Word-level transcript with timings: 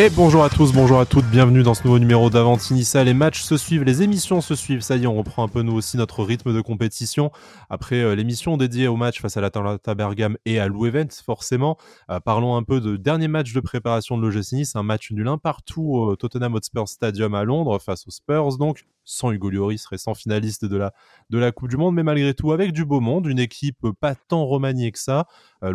Et 0.00 0.08
bonjour 0.08 0.42
à 0.42 0.48
tous, 0.48 0.72
bonjour 0.72 0.98
à 0.98 1.04
toutes, 1.04 1.26
bienvenue 1.26 1.62
dans 1.62 1.74
ce 1.74 1.84
nouveau 1.84 1.98
numéro 1.98 2.30
d'Avantinissa. 2.30 3.04
Les 3.04 3.12
matchs 3.12 3.42
se 3.42 3.58
suivent, 3.58 3.84
les 3.84 4.00
émissions 4.00 4.40
se 4.40 4.54
suivent. 4.54 4.80
Ça 4.80 4.96
y 4.96 5.02
est, 5.02 5.06
on 5.06 5.14
reprend 5.14 5.44
un 5.44 5.48
peu 5.48 5.60
nous 5.60 5.74
aussi 5.74 5.98
notre 5.98 6.24
rythme 6.24 6.54
de 6.54 6.62
compétition. 6.62 7.30
Après 7.68 7.96
euh, 7.96 8.14
l'émission 8.14 8.56
dédiée 8.56 8.88
au 8.88 8.96
match 8.96 9.20
face 9.20 9.36
à 9.36 9.42
l'Atalanta 9.42 9.94
Bergame 9.94 10.38
et 10.46 10.58
à 10.58 10.68
l'Ouevent, 10.68 11.10
forcément. 11.22 11.76
Euh, 12.10 12.18
parlons 12.18 12.56
un 12.56 12.62
peu 12.62 12.80
de 12.80 12.96
dernier 12.96 13.28
match 13.28 13.52
de 13.52 13.60
préparation 13.60 14.16
de 14.16 14.26
l'OGC 14.26 14.52
Nice, 14.52 14.74
un 14.74 14.82
match 14.82 15.10
nul 15.10 15.28
un 15.28 15.36
partout 15.36 15.94
au 15.94 16.16
Tottenham 16.16 16.54
Hotspur 16.54 16.88
Stadium 16.88 17.34
à 17.34 17.44
Londres 17.44 17.78
face 17.78 18.06
aux 18.06 18.10
Spurs. 18.10 18.56
Donc, 18.56 18.86
sans 19.10 19.32
Hugo 19.32 19.50
Lloris, 19.50 19.84
restant 19.86 20.14
finaliste 20.14 20.64
de 20.64 20.76
la, 20.76 20.92
de 21.30 21.38
la 21.38 21.50
Coupe 21.50 21.68
du 21.68 21.76
Monde, 21.76 21.94
mais 21.94 22.02
malgré 22.02 22.32
tout 22.32 22.52
avec 22.52 22.72
du 22.72 22.84
beau 22.84 23.00
monde, 23.00 23.26
une 23.26 23.40
équipe 23.40 23.88
pas 24.00 24.14
tant 24.14 24.46
remaniée 24.46 24.92
que 24.92 24.98
ça. 24.98 25.26
Euh, 25.64 25.72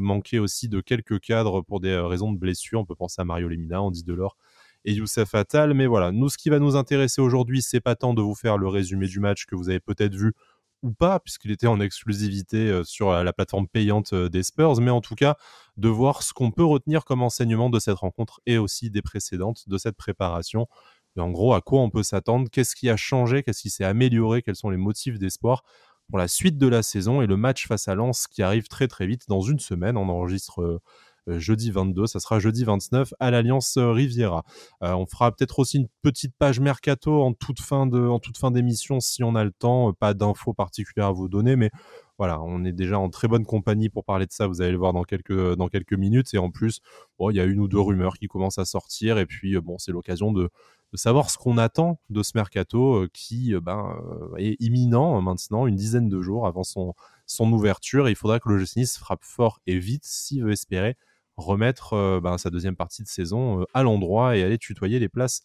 manquait 0.00 0.38
aussi 0.38 0.68
de 0.68 0.80
quelques 0.80 1.20
cadres 1.20 1.62
pour 1.62 1.80
des 1.80 1.96
raisons 1.96 2.32
de 2.32 2.38
blessure. 2.38 2.80
On 2.80 2.84
peut 2.84 2.94
penser 2.94 3.20
à 3.22 3.24
Mario 3.24 3.48
Lemina, 3.48 3.80
Andy 3.80 4.04
Delors 4.04 4.36
et 4.84 4.92
Youssef 4.92 5.34
Attal. 5.34 5.72
Mais 5.74 5.86
voilà, 5.86 6.12
nous, 6.12 6.28
ce 6.28 6.36
qui 6.36 6.50
va 6.50 6.58
nous 6.58 6.76
intéresser 6.76 7.20
aujourd'hui, 7.20 7.62
c'est 7.62 7.80
pas 7.80 7.94
tant 7.94 8.12
de 8.12 8.20
vous 8.20 8.34
faire 8.34 8.58
le 8.58 8.68
résumé 8.68 9.06
du 9.06 9.20
match 9.20 9.46
que 9.46 9.56
vous 9.56 9.70
avez 9.70 9.80
peut-être 9.80 10.14
vu 10.14 10.34
ou 10.82 10.92
pas, 10.92 11.18
puisqu'il 11.18 11.50
était 11.50 11.66
en 11.66 11.80
exclusivité 11.80 12.68
euh, 12.68 12.84
sur 12.84 13.10
la 13.10 13.32
plateforme 13.32 13.66
payante 13.66 14.12
euh, 14.12 14.28
des 14.28 14.44
Spurs, 14.44 14.80
mais 14.80 14.90
en 14.90 15.00
tout 15.00 15.16
cas 15.16 15.36
de 15.76 15.88
voir 15.88 16.22
ce 16.22 16.32
qu'on 16.32 16.50
peut 16.50 16.64
retenir 16.64 17.04
comme 17.04 17.22
enseignement 17.22 17.70
de 17.70 17.78
cette 17.80 17.96
rencontre 17.96 18.40
et 18.46 18.58
aussi 18.58 18.90
des 18.90 19.02
précédentes, 19.02 19.68
de 19.68 19.78
cette 19.78 19.96
préparation. 19.96 20.68
En 21.16 21.30
gros, 21.30 21.54
à 21.54 21.60
quoi 21.60 21.80
on 21.80 21.90
peut 21.90 22.02
s'attendre, 22.02 22.48
qu'est-ce 22.50 22.76
qui 22.76 22.88
a 22.88 22.96
changé, 22.96 23.42
qu'est-ce 23.42 23.62
qui 23.62 23.70
s'est 23.70 23.84
amélioré, 23.84 24.42
quels 24.42 24.56
sont 24.56 24.70
les 24.70 24.76
motifs 24.76 25.18
d'espoir 25.18 25.64
pour 26.08 26.18
la 26.18 26.28
suite 26.28 26.56
de 26.58 26.66
la 26.66 26.82
saison 26.82 27.20
et 27.20 27.26
le 27.26 27.36
match 27.36 27.66
face 27.66 27.88
à 27.88 27.94
Lens 27.94 28.26
qui 28.26 28.42
arrive 28.42 28.68
très 28.68 28.88
très 28.88 29.06
vite 29.06 29.24
dans 29.28 29.40
une 29.40 29.58
semaine? 29.58 29.96
On 29.96 30.08
enregistre 30.08 30.62
euh, 30.62 30.80
euh, 31.28 31.38
jeudi 31.38 31.70
22, 31.70 32.06
ça 32.06 32.20
sera 32.20 32.38
jeudi 32.38 32.64
29 32.64 33.12
à 33.20 33.30
l'Alliance 33.30 33.76
euh, 33.76 33.92
Riviera. 33.92 34.44
On 34.80 35.06
fera 35.06 35.32
peut-être 35.32 35.58
aussi 35.58 35.78
une 35.78 35.88
petite 36.02 36.34
page 36.38 36.60
mercato 36.60 37.22
en 37.22 37.32
toute 37.34 37.60
fin 37.60 37.86
de, 37.86 38.00
en 38.00 38.18
toute 38.18 38.38
fin 38.38 38.50
d'émission 38.50 39.00
si 39.00 39.22
on 39.24 39.34
a 39.34 39.44
le 39.44 39.52
temps. 39.52 39.92
Pas 39.92 40.14
d'infos 40.14 40.54
particulières 40.54 41.08
à 41.08 41.12
vous 41.12 41.28
donner, 41.28 41.56
mais 41.56 41.70
voilà, 42.16 42.40
on 42.42 42.64
est 42.64 42.72
déjà 42.72 42.98
en 42.98 43.10
très 43.10 43.28
bonne 43.28 43.44
compagnie 43.44 43.88
pour 43.90 44.04
parler 44.04 44.26
de 44.26 44.32
ça. 44.32 44.46
Vous 44.46 44.62
allez 44.62 44.72
le 44.72 44.78
voir 44.78 44.92
dans 44.92 45.04
quelques, 45.04 45.54
dans 45.54 45.68
quelques 45.68 45.92
minutes. 45.92 46.32
Et 46.34 46.38
en 46.38 46.50
plus, 46.50 46.80
bon, 47.18 47.30
il 47.30 47.36
y 47.36 47.40
a 47.40 47.44
une 47.44 47.60
ou 47.60 47.68
deux 47.68 47.80
rumeurs 47.80 48.14
qui 48.14 48.26
commencent 48.26 48.58
à 48.58 48.64
sortir. 48.64 49.18
Et 49.18 49.26
puis, 49.26 49.58
bon, 49.60 49.78
c'est 49.78 49.92
l'occasion 49.92 50.32
de, 50.32 50.50
de, 50.92 50.96
savoir 50.96 51.30
ce 51.30 51.38
qu'on 51.38 51.58
attend 51.58 52.00
de 52.10 52.22
ce 52.22 52.32
mercato 52.34 53.06
qui 53.12 53.54
ben, 53.60 53.96
est 54.36 54.56
imminent 54.60 55.20
maintenant, 55.20 55.66
une 55.66 55.76
dizaine 55.76 56.08
de 56.08 56.20
jours 56.20 56.46
avant 56.46 56.64
son, 56.64 56.94
ouverture. 57.40 58.08
Il 58.08 58.16
faudra 58.16 58.40
que 58.40 58.48
le 58.48 58.64
Nice 58.76 58.98
frappe 58.98 59.24
fort 59.24 59.60
et 59.66 59.78
vite 59.78 60.04
s'il 60.04 60.44
veut 60.44 60.52
espérer 60.52 60.96
remettre 61.38 61.94
euh, 61.94 62.20
ben, 62.20 62.36
sa 62.36 62.50
deuxième 62.50 62.76
partie 62.76 63.02
de 63.02 63.08
saison 63.08 63.62
euh, 63.62 63.64
à 63.72 63.82
l'endroit 63.82 64.36
et 64.36 64.42
aller 64.42 64.58
tutoyer 64.58 64.98
les 64.98 65.08
places 65.08 65.42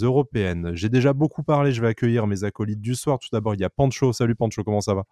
européennes. 0.00 0.72
J'ai 0.74 0.88
déjà 0.88 1.12
beaucoup 1.12 1.42
parlé, 1.42 1.72
je 1.72 1.80
vais 1.80 1.88
accueillir 1.88 2.26
mes 2.26 2.44
acolytes 2.44 2.80
du 2.80 2.94
soir. 2.94 3.18
Tout 3.18 3.28
d'abord, 3.32 3.54
il 3.54 3.60
y 3.60 3.64
a 3.64 3.70
Pancho. 3.70 4.12
Salut 4.12 4.34
Pancho, 4.34 4.62
comment 4.62 4.82
ça 4.82 4.94
va? 4.94 5.04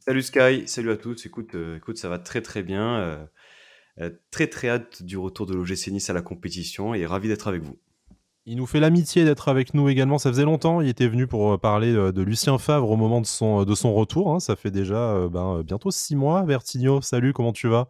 Salut 0.00 0.22
Sky, 0.22 0.66
salut 0.66 0.90
à 0.90 0.96
tous. 0.96 1.26
Écoute, 1.26 1.54
euh, 1.54 1.76
écoute 1.76 1.98
ça 1.98 2.08
va 2.08 2.18
très 2.18 2.40
très 2.40 2.62
bien. 2.62 3.28
très 4.30 4.46
très 4.46 4.70
hâte 4.70 5.02
du 5.02 5.18
retour 5.18 5.44
de 5.44 5.54
l'OGC 5.54 6.08
à 6.08 6.12
la 6.14 6.22
compétition 6.22 6.94
et 6.94 7.04
ravi 7.04 7.28
d'être 7.28 7.48
avec 7.48 7.62
vous. 7.62 7.78
Il 8.46 8.56
nous 8.56 8.66
fait 8.66 8.80
l'amitié 8.80 9.24
d'être 9.24 9.48
avec 9.48 9.74
nous 9.74 9.88
également. 9.88 10.18
Ça 10.18 10.30
faisait 10.30 10.44
longtemps. 10.44 10.80
Il 10.80 10.88
était 10.88 11.08
venu 11.08 11.26
pour 11.26 11.58
parler 11.60 11.92
de 11.92 12.22
Lucien 12.22 12.58
Favre 12.58 12.90
au 12.90 12.96
moment 12.96 13.20
de 13.20 13.26
son, 13.26 13.66
son 13.74 13.94
retour. 13.94 14.32
Hein. 14.32 14.40
Ça 14.40 14.56
fait 14.56 14.70
déjà 14.70 15.28
ben, 15.28 15.62
bientôt 15.62 15.90
six 15.90 16.16
mois. 16.16 16.42
Vertigno, 16.44 17.00
salut, 17.00 17.32
comment 17.32 17.52
tu 17.52 17.68
vas? 17.68 17.88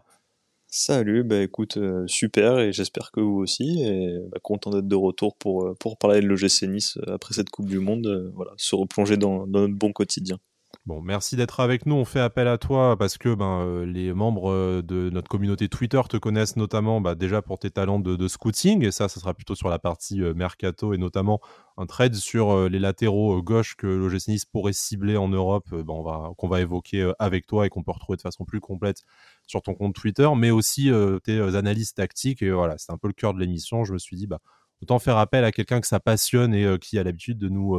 Salut, 0.73 1.25
bah 1.25 1.43
écoute, 1.43 1.79
euh, 1.79 2.07
super 2.07 2.61
et 2.61 2.73
j'espère 2.73 3.11
que 3.11 3.19
vous 3.21 3.39
aussi. 3.39 3.83
Et 3.83 4.21
bah, 4.31 4.39
content 4.41 4.71
d'être 4.71 4.87
de 4.87 4.95
retour 4.95 5.35
pour, 5.37 5.67
euh, 5.67 5.75
pour 5.75 5.99
parler 5.99 6.21
de 6.21 6.27
l'OGC 6.29 6.63
Nice 6.69 6.97
euh, 7.09 7.15
après 7.15 7.35
cette 7.35 7.51
Coupe 7.51 7.67
du 7.67 7.81
Monde. 7.81 8.31
voilà, 8.37 8.53
se 8.57 8.77
replonger 8.77 9.17
dans 9.17 9.49
notre 9.49 9.75
bon 9.75 9.93
quotidien. 9.93 10.39
Merci 11.03 11.37
d'être 11.37 11.61
avec 11.61 11.87
nous. 11.87 11.95
On 11.95 12.05
fait 12.05 12.21
appel 12.21 12.49
à 12.49 12.59
toi 12.59 12.97
parce 12.97 13.19
que 13.19 13.35
ben, 13.35 13.61
euh, 13.61 13.87
les 13.87 14.13
membres 14.13 14.51
euh, 14.51 14.83
de 14.83 15.11
notre 15.11 15.29
communauté 15.29 15.69
Twitter 15.69 16.01
te 16.09 16.17
connaissent 16.17 16.57
notamment 16.57 17.01
bah, 17.01 17.15
déjà 17.15 17.43
pour 17.43 17.59
tes 17.59 17.71
talents 17.71 18.01
de, 18.01 18.29
scouting. 18.29 18.85
Et 18.85 18.91
ça, 18.91 19.09
ce 19.09 19.21
sera 19.21 19.33
plutôt 19.35 19.55
sur 19.55 19.69
la 19.69 19.79
partie 19.79 20.23
euh, 20.23 20.35
mercato 20.35 20.93
et 20.93 20.99
notamment 20.99 21.41
un 21.77 21.87
trade 21.87 22.15
sur 22.15 22.69
les 22.69 22.79
latéraux 22.79 23.41
gauche 23.41 23.75
que 23.75 23.87
l'OGC 23.87 24.45
pourrait 24.53 24.73
cibler 24.73 25.17
en 25.17 25.29
Europe, 25.29 25.69
va, 25.71 26.33
qu'on 26.37 26.49
va 26.49 26.61
évoquer 26.61 27.11
avec 27.19 27.47
toi 27.47 27.65
et 27.65 27.71
qu'on 27.71 27.83
peut 27.83 27.93
retrouver 27.93 28.17
de 28.17 28.23
façon 28.23 28.45
plus 28.45 28.61
complète 28.61 29.03
sur 29.47 29.63
ton 29.63 29.73
compte 29.73 29.95
Twitter, 29.95 30.29
mais 30.37 30.51
aussi 30.51 30.91
tes 31.25 31.41
analyses 31.41 31.95
tactiques. 31.95 32.43
Et 32.43 32.51
voilà, 32.51 32.77
c'est 32.77 32.93
un 32.93 32.99
peu 32.99 33.09
le 33.09 33.15
cœur 33.15 33.33
de 33.33 33.41
l'émission. 33.41 33.85
Je 33.85 33.95
me 33.95 33.99
suis 33.99 34.17
dit, 34.17 34.27
bah, 34.27 34.41
autant 34.83 34.99
faire 34.99 35.17
appel 35.17 35.43
à 35.43 35.53
quelqu'un 35.53 35.81
que 35.81 35.87
ça 35.87 36.01
passionne 36.01 36.53
et 36.53 36.79
qui 36.79 36.99
a 36.99 37.03
l'habitude 37.03 37.39
de 37.39 37.49
nous 37.49 37.79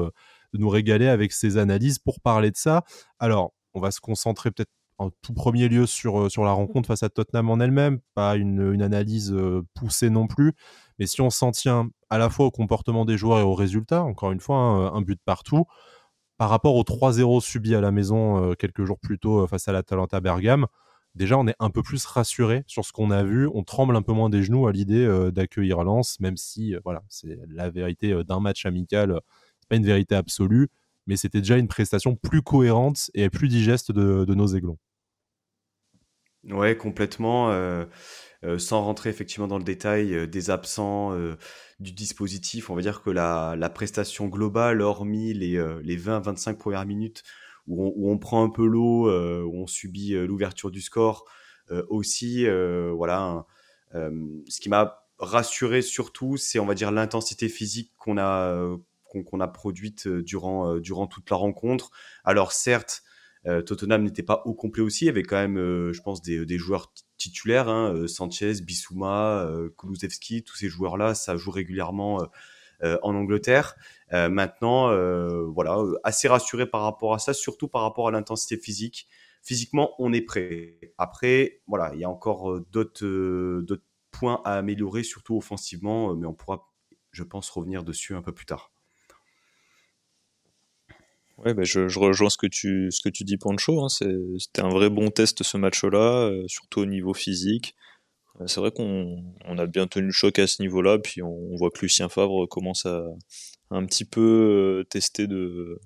de 0.53 0.59
nous 0.59 0.69
régaler 0.69 1.07
avec 1.07 1.31
ses 1.31 1.57
analyses 1.57 1.99
pour 1.99 2.19
parler 2.19 2.51
de 2.51 2.57
ça. 2.57 2.83
Alors, 3.19 3.53
on 3.73 3.79
va 3.79 3.91
se 3.91 3.99
concentrer 3.99 4.51
peut-être 4.51 4.71
en 5.01 5.09
tout 5.21 5.33
premier 5.33 5.67
lieu 5.67 5.85
sur, 5.85 6.21
euh, 6.21 6.29
sur 6.29 6.43
la 6.43 6.51
rencontre 6.51 6.87
face 6.87 7.03
à 7.03 7.09
Tottenham 7.09 7.49
en 7.49 7.59
elle-même, 7.59 7.99
pas 8.13 8.35
une, 8.35 8.71
une 8.73 8.81
analyse 8.81 9.33
euh, 9.33 9.63
poussée 9.73 10.09
non 10.09 10.27
plus, 10.27 10.53
mais 10.99 11.07
si 11.07 11.21
on 11.21 11.29
s'en 11.29 11.51
tient 11.51 11.89
à 12.09 12.17
la 12.17 12.29
fois 12.29 12.45
au 12.45 12.51
comportement 12.51 13.03
des 13.03 13.17
joueurs 13.17 13.39
et 13.39 13.43
aux 13.43 13.55
résultats, 13.55 14.03
encore 14.03 14.31
une 14.31 14.39
fois, 14.39 14.57
hein, 14.57 14.93
un 14.93 15.01
but 15.01 15.19
partout, 15.25 15.65
par 16.37 16.49
rapport 16.49 16.75
aux 16.75 16.83
3-0 16.83 17.41
subis 17.41 17.75
à 17.75 17.81
la 17.81 17.91
maison 17.91 18.51
euh, 18.51 18.53
quelques 18.53 18.85
jours 18.85 18.99
plus 18.99 19.17
tôt 19.17 19.47
face 19.47 19.67
à 19.67 19.71
l'Atalanta 19.71 20.19
Bergame, 20.21 20.67
déjà 21.15 21.37
on 21.37 21.47
est 21.47 21.55
un 21.59 21.71
peu 21.71 21.81
plus 21.81 22.05
rassuré 22.05 22.63
sur 22.67 22.85
ce 22.85 22.91
qu'on 22.91 23.09
a 23.09 23.23
vu, 23.23 23.49
on 23.53 23.63
tremble 23.63 23.95
un 23.95 24.01
peu 24.03 24.13
moins 24.13 24.29
des 24.29 24.43
genoux 24.43 24.67
à 24.67 24.71
l'idée 24.71 25.07
d'accueillir 25.33 25.83
Lens, 25.83 26.19
même 26.19 26.37
si 26.37 26.75
voilà, 26.85 27.03
c'est 27.09 27.39
la 27.49 27.69
vérité 27.69 28.23
d'un 28.23 28.39
match 28.39 28.65
amical 28.65 29.19
pas 29.71 29.77
une 29.77 29.85
vérité 29.85 30.15
absolue, 30.15 30.67
mais 31.07 31.15
c'était 31.15 31.39
déjà 31.39 31.57
une 31.57 31.69
prestation 31.69 32.15
plus 32.15 32.41
cohérente 32.41 33.09
et 33.13 33.29
plus 33.29 33.47
digeste 33.47 33.91
de, 33.91 34.35
nos 34.35 34.47
aiglons. 34.47 34.77
Ouais, 36.43 36.75
complètement. 36.75 37.51
Euh, 37.51 37.85
euh, 38.43 38.57
sans 38.57 38.81
rentrer 38.83 39.11
effectivement 39.11 39.47
dans 39.47 39.59
le 39.59 39.63
détail 39.63 40.15
euh, 40.15 40.25
des 40.25 40.49
absents 40.49 41.15
du 41.79 41.91
dispositif, 41.93 42.69
on 42.69 42.75
va 42.75 42.81
dire 42.81 43.01
que 43.01 43.09
la, 43.09 43.71
prestation 43.73 44.27
globale, 44.27 44.81
hormis 44.81 45.33
les, 45.33 45.53
les 45.83 45.97
20-25 45.97 46.57
premières 46.57 46.85
minutes 46.85 47.23
où 47.67 48.11
on, 48.11 48.17
prend 48.17 48.43
un 48.43 48.49
peu 48.49 48.65
l'eau, 48.65 49.09
où 49.09 49.61
on 49.61 49.67
subit 49.67 50.13
l'ouverture 50.13 50.71
du 50.71 50.81
score, 50.81 51.25
aussi, 51.89 52.45
voilà, 52.95 53.45
ce 53.93 54.59
qui 54.59 54.67
m'a 54.67 55.05
rassuré 55.19 55.81
surtout, 55.83 56.35
c'est 56.35 56.59
on 56.59 56.65
va 56.65 56.73
dire 56.73 56.91
l'intensité 56.91 57.47
physique 57.47 57.93
qu'on 57.97 58.17
a 58.17 58.75
qu'on 59.11 59.39
a 59.39 59.47
produite 59.47 60.07
euh, 60.07 60.23
durant, 60.23 60.75
euh, 60.75 60.79
durant 60.79 61.07
toute 61.07 61.29
la 61.29 61.37
rencontre. 61.37 61.91
Alors 62.23 62.51
certes, 62.51 63.03
euh, 63.45 63.61
Tottenham 63.61 64.03
n'était 64.03 64.23
pas 64.23 64.43
au 64.45 64.53
complet 64.53 64.83
aussi, 64.83 65.05
il 65.05 65.07
y 65.07 65.09
avait 65.09 65.23
quand 65.23 65.37
même, 65.37 65.57
je 65.57 66.01
pense, 66.01 66.21
des, 66.21 66.57
joueurs 66.57 66.93
titulaires, 67.17 67.69
hein, 67.69 68.07
Sanchez, 68.07 68.53
Bissouma, 68.61 69.49
Kulusevski, 69.77 70.43
tous 70.43 70.55
ces 70.55 70.69
joueurs-là, 70.69 71.15
ça 71.15 71.37
joue 71.37 71.49
régulièrement 71.49 72.27
en 72.83 73.15
Angleterre. 73.15 73.75
maintenant, 74.11 74.95
voilà, 75.47 75.77
assez 76.03 76.27
rassuré 76.27 76.67
par 76.67 76.83
rapport 76.83 77.15
à 77.15 77.19
ça, 77.19 77.33
surtout 77.33 77.67
par 77.67 77.81
rapport 77.81 78.07
à 78.07 78.11
l'intensité 78.11 78.57
physique. 78.57 79.07
Physiquement, 79.41 79.95
on 79.97 80.13
est 80.13 80.21
prêt. 80.21 80.77
Après, 80.99 81.63
voilà, 81.65 81.91
il 81.95 81.99
y 81.99 82.03
a 82.03 82.09
encore 82.11 82.61
d'autres 82.71 83.81
points 84.11 84.41
à 84.45 84.53
améliorer, 84.53 85.01
surtout 85.01 85.35
offensivement, 85.35 86.15
mais 86.15 86.27
on 86.27 86.33
pourra, 86.33 86.71
je 87.11 87.23
pense, 87.23 87.49
revenir 87.49 87.83
dessus 87.83 88.13
un 88.13 88.21
peu 88.21 88.33
plus 88.33 88.45
tard. 88.45 88.71
Ouais, 91.43 91.55
bah, 91.55 91.63
je, 91.63 91.79
rejoins 91.97 92.29
ce 92.29 92.37
que 92.37 92.45
tu, 92.45 92.91
ce 92.91 93.01
que 93.01 93.09
tu 93.09 93.23
dis, 93.23 93.37
Pancho. 93.37 93.83
Hein. 93.83 93.89
C'était 93.89 94.61
un 94.61 94.69
vrai 94.69 94.89
bon 94.91 95.09
test 95.09 95.41
ce 95.41 95.57
match-là, 95.57 96.27
euh, 96.29 96.43
surtout 96.47 96.81
au 96.81 96.85
niveau 96.85 97.13
physique. 97.15 97.75
Euh, 98.41 98.47
c'est 98.47 98.59
vrai 98.59 98.71
qu'on 98.71 99.23
on 99.45 99.57
a 99.57 99.65
bien 99.65 99.87
tenu 99.87 100.07
le 100.07 100.11
choc 100.11 100.37
à 100.37 100.45
ce 100.47 100.61
niveau-là, 100.61 100.99
puis 100.99 101.23
on, 101.23 101.55
voit 101.55 101.71
que 101.71 101.79
Lucien 101.81 102.09
Favre 102.09 102.47
commence 102.47 102.85
à, 102.85 103.03
un 103.71 103.85
petit 103.85 104.05
peu 104.05 104.81
euh, 104.81 104.83
tester 104.89 105.25
de, 105.27 105.79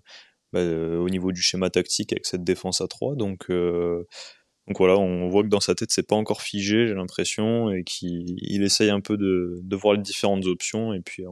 bah, 0.52 0.62
au 0.64 1.10
niveau 1.10 1.32
du 1.32 1.42
schéma 1.42 1.70
tactique 1.70 2.12
avec 2.12 2.26
cette 2.26 2.44
défense 2.44 2.82
à 2.82 2.88
3. 2.88 3.16
Donc, 3.16 3.50
donc 3.50 4.78
voilà, 4.78 4.98
on 4.98 5.30
voit 5.30 5.44
que 5.44 5.48
dans 5.48 5.60
sa 5.62 5.76
tête, 5.76 5.92
c'est 5.92 6.08
pas 6.08 6.16
encore 6.16 6.42
figé, 6.42 6.88
j'ai 6.88 6.96
l'impression, 6.96 7.72
et 7.72 7.84
qu'il 7.84 8.64
essaye 8.64 8.90
un 8.90 9.02
peu 9.02 9.16
de, 9.16 9.60
de, 9.64 9.76
voir 9.76 9.94
les 9.96 10.02
différentes 10.02 10.46
options. 10.48 10.94
Et 10.94 11.02
puis 11.02 11.24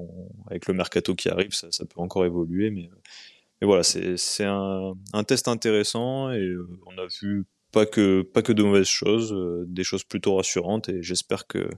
avec 0.48 0.68
le 0.68 0.74
mercato 0.74 1.16
qui 1.16 1.30
arrive, 1.30 1.54
ça, 1.54 1.68
ça 1.72 1.86
peut 1.86 2.00
encore 2.00 2.26
évoluer, 2.26 2.70
mais 2.70 2.90
et 3.64 3.66
voilà, 3.66 3.82
c'est 3.84 4.44
un, 4.44 5.24
test 5.26 5.48
intéressant 5.48 6.30
et 6.32 6.42
euh, 6.42 6.68
on 6.86 6.98
a 7.02 7.08
vu 7.22 7.46
pas 7.72 7.86
que, 7.86 8.22
pas 8.22 8.42
que 8.42 8.52
de 8.52 8.62
mauvaises 8.62 8.90
choses, 8.90 9.32
euh, 9.32 9.64
des 9.70 9.86
choses 9.86 10.04
plutôt 10.04 10.36
rassurantes 10.36 10.90
et 10.90 11.02
j'espère 11.02 11.48
que 11.48 11.70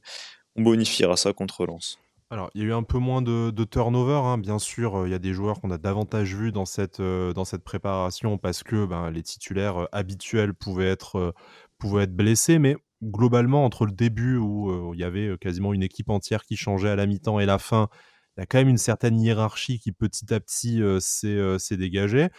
on 0.55 0.63
bonifiera 0.63 1.15
ça 1.15 1.31
contre 1.31 1.67
Lens. 1.67 1.99
Alors, 2.31 2.49
il 2.55 2.61
y 2.61 2.65
a 2.65 2.69
eu 2.69 2.73
un 2.73 2.81
peu 2.81 2.97
moins 2.97 3.21
de, 3.21 3.51
de 3.51 3.63
turnover, 3.65 4.19
hein. 4.25 4.39
bien 4.39 4.57
sûr. 4.57 5.01
Euh, 5.01 5.07
il 5.07 5.11
y 5.11 5.13
a 5.13 5.19
des 5.19 5.31
joueurs 5.31 5.61
qu'on 5.61 5.69
a 5.69 5.77
davantage 5.77 6.33
vus 6.33 6.51
dans 6.51 6.65
cette, 6.65 6.99
dans 7.01 7.45
cette 7.45 7.63
préparation 7.63 8.39
parce 8.39 8.63
que 8.63 8.87
ben, 8.87 9.11
les 9.11 9.21
titulaires 9.21 9.87
habituels 9.91 10.55
pouvaient 10.55 10.89
être, 10.89 11.35
pouvaient 11.77 12.05
être 12.05 12.15
blessés. 12.15 12.57
Mais 12.57 12.77
globalement, 13.03 13.63
entre 13.63 13.85
le 13.85 13.91
début 13.91 14.37
où 14.37 14.95
il 14.95 14.99
y 14.99 15.03
avait 15.03 15.37
quasiment 15.39 15.71
une 15.71 15.83
équipe 15.83 16.09
entière 16.09 16.45
qui 16.45 16.55
changeait 16.55 16.89
à 16.89 16.95
la 16.95 17.05
mi-temps 17.05 17.39
et 17.39 17.45
la 17.45 17.59
fin, 17.59 17.89
il 18.37 18.41
y 18.41 18.43
a 18.43 18.45
quand 18.45 18.57
même 18.57 18.69
une 18.69 18.77
certaine 18.77 19.19
hiérarchie 19.19 19.79
qui 19.79 19.91
petit 19.91 20.33
à 20.33 20.39
petit 20.39 20.81
s'est 20.99 21.77
dégagée. 21.77 22.29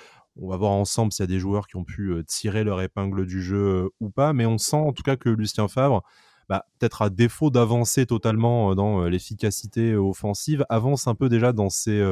On 0.40 0.48
va 0.48 0.56
voir 0.56 0.72
ensemble 0.72 1.12
s'il 1.12 1.22
y 1.22 1.24
a 1.24 1.26
des 1.28 1.38
joueurs 1.38 1.66
qui 1.66 1.76
ont 1.76 1.84
pu 1.84 2.22
tirer 2.26 2.64
leur 2.64 2.82
épingle 2.82 3.24
du 3.24 3.42
jeu 3.42 3.88
ou 4.00 4.10
pas, 4.10 4.34
mais 4.34 4.44
on 4.44 4.58
sent 4.58 4.76
en 4.76 4.92
tout 4.92 5.02
cas 5.02 5.16
que 5.16 5.30
Lucien 5.30 5.68
Favre, 5.68 6.02
bah, 6.48 6.66
peut-être 6.78 7.02
à 7.02 7.10
défaut 7.10 7.50
d'avancer 7.50 8.04
totalement 8.04 8.74
dans 8.74 9.06
l'efficacité 9.06 9.96
offensive, 9.96 10.66
avance 10.68 11.06
un 11.06 11.14
peu 11.14 11.30
déjà 11.30 11.52
dans 11.52 11.70
ses, 11.70 12.04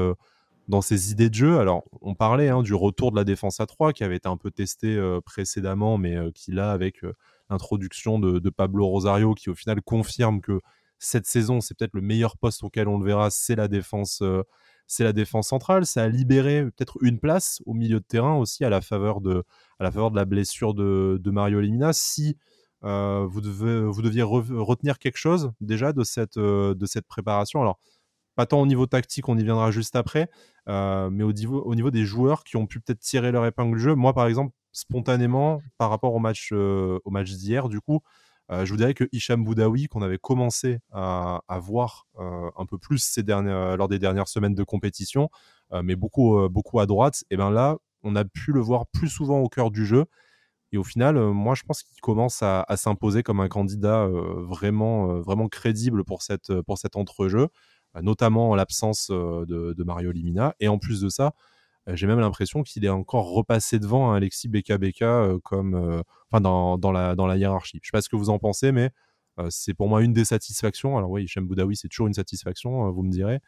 dans 0.69 0.81
ses 0.81 1.12
idées 1.12 1.28
de 1.28 1.34
jeu. 1.34 1.58
Alors, 1.58 1.84
on 2.00 2.14
parlait 2.14 2.48
hein, 2.48 2.62
du 2.62 2.75
retour 2.75 3.10
de 3.10 3.16
la 3.16 3.25
défense 3.25 3.60
à 3.60 3.66
3 3.66 3.92
qui 3.92 4.04
avait 4.04 4.16
été 4.16 4.28
un 4.28 4.38
peu 4.38 4.50
testé 4.50 4.98
précédemment, 5.26 5.98
mais 5.98 6.16
qui 6.34 6.52
là, 6.52 6.72
avec 6.72 7.02
l'introduction 7.50 8.19
de, 8.19 8.50
Pablo 8.50 8.86
Rosario, 8.86 9.34
qui 9.34 9.50
au 9.50 9.54
final 9.54 9.82
confirme 9.82 10.40
que 10.40 10.60
cette 11.04 11.26
saison, 11.26 11.60
c'est 11.60 11.76
peut-être 11.76 11.94
le 11.94 12.00
meilleur 12.00 12.36
poste 12.36 12.64
auquel 12.64 12.88
on 12.88 12.98
le 12.98 13.04
verra, 13.04 13.30
c'est 13.30 13.56
la 13.56 13.68
défense. 13.68 14.22
c'est 14.86 15.04
la 15.04 15.12
défense 15.12 15.48
centrale, 15.48 15.86
ça 15.86 16.02
a 16.04 16.08
libéré 16.08 16.64
peut-être 16.64 16.98
une 17.02 17.18
place 17.18 17.62
au 17.66 17.74
milieu 17.74 18.00
de 18.00 18.04
terrain 18.04 18.36
aussi 18.36 18.64
à 18.64 18.70
la 18.70 18.80
faveur 18.80 19.20
de, 19.20 19.44
à 19.78 19.84
la, 19.84 19.90
faveur 19.90 20.10
de 20.10 20.16
la 20.16 20.24
blessure 20.24 20.74
de, 20.74 21.30
Mario 21.30 21.60
Lemina. 21.60 21.92
Si 21.92 22.36
vous, 22.82 23.40
devez, 23.40 23.84
vous 23.86 24.02
deviez 24.02 24.22
retenir 24.22 24.98
quelque 24.98 25.16
chose 25.16 25.52
déjà 25.60 25.92
de 25.92 26.04
cette, 26.04 26.38
de 26.38 26.86
cette 26.86 27.06
préparation, 27.06 27.60
alors 27.60 27.78
pas 28.34 28.46
tant 28.46 28.60
au 28.60 28.66
niveau 28.66 28.86
tactique, 28.86 29.28
on 29.28 29.38
y 29.38 29.44
viendra 29.44 29.70
juste 29.70 29.96
après, 29.96 30.28
mais 30.66 31.22
au 31.22 31.32
niveau, 31.32 31.62
au 31.62 31.74
niveau 31.74 31.90
des 31.90 32.04
joueurs 32.04 32.44
qui 32.44 32.56
ont 32.56 32.66
pu 32.66 32.80
peut-être 32.80 33.00
tirer 33.00 33.32
leur 33.32 33.46
épingle 33.46 33.76
du 33.76 33.82
jeu. 33.82 33.94
Moi, 33.94 34.12
par 34.12 34.26
exemple, 34.26 34.52
spontanément, 34.72 35.62
par 35.78 35.90
rapport 35.90 36.14
au 36.14 36.18
match, 36.18 36.52
au 36.52 37.10
match 37.10 37.30
d'hier, 37.30 37.68
du 37.68 37.80
coup, 37.80 38.00
je 38.50 38.70
vous 38.70 38.76
dirais 38.76 38.94
que 38.94 39.08
Hicham 39.12 39.43
Boudaoui, 39.44 39.88
qu'on 39.88 40.02
avait 40.02 40.19
commencé 40.19 40.79
à, 40.93 41.41
voir 41.61 42.06
un 42.19 42.67
peu 42.67 42.79
plus 42.79 42.99
ces 42.99 43.23
dernières, 43.23 43.76
lors 43.76 43.88
des 43.88 43.99
dernières 43.99 44.29
semaines 44.29 44.55
de 44.55 44.64
compétition, 44.64 45.31
mais 45.82 45.96
beaucoup, 45.96 46.49
beaucoup 46.49 46.81
à 46.81 46.87
droite, 46.87 47.25
et 47.31 47.37
bien 47.37 47.50
là, 47.50 47.76
on 48.02 48.17
a 48.17 48.25
pu 48.25 48.52
le 48.52 48.61
voir 48.61 48.87
plus 48.87 49.08
souvent 49.08 49.41
au 49.41 49.49
cœur 49.49 49.70
du 49.70 49.87
jeu. 49.87 50.05
Et 50.73 50.76
au 50.76 50.85
final, 50.85 51.17
moi, 51.19 51.55
je 51.55 51.62
pense 51.62 51.82
qu'il 51.82 52.00
commence 52.00 52.43
à, 52.43 52.67
s'imposer 52.76 53.23
comme 53.23 53.41
un 53.41 53.49
candidat 53.49 54.08
vraiment, 54.08 55.20
vraiment 55.20 55.49
crédible 55.49 56.05
pour, 56.05 56.23
cette, 56.23 56.61
pour 56.62 56.79
cet 56.79 56.96
entrejeu. 56.96 57.49
Notamment 58.02 58.50
en 58.50 58.56
l'absence 58.56 59.08
de, 59.08 59.85
Mario 59.85 60.11
Limina. 60.11 60.55
Et 60.61 60.69
en 60.69 60.79
plus 60.79 61.00
de 61.00 61.08
ça, 61.08 61.32
j'ai 61.88 62.06
même 62.06 62.20
l'impression 62.20 62.62
qu'il 62.62 62.84
est 62.84 62.90
encore 62.90 63.31
repassé 63.31 63.78
devant 63.78 64.12
Alexis 64.12 64.48
Beka 64.48 64.78
comme, 65.42 66.02
enfin 66.31 66.40
dans, 66.40 66.92
la, 66.92 67.14
dans 67.14 67.26
la 67.26 67.36
hiérarchie. 67.36 67.78
Je 67.82 67.86
ne 67.86 67.90
sais 67.90 67.92
pas 67.92 68.02
ce 68.02 68.08
que 68.08 68.16
vous 68.16 68.31
en 68.31 68.38
pensez, 68.38 68.72
mais 68.72 68.90
c'est 69.50 69.75
pour 69.75 69.88
moi 69.88 70.02
une 70.02 70.12
des 70.12 70.25
satisfactions. 70.25 70.96
Alors 70.96 71.10
oui, 71.10 71.25
Hichem 71.25 71.46
Boudaoui, 71.46 71.76
c'est 71.76 71.88
toujours 71.88 72.06
une 72.06 72.14
satisfaction, 72.14 72.90
vous 72.90 73.02
me 73.02 73.10
direz. 73.10 73.40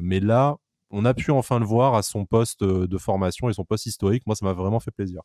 mais 0.00 0.20
là, 0.20 0.56
on 0.90 1.04
a 1.04 1.14
pu 1.14 1.30
enfin 1.30 1.58
le 1.58 1.66
voir 1.66 1.94
à 1.94 2.02
son 2.02 2.24
poste 2.26 2.62
de 2.62 2.98
formation 2.98 3.48
et 3.48 3.52
son 3.52 3.64
poste 3.64 3.86
historique. 3.86 4.22
Moi, 4.26 4.36
ça 4.36 4.46
m'a 4.46 4.52
vraiment 4.52 4.80
fait 4.80 4.92
plaisir. 4.92 5.22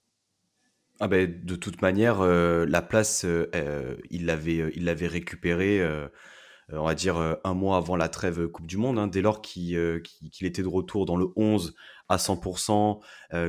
Ah 0.99 1.07
ben, 1.07 1.41
de 1.43 1.55
toute 1.55 1.81
manière, 1.81 2.23
la 2.23 2.81
place, 2.81 3.25
il 4.09 4.25
l'avait 4.25 4.71
il 4.75 4.85
l'avait 4.85 5.07
récupérée 5.07 5.81
euh, 6.71 6.77
on 6.77 6.85
va 6.85 6.95
dire 6.95 7.17
euh, 7.17 7.35
un 7.43 7.53
mois 7.53 7.77
avant 7.77 7.95
la 7.95 8.09
trêve 8.09 8.47
Coupe 8.47 8.67
du 8.67 8.77
Monde, 8.77 8.97
hein, 8.97 9.07
dès 9.07 9.21
lors 9.21 9.41
euh, 9.57 9.99
qu'il 9.99 10.47
était 10.47 10.61
de 10.61 10.67
retour 10.67 11.05
dans 11.05 11.17
le 11.17 11.27
11 11.35 11.75
à 12.09 12.17
100%, 12.17 12.99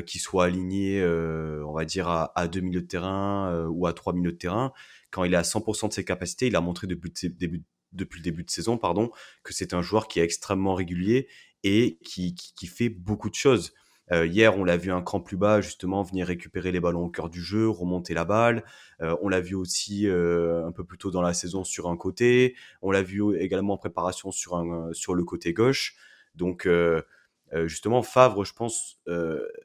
qu'il 0.04 0.20
soit 0.20 0.44
aligné, 0.44 1.04
on 1.04 1.72
va 1.72 1.84
dire, 1.84 2.08
à, 2.08 2.32
à, 2.38 2.48
deux 2.48 2.60
milieux 2.60 2.82
de 2.82 2.86
terrain 2.86 3.66
ou 3.68 3.86
à 3.86 3.92
trois 3.92 4.12
milieux 4.12 4.32
de 4.32 4.38
terrain, 4.38 4.72
quand 5.10 5.24
il 5.24 5.32
est 5.32 5.36
à 5.36 5.42
100% 5.42 5.88
de 5.88 5.92
ses 5.92 6.04
capacités, 6.04 6.48
il 6.48 6.56
a 6.56 6.60
montré 6.60 6.86
depuis, 6.86 7.12
le 7.22 8.20
début 8.20 8.44
de 8.44 8.50
saison 8.50 8.78
pardon, 8.78 9.10
que 9.44 9.54
c'est 9.54 9.72
un 9.72 9.80
joueur 9.80 10.08
qui 10.08 10.18
est 10.18 10.24
extrêmement 10.24 10.74
régulier 10.74 11.28
et 11.62 11.98
qui, 12.04 12.34
qui 12.34 12.66
fait 12.66 12.88
beaucoup 12.88 13.30
de 13.30 13.34
choses. 13.34 13.72
Euh, 14.12 14.26
hier, 14.26 14.58
on 14.58 14.64
l'a 14.64 14.76
vu 14.76 14.90
un 14.92 15.00
cran 15.00 15.20
plus 15.20 15.36
bas, 15.36 15.60
justement, 15.60 16.02
venir 16.02 16.26
récupérer 16.26 16.72
les 16.72 16.80
ballons 16.80 17.04
au 17.04 17.08
cœur 17.08 17.30
du 17.30 17.40
jeu, 17.40 17.68
remonter 17.68 18.12
la 18.12 18.24
balle. 18.24 18.64
Euh, 19.00 19.16
on 19.22 19.28
l'a 19.28 19.40
vu 19.40 19.54
aussi 19.54 20.06
euh, 20.06 20.66
un 20.66 20.72
peu 20.72 20.84
plus 20.84 20.98
tôt 20.98 21.10
dans 21.10 21.22
la 21.22 21.32
saison 21.32 21.64
sur 21.64 21.88
un 21.88 21.96
côté. 21.96 22.54
On 22.82 22.90
l'a 22.90 23.02
vu 23.02 23.36
également 23.38 23.74
en 23.74 23.78
préparation 23.78 24.30
sur, 24.30 24.62
sur 24.92 25.14
le 25.14 25.24
côté 25.24 25.54
gauche. 25.54 25.96
Donc, 26.34 26.68
justement, 27.66 28.02
Favre, 28.02 28.44
je 28.44 28.52
pense, 28.52 29.00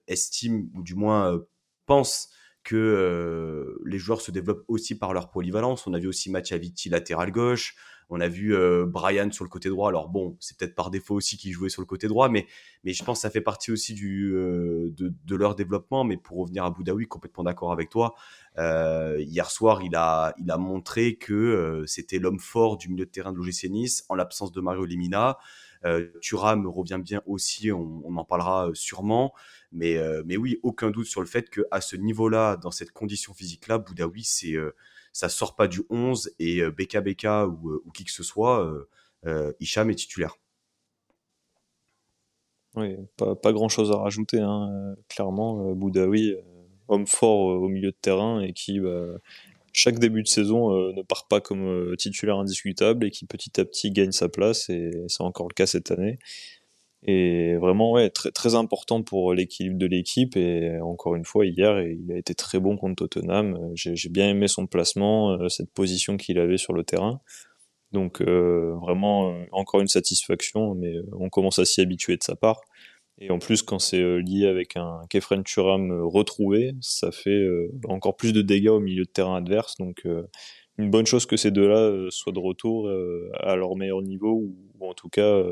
estime, 0.07 0.69
ou 0.75 0.83
du 0.83 0.95
moins 0.95 1.39
pense 1.85 2.29
que 2.63 3.77
les 3.85 3.97
joueurs 3.97 4.21
se 4.21 4.31
développent 4.31 4.65
aussi 4.67 4.97
par 4.97 5.13
leur 5.13 5.31
polyvalence. 5.31 5.87
On 5.87 5.93
a 5.93 5.99
vu 5.99 6.07
aussi 6.07 6.31
Aviti 6.51 6.89
latéral 6.89 7.31
gauche. 7.31 7.75
On 8.09 8.19
a 8.19 8.27
vu 8.27 8.55
euh, 8.55 8.85
Brian 8.87 9.31
sur 9.31 9.43
le 9.43 9.49
côté 9.49 9.69
droit. 9.69 9.89
Alors 9.89 10.09
bon, 10.09 10.35
c'est 10.39 10.57
peut-être 10.57 10.73
par 10.73 10.89
défaut 10.89 11.15
aussi 11.15 11.37
qu'il 11.37 11.51
jouait 11.51 11.69
sur 11.69 11.81
le 11.81 11.85
côté 11.85 12.07
droit, 12.07 12.27
mais, 12.27 12.47
mais 12.83 12.91
je 12.91 13.03
pense 13.03 13.19
que 13.19 13.21
ça 13.21 13.29
fait 13.29 13.41
partie 13.41 13.71
aussi 13.71 13.95
euh, 14.03 14.91
de, 14.97 15.35
leur 15.35 15.53
développement. 15.53 16.03
Mais 16.03 16.17
pour 16.17 16.39
revenir 16.39 16.65
à 16.65 16.71
Boudaoui, 16.71 17.05
complètement 17.07 17.43
d'accord 17.43 17.71
avec 17.71 17.89
toi. 17.89 18.15
Euh, 18.57 19.17
hier 19.19 19.51
soir, 19.51 19.83
il 19.83 19.95
a, 19.95 20.33
il 20.39 20.49
a 20.49 20.57
montré 20.57 21.17
que 21.17 21.83
c'était 21.85 22.17
l'homme 22.17 22.39
fort 22.39 22.77
du 22.77 22.89
milieu 22.89 23.05
de 23.05 23.11
terrain 23.11 23.31
de 23.31 23.37
l'OGC 23.37 23.69
Nice 23.69 24.05
en 24.09 24.15
l'absence 24.15 24.51
de 24.51 24.59
Mario 24.59 24.85
Limina. 24.85 25.37
Thuram 26.21 26.67
revient 26.67 26.99
bien 27.01 27.21
aussi, 27.25 27.71
on, 27.71 28.03
en 28.15 28.25
parlera 28.25 28.69
sûrement. 28.73 29.33
Mais, 29.71 29.97
mais 30.25 30.37
oui, 30.37 30.59
aucun 30.63 30.91
doute 30.91 31.07
sur 31.07 31.21
le 31.21 31.27
fait 31.27 31.49
qu'à 31.49 31.81
ce 31.81 31.95
niveau-là, 31.95 32.57
dans 32.57 32.71
cette 32.71 32.91
condition 32.91 33.33
physique-là, 33.33 33.77
Boudaoui, 33.77 34.23
c'est 34.23 34.55
ça 35.13 35.29
sort 35.29 35.55
pas 35.55 35.67
du 35.67 35.81
11 35.89 36.31
et 36.39 36.61
BKBK 36.69 37.23
BK 37.23 37.27
ou, 37.63 37.91
qui 37.93 38.03
que 38.05 38.11
ce 38.11 38.23
soit, 38.23 38.69
Hicham 39.59 39.89
est 39.89 39.95
titulaire. 39.95 40.37
Oui, 42.75 42.97
pas, 43.17 43.51
grand 43.51 43.69
chose 43.69 43.91
à 43.91 43.97
rajouter. 43.97 44.39
Hein. 44.39 44.95
Clairement, 45.07 45.73
Boudaoui, 45.73 46.35
homme 46.89 47.07
fort 47.07 47.39
au 47.39 47.67
milieu 47.69 47.91
de 47.91 47.97
terrain 48.01 48.41
et 48.41 48.53
qui, 48.53 48.79
bah, 48.79 49.17
chaque 49.73 49.99
début 49.99 50.23
de 50.23 50.27
saison, 50.27 50.71
ne 50.91 51.01
part 51.01 51.27
pas 51.27 51.41
comme 51.41 51.95
titulaire 51.97 52.37
indiscutable 52.37 53.05
et 53.05 53.11
qui 53.11 53.25
petit 53.25 53.59
à 53.59 53.65
petit 53.65 53.91
gagne 53.91 54.11
sa 54.11 54.29
place. 54.29 54.69
Et 54.69 54.91
c'est 55.07 55.23
encore 55.23 55.47
le 55.47 55.53
cas 55.53 55.65
cette 55.65 55.91
année. 55.91 56.19
Et 57.03 57.55
vraiment, 57.55 57.91
ouais, 57.93 58.09
très, 58.09 58.31
très 58.31 58.55
important 58.55 59.03
pour 59.03 59.33
l'équilibre 59.33 59.77
de 59.77 59.85
l'équipe. 59.85 60.35
Et 60.35 60.79
encore 60.81 61.15
une 61.15 61.23
fois, 61.25 61.45
hier, 61.45 61.81
il 61.81 62.11
a 62.11 62.17
été 62.17 62.35
très 62.35 62.59
bon 62.59 62.77
contre 62.77 63.07
Tottenham. 63.07 63.71
J'ai 63.75 64.09
bien 64.09 64.29
aimé 64.29 64.47
son 64.47 64.67
placement, 64.67 65.31
euh, 65.31 65.49
cette 65.49 65.71
position 65.71 66.17
qu'il 66.17 66.39
avait 66.39 66.57
sur 66.57 66.73
le 66.73 66.83
terrain. 66.83 67.21
Donc 67.91 68.21
euh, 68.21 68.75
vraiment, 68.81 69.31
euh, 69.31 69.45
encore 69.51 69.81
une 69.81 69.87
satisfaction, 69.87 70.75
mais 70.75 70.93
on 71.13 71.29
commence 71.29 71.59
à 71.59 71.65
s'y 71.65 71.81
habituer 71.81 72.17
de 72.17 72.23
sa 72.23 72.35
part. 72.35 72.61
Et 73.19 73.31
en 73.31 73.39
plus, 73.39 73.63
quand 73.63 73.79
c'est 73.79 74.19
lié 74.21 74.47
avec 74.47 74.77
un 74.77 75.01
Kefren 75.09 75.43
Turam 75.43 75.91
retrouvé, 76.03 76.73
ça 76.79 77.11
fait 77.11 77.45
encore 77.85 78.15
plus 78.15 78.31
de 78.31 78.41
dégâts 78.41 78.69
au 78.69 78.79
milieu 78.79 79.03
de 79.03 79.09
terrain 79.09 79.35
adverse. 79.35 79.75
Donc 79.77 80.07
une 80.77 80.89
bonne 80.89 81.05
chose 81.05 81.25
que 81.25 81.35
ces 81.35 81.51
deux-là 81.51 82.07
soient 82.11 82.31
de 82.31 82.39
retour 82.39 82.89
à 83.41 83.55
leur 83.57 83.75
meilleur 83.75 84.01
niveau, 84.01 84.35
ou, 84.79 84.87
en 84.87 84.93
tout 84.93 85.09
cas 85.09 85.43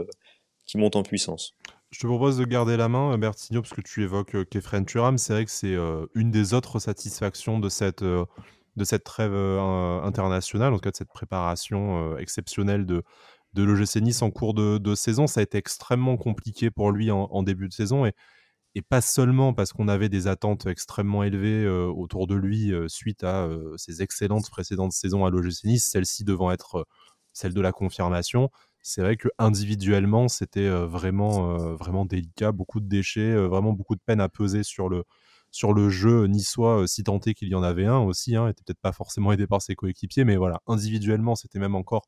qui 0.67 0.77
monte 0.77 0.95
en 0.95 1.03
puissance. 1.03 1.55
Je 1.91 1.99
te 1.99 2.07
propose 2.07 2.37
de 2.37 2.43
garder 2.43 2.75
la 2.75 2.89
main, 2.89 3.17
Bertigno, 3.17 3.61
parce 3.61 3.73
que 3.73 3.81
tu 3.81 4.03
évoques 4.03 4.35
euh, 4.35 4.43
Kefren 4.43 4.85
Turam. 4.85 5.17
C'est 5.17 5.33
vrai 5.33 5.45
que 5.45 5.51
c'est 5.51 5.73
euh, 5.73 6.05
une 6.13 6.31
des 6.31 6.53
autres 6.53 6.79
satisfactions 6.79 7.59
de 7.59 7.69
cette, 7.69 8.01
euh, 8.01 8.25
de 8.75 8.83
cette 8.83 9.05
trêve 9.05 9.33
internationale, 9.33 10.73
en 10.73 10.75
tout 10.75 10.81
cas 10.81 10.91
de 10.91 10.95
cette 10.95 11.11
préparation 11.11 12.15
exceptionnelle 12.17 12.85
de, 12.85 13.01
de 13.57 13.63
l'OGC 13.63 14.01
Nice 14.01 14.21
en 14.21 14.31
cours 14.31 14.53
de, 14.53 14.95
saison. 14.95 15.27
Ça 15.27 15.39
a 15.41 15.43
été 15.43 15.57
extrêmement 15.57 16.17
compliqué 16.17 16.71
pour 16.71 16.91
lui 16.91 17.11
en, 17.11 17.43
début 17.43 17.67
de 17.67 17.73
saison 17.73 18.05
et, 18.05 18.13
pas 18.89 19.01
seulement 19.01 19.55
parce 19.55 19.73
qu'on 19.73 19.87
avait 19.87 20.07
des 20.07 20.27
attentes 20.27 20.67
extrêmement 20.67 21.23
élevées 21.23 21.67
autour 21.67 22.27
de 22.27 22.35
lui 22.35 22.71
suite 22.87 23.23
à 23.23 23.49
ses 23.75 24.03
excellentes 24.03 24.51
précédentes 24.51 24.91
saisons 24.91 25.25
à 25.25 25.31
l'OGC 25.31 25.63
Nice, 25.63 25.89
celle-ci 25.89 26.23
devant 26.23 26.51
être 26.51 26.85
celle 27.33 27.55
de 27.55 27.61
la 27.61 27.71
confirmation 27.71 28.51
c'est 28.83 29.01
vrai 29.01 29.17
que 29.17 29.27
individuellement, 29.37 30.29
c'était 30.29 30.69
vraiment, 30.69 31.57
vraiment 31.75 32.05
délicat, 32.05 32.53
beaucoup 32.53 32.79
de 32.79 32.87
déchets, 32.87 33.35
vraiment 33.35 33.73
beaucoup 33.73 33.95
de 33.95 34.01
peine 34.05 34.21
à 34.21 34.29
peser 34.29 34.63
sur 34.63 34.87
le, 34.87 35.03
sur 35.51 35.73
le 35.73 35.89
jeu 35.89 36.27
niçois, 36.27 36.87
si 36.87 37.01
est 37.01 37.33
qu'il 37.33 37.49
y 37.49 37.55
en 37.55 37.63
avait 37.63 37.85
un 37.85 37.99
aussi, 37.99 38.35
hein, 38.35 38.47
était 38.47 38.63
peut-être 38.63 38.79
pas 38.79 38.91
forcément 38.91 39.31
aidé 39.31 39.47
par 39.47 39.61
ses 39.61 39.75
coéquipiers, 39.75 40.23
mais 40.23 40.35
voilà, 40.37 40.61
individuellement, 40.67 41.35
c'était 41.35 41.59
même 41.59 41.75
encore 41.75 42.07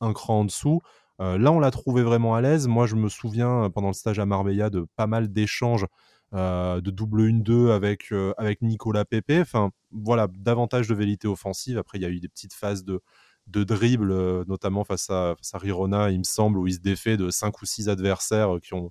un 0.00 0.12
cran 0.12 0.40
en 0.40 0.44
dessous. 0.44 0.80
là, 1.18 1.50
on 1.52 1.60
l'a 1.60 1.70
trouvé 1.70 2.02
vraiment 2.02 2.34
à 2.34 2.40
l'aise. 2.40 2.66
Moi, 2.68 2.86
je 2.86 2.96
me 2.96 3.08
souviens 3.08 3.70
pendant 3.70 3.88
le 3.88 3.94
stage 3.94 4.18
à 4.18 4.26
Marbella 4.26 4.70
de 4.70 4.86
pas 4.96 5.06
mal 5.06 5.32
d'échanges 5.32 5.86
de 6.32 6.90
double 6.90 7.22
1-2 7.22 7.70
avec, 7.70 8.12
avec 8.36 8.62
Nicolas 8.62 9.04
Pepe. 9.04 9.38
Enfin, 9.40 9.70
voilà, 9.90 10.28
davantage 10.28 10.88
de 10.88 10.94
vérité 10.94 11.28
offensive. 11.28 11.78
Après, 11.78 11.98
il 11.98 12.02
y 12.02 12.06
a 12.06 12.10
eu 12.10 12.20
des 12.20 12.28
petites 12.28 12.54
phases 12.54 12.84
de, 12.84 13.00
de 13.46 13.64
dribble, 13.64 14.10
euh, 14.10 14.44
notamment 14.48 14.84
face 14.84 15.08
à, 15.10 15.34
face 15.36 15.52
Rirona, 15.54 16.10
il 16.10 16.18
me 16.18 16.24
semble, 16.24 16.58
où 16.58 16.66
il 16.66 16.74
se 16.74 16.80
défait 16.80 17.16
de 17.16 17.30
5 17.30 17.60
ou 17.62 17.66
6 17.66 17.88
adversaires 17.88 18.56
euh, 18.56 18.60
qui 18.60 18.74
ont. 18.74 18.90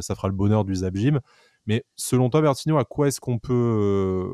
Ça 0.00 0.14
fera 0.14 0.28
le 0.28 0.34
bonheur 0.34 0.64
du 0.64 0.76
Zap 0.76 0.94
Gym. 0.94 1.20
Mais 1.66 1.84
selon 1.96 2.30
toi, 2.30 2.40
Bertino, 2.40 2.78
à 2.78 2.84
quoi 2.84 3.08
est-ce 3.08 3.20
qu'on 3.20 3.38
peut, 3.40 3.52
euh, 3.52 4.32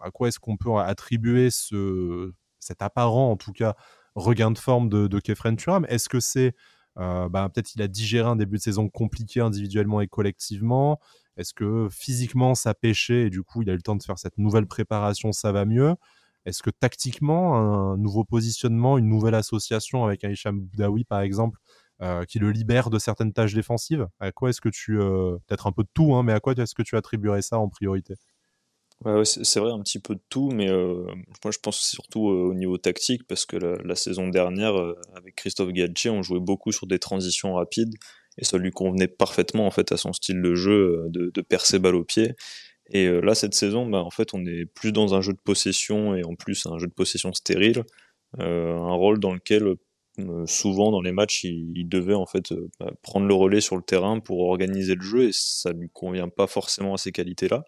à 0.00 0.10
quoi 0.10 0.28
est-ce 0.28 0.38
qu'on 0.38 0.56
peut 0.56 0.74
attribuer 0.76 1.50
ce, 1.50 2.32
cet 2.60 2.80
apparent, 2.80 3.30
en 3.30 3.36
tout 3.36 3.52
cas, 3.52 3.76
regain 4.16 4.50
de 4.50 4.58
forme 4.58 4.88
de, 4.88 5.06
de 5.06 5.20
Kefren 5.20 5.56
Turam. 5.56 5.86
Est-ce 5.88 6.08
que 6.08 6.18
c'est 6.20 6.54
euh, 6.98 7.28
bah, 7.28 7.48
peut-être 7.52 7.74
il 7.74 7.82
a 7.82 7.88
digéré 7.88 8.28
un 8.28 8.36
début 8.36 8.56
de 8.56 8.62
saison 8.62 8.88
compliqué 8.88 9.40
individuellement 9.40 10.00
et 10.00 10.08
collectivement. 10.08 10.98
Est-ce 11.36 11.52
que 11.52 11.88
physiquement 11.90 12.54
ça 12.54 12.74
pêchait 12.74 13.26
et 13.26 13.30
du 13.30 13.42
coup 13.42 13.62
il 13.62 13.70
a 13.70 13.74
eu 13.74 13.76
le 13.76 13.82
temps 13.82 13.96
de 13.96 14.02
faire 14.02 14.18
cette 14.18 14.38
nouvelle 14.38 14.66
préparation, 14.66 15.32
ça 15.32 15.52
va 15.52 15.66
mieux. 15.66 15.94
Est-ce 16.46 16.62
que 16.62 16.70
tactiquement, 16.70 17.56
un 17.56 17.96
nouveau 17.98 18.24
positionnement, 18.24 18.98
une 18.98 19.08
nouvelle 19.08 19.34
association 19.34 20.04
avec 20.04 20.24
un 20.24 20.30
Hicham 20.30 20.60
Boudaoui 20.60 21.04
par 21.04 21.20
exemple, 21.20 21.58
euh, 22.02 22.24
qui 22.24 22.38
le 22.38 22.50
libère 22.52 22.88
de 22.88 22.98
certaines 22.98 23.32
tâches 23.32 23.54
défensives? 23.54 24.06
À 24.20 24.32
quoi 24.32 24.50
est-ce 24.50 24.60
que 24.60 24.68
tu, 24.70 24.98
euh, 25.00 25.36
peut-être 25.46 25.66
un 25.66 25.72
peu 25.72 25.82
de 25.82 25.88
tout, 25.92 26.14
hein, 26.14 26.22
mais 26.22 26.32
à 26.32 26.40
quoi 26.40 26.54
est-ce 26.54 26.74
que 26.74 26.82
tu 26.82 26.96
attribuerais 26.96 27.42
ça 27.42 27.58
en 27.58 27.68
priorité? 27.68 28.14
Ouais, 29.04 29.24
c'est 29.26 29.60
vrai, 29.60 29.70
un 29.72 29.80
petit 29.82 29.98
peu 29.98 30.14
de 30.14 30.20
tout, 30.30 30.50
mais 30.50 30.70
euh, 30.70 31.04
moi 31.44 31.52
je 31.52 31.58
pense 31.62 31.78
surtout 31.80 32.30
euh, 32.30 32.48
au 32.50 32.54
niveau 32.54 32.78
tactique, 32.78 33.26
parce 33.28 33.44
que 33.44 33.56
la, 33.56 33.94
saison 33.94 34.28
dernière, 34.28 34.74
euh, 34.74 34.94
avec 35.14 35.34
Christophe 35.36 35.70
Galtier, 35.72 36.08
on 36.10 36.22
jouait 36.22 36.40
beaucoup 36.40 36.72
sur 36.72 36.86
des 36.86 36.98
transitions 36.98 37.54
rapides, 37.54 37.94
et 38.38 38.44
ça 38.44 38.56
lui 38.56 38.70
convenait 38.70 39.06
parfaitement 39.06 39.66
en 39.66 39.70
fait 39.70 39.92
à 39.92 39.98
son 39.98 40.14
style 40.14 40.40
de 40.40 40.54
jeu, 40.54 41.04
de, 41.10 41.30
de 41.32 41.40
percer 41.42 41.78
balle 41.78 41.94
au 41.94 42.04
pied. 42.04 42.32
Et 42.90 43.08
là, 43.20 43.34
cette 43.34 43.54
saison, 43.54 43.86
bah, 43.86 43.98
en 44.02 44.10
fait, 44.10 44.32
on 44.32 44.44
est 44.46 44.64
plus 44.66 44.92
dans 44.92 45.14
un 45.14 45.20
jeu 45.20 45.32
de 45.32 45.38
possession, 45.44 46.14
et 46.14 46.24
en 46.24 46.34
plus 46.34 46.66
un 46.66 46.78
jeu 46.78 46.86
de 46.86 46.92
possession 46.92 47.32
stérile, 47.34 47.82
un 48.38 48.94
rôle 48.94 49.18
dans 49.20 49.32
lequel 49.34 49.74
souvent 50.46 50.90
dans 50.90 51.02
les 51.02 51.12
matchs, 51.12 51.44
il, 51.44 51.72
il 51.76 51.88
devait 51.88 52.14
en 52.14 52.26
fait 52.26 52.54
bah, 52.80 52.92
prendre 53.02 53.26
le 53.26 53.34
relais 53.34 53.60
sur 53.60 53.76
le 53.76 53.82
terrain 53.82 54.20
pour 54.20 54.40
organiser 54.40 54.94
le 54.94 55.02
jeu, 55.02 55.28
et 55.28 55.32
ça 55.32 55.72
lui 55.72 55.90
convient 55.92 56.28
pas 56.28 56.46
forcément 56.46 56.94
à 56.94 56.98
ces 56.98 57.12
qualités-là. 57.12 57.64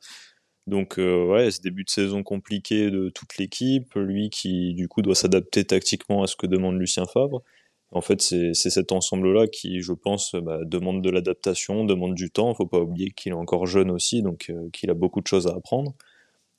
Donc 0.69 0.99
euh, 0.99 1.25
ouais, 1.25 1.51
ce 1.51 1.63
début 1.63 1.85
de 1.85 1.89
saison 1.89 2.23
compliqué 2.23 2.91
de 2.91 3.09
toute 3.09 3.39
l'équipe, 3.39 3.95
lui 3.95 4.29
qui 4.29 4.75
du 4.75 4.87
coup 4.87 5.01
doit 5.01 5.15
s'adapter 5.15 5.65
tactiquement 5.65 6.23
à 6.23 6.27
ce 6.27 6.37
que 6.37 6.47
demande 6.47 6.79
Lucien 6.79 7.07
Favre. 7.07 7.43
En 7.91 8.03
fait, 8.03 8.21
c'est 8.21 8.53
cet 8.55 8.93
ensemble-là 8.93 9.47
qui, 9.47 9.81
je 9.81 9.95
pense, 9.95 10.35
bah, 10.35 10.59
demande 10.67 11.03
de 11.03 11.09
l'adaptation, 11.09 11.87
demande 11.87 12.15
du 12.15 12.31
temps. 12.31 12.53
Faut 12.55 12.67
pas 12.67 12.81
oublier 12.81 13.13
qu'il 13.13 13.33
est 13.33 13.35
encore 13.35 13.67
jeune 13.67 13.91
aussi, 13.91 14.21
donc 14.21 14.51
euh, 14.51 14.69
qu'il 14.75 14.91
a 14.91 14.95
beaucoup 14.95 15.23
de 15.23 15.27
choses 15.27 15.47
à 15.47 15.55
apprendre. 15.55 15.95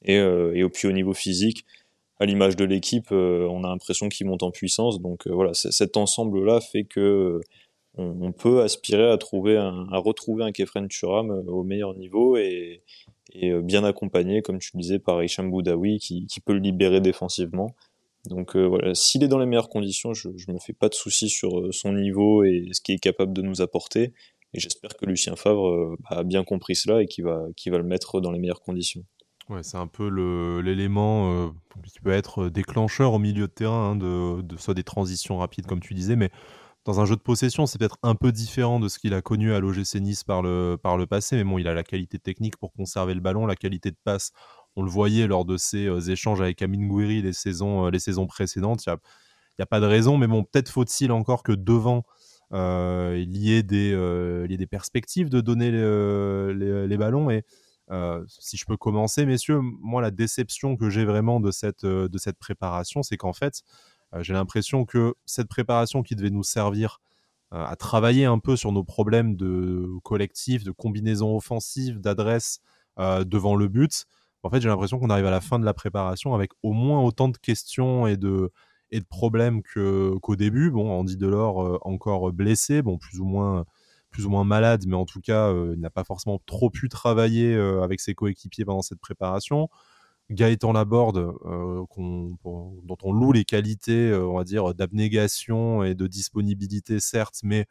Et, 0.03 0.17
euh, 0.17 0.55
et 0.55 0.63
au 0.63 0.91
niveau 0.91 1.13
physique, 1.13 1.65
à 2.19 2.25
l'image 2.25 2.55
de 2.55 2.65
l'équipe, 2.65 3.11
on 3.11 3.63
a 3.63 3.67
l'impression 3.67 4.09
qu'il 4.09 4.25
monte 4.25 4.41
en 4.41 4.49
puissance. 4.49 4.99
Donc 4.99 5.27
voilà, 5.27 5.53
cet 5.53 5.97
ensemble-là 5.97 6.61
fait 6.61 6.83
que 6.83 7.39
on, 7.95 8.31
peut 8.31 8.61
aspirer 8.61 9.09
à 9.11 9.17
trouver 9.17 9.57
à 9.57 9.97
retrouver 9.97 10.43
un 10.43 10.51
Kefren 10.51 10.87
Turam 10.87 11.29
au 11.47 11.63
meilleur 11.63 11.95
niveau 11.95 12.37
et, 12.37 12.81
et 13.31 13.51
euh, 13.51 13.61
bien 13.61 13.83
accompagné, 13.83 14.41
comme 14.41 14.59
tu 14.59 14.71
le 14.73 14.81
disais, 14.81 14.99
par 14.99 15.23
Hicham 15.23 15.49
Boudaoui 15.49 15.99
qui, 15.99 16.25
qui 16.27 16.39
peut 16.39 16.53
le 16.53 16.59
libérer 16.59 17.01
défensivement. 17.01 17.75
Donc 18.25 18.55
euh, 18.55 18.65
voilà, 18.67 18.93
s'il 18.95 19.23
est 19.23 19.27
dans 19.27 19.39
les 19.39 19.45
meilleures 19.45 19.69
conditions, 19.69 20.13
je 20.13 20.29
ne 20.29 20.53
me 20.53 20.59
fais 20.59 20.73
pas 20.73 20.89
de 20.89 20.93
soucis 20.93 21.29
sur 21.29 21.59
euh, 21.59 21.71
son 21.71 21.93
niveau 21.93 22.43
et 22.43 22.67
ce 22.73 22.81
qu'il 22.81 22.95
est 22.95 22.99
capable 22.99 23.33
de 23.33 23.41
nous 23.41 23.61
apporter. 23.61 24.13
Et 24.53 24.59
j'espère 24.59 24.97
que 24.97 25.05
Lucien 25.05 25.35
Favre 25.35 25.95
a 26.07 26.23
bien 26.23 26.43
compris 26.43 26.75
cela 26.75 27.03
et 27.03 27.05
qu'il 27.05 27.23
va, 27.23 27.43
va 27.67 27.77
le 27.77 27.83
mettre 27.83 28.19
dans 28.19 28.31
les 28.31 28.39
meilleures 28.39 28.61
conditions. 28.61 29.03
Ouais, 29.47 29.61
c'est 29.61 29.77
un 29.77 29.85
peu 29.85 30.09
l'élément 30.59 31.51
qui 31.85 31.99
peut 31.99 32.11
être 32.11 32.49
déclencheur 32.49 33.13
au 33.13 33.19
milieu 33.19 33.47
de 33.47 33.51
terrain, 33.51 33.91
hein, 33.91 33.95
de, 33.95 34.41
de, 34.41 34.57
soit 34.57 34.73
des 34.73 34.83
transitions 34.83 35.37
rapides, 35.37 35.67
comme 35.67 35.81
tu 35.81 35.93
disais, 35.93 36.15
mais 36.15 36.31
dans 36.89 36.99
un 36.99 37.05
jeu 37.05 37.15
de 37.15 37.21
possession, 37.21 37.67
c'est 37.67 37.77
peut-être 37.77 37.99
un 38.01 38.15
peu 38.15 38.31
différent 38.31 38.79
de 38.79 38.87
ce 38.87 38.97
qu'il 38.97 39.13
a 39.13 39.21
connu 39.21 39.53
à 39.53 39.59
l'OGC 39.59 40.01
Nice 40.01 40.23
par 40.23 40.41
le, 40.41 40.75
par 40.81 40.97
le 40.97 41.05
passé, 41.05 41.35
mais 41.35 41.43
bon, 41.43 41.59
il 41.59 41.67
a 41.67 41.75
la 41.75 41.83
qualité 41.83 42.17
technique 42.17 42.57
pour 42.57 42.73
conserver 42.73 43.13
le 43.13 43.19
ballon, 43.19 43.45
la 43.45 43.55
qualité 43.55 43.91
de 43.91 43.97
passe. 44.03 44.31
On 44.75 44.81
le 44.81 44.89
voyait 44.89 45.27
lors 45.27 45.45
de 45.45 45.55
ses 45.55 45.85
euh, 45.85 45.99
échanges 45.99 46.41
avec 46.41 46.63
Amin 46.63 46.87
Gouiri 46.87 47.21
les 47.21 47.33
saisons, 47.33 47.85
euh, 47.85 47.91
les 47.91 47.99
saisons 47.99 48.25
précédentes. 48.25 48.83
Il 48.87 48.89
n'y 48.89 49.63
a, 49.63 49.65
pas 49.67 49.79
de 49.79 49.85
raison, 49.85 50.17
mais 50.17 50.25
bon, 50.25 50.43
peut-être 50.43 50.69
faut-il 50.69 51.11
encore 51.11 51.43
que 51.43 51.51
devant, 51.51 52.05
euh, 52.53 53.23
il, 53.23 53.37
y 53.37 53.53
ait 53.53 53.61
des, 53.61 53.89
il 54.45 54.49
y 54.49 54.53
ait 54.55 54.57
des 54.57 54.65
perspectives 54.65 55.29
de 55.29 55.41
donner 55.41 55.69
les, 55.69 56.87
les, 56.87 56.97
ballons. 56.97 57.29
Et 57.29 57.43
si 58.29 58.57
je 58.57 58.65
peux 58.65 58.77
commencer, 58.77 59.27
messieurs, 59.27 59.59
moi, 59.61 60.01
la 60.01 60.09
déception 60.09 60.75
que 60.75 60.89
j'ai 60.89 61.05
vraiment 61.05 61.39
de 61.39 61.51
cette, 61.51 61.85
de 61.85 62.17
cette 62.17 62.39
préparation, 62.39 63.03
c'est 63.03 63.17
qu'en 63.17 63.33
fait, 63.33 63.61
j'ai 64.19 64.33
l'impression 64.33 64.85
que 64.85 65.13
cette 65.25 65.47
préparation 65.47 66.03
qui 66.03 66.15
devait 66.15 66.29
nous 66.29 66.43
servir 66.43 66.99
euh, 67.53 67.65
à 67.65 67.75
travailler 67.75 68.25
un 68.25 68.37
peu 68.37 68.55
sur 68.55 68.71
nos 68.71 68.83
problèmes 68.83 69.35
de 69.35 69.87
collectif, 70.03 70.63
de 70.63 70.71
combinaison 70.71 71.35
offensive, 71.35 71.99
d'adresse 71.99 72.59
euh, 72.99 73.23
devant 73.23 73.55
le 73.55 73.67
but, 73.67 74.05
en 74.43 74.49
fait, 74.49 74.61
j'ai 74.61 74.69
l'impression 74.69 74.99
qu'on 74.99 75.09
arrive 75.09 75.25
à 75.25 75.31
la 75.31 75.41
fin 75.41 75.59
de 75.59 75.65
la 75.65 75.73
préparation 75.73 76.33
avec 76.33 76.51
au 76.63 76.73
moins 76.73 77.01
autant 77.01 77.27
de 77.27 77.37
questions 77.37 78.07
et 78.07 78.17
de, 78.17 78.51
et 78.91 78.99
de 78.99 79.05
problèmes 79.05 79.61
qu'au 79.63 80.35
début. 80.35 80.71
Bon, 80.71 80.91
Andy 80.91 81.17
Delors 81.17 81.79
encore 81.85 82.31
blessé, 82.31 82.81
bon, 82.81 82.97
plus 82.97 83.19
ou 83.19 83.25
moins 83.25 83.65
plus 84.11 84.25
ou 84.25 84.29
moins 84.29 84.43
malade, 84.43 84.85
mais 84.87 84.95
en 84.95 85.05
tout 85.05 85.21
cas, 85.21 85.53
il 85.53 85.79
n'a 85.79 85.91
pas 85.91 86.03
forcément 86.03 86.41
trop 86.47 86.71
pu 86.71 86.89
travailler 86.89 87.53
avec 87.53 87.99
ses 87.99 88.15
coéquipiers 88.15 88.65
pendant 88.65 88.81
cette 88.81 88.99
préparation. 88.99 89.69
Gaëtan 90.31 90.73
Laborde, 90.73 91.33
euh, 91.45 91.83
dont 91.95 92.97
on 93.03 93.13
loue 93.13 93.31
les 93.31 93.45
qualités, 93.45 94.11
euh, 94.11 94.27
on 94.27 94.37
va 94.37 94.43
dire, 94.43 94.75
d'abnégation 94.75 95.83
et 95.83 95.95
de 95.95 96.05
disponibilité, 96.07 96.99
certes, 96.99 97.39
mais 97.43 97.65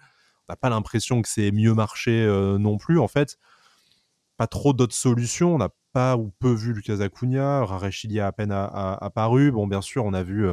on 0.49 0.53
n'a 0.53 0.57
pas 0.57 0.69
l'impression 0.69 1.23
que 1.23 1.29
c'est 1.29 1.53
mieux 1.53 1.75
marché 1.75 2.11
euh, 2.11 2.59
non 2.59 2.77
plus. 2.77 2.99
En 2.99 3.07
fait, 3.07 3.39
pas 4.37 4.49
trop 4.49 4.73
d'autres 4.73 4.95
solutions. 4.95 5.55
On 5.55 5.59
n'a 5.59 5.71
pas 5.93 6.17
ou 6.17 6.33
peu 6.41 6.53
vu 6.53 6.73
Lucas 6.73 7.01
Acuna. 7.01 7.65
Rarechili 7.65 8.19
a 8.19 8.27
à 8.27 8.33
peine 8.33 8.53
apparu. 8.53 9.53
Bon, 9.53 9.67
bien 9.67 9.83
sûr, 9.83 10.05
on 10.05 10.13
a 10.13 10.23
vu 10.23 10.47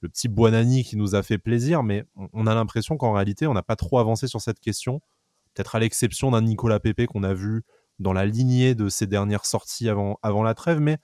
le 0.00 0.08
petit 0.08 0.28
Buonani 0.28 0.84
qui 0.84 0.96
nous 0.96 1.14
a 1.14 1.22
fait 1.22 1.38
plaisir, 1.38 1.82
mais 1.82 2.04
on, 2.32 2.46
a 2.46 2.54
l'impression 2.54 2.96
qu'en 2.96 3.12
réalité, 3.12 3.46
on 3.46 3.54
n'a 3.54 3.62
pas 3.62 3.76
trop 3.76 3.98
avancé 3.98 4.26
sur 4.26 4.40
cette 4.40 4.58
question. 4.58 5.00
Peut-être 5.54 5.74
à 5.76 5.78
l'exception 5.78 6.30
d'un 6.30 6.40
Nicolas 6.40 6.80
Pepe 6.80 7.06
qu'on 7.06 7.22
a 7.22 7.34
vu 7.34 7.62
dans 7.98 8.12
la 8.12 8.26
lignée 8.26 8.74
de 8.74 8.88
ses 8.88 9.06
dernières 9.06 9.46
sorties 9.46 9.88
avant, 9.88 10.18
avant 10.22 10.42
la 10.42 10.54
trêve, 10.54 10.80
mais 10.80 10.98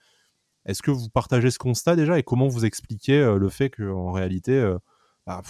est-ce 0.69 0.83
que 0.83 0.91
vous 0.91 1.09
partagez 1.09 1.49
ce 1.49 1.57
constat 1.57 1.95
déjà 1.95 2.19
et 2.19 2.23
comment 2.23 2.47
vous 2.47 2.63
expliquez 2.63 3.19
euh, 3.19 3.37
le 3.37 3.49
fait 3.49 3.71
qu'en 3.71 4.11
réalité, 4.11 4.51
euh, 4.51 4.77
bah, 5.25 5.41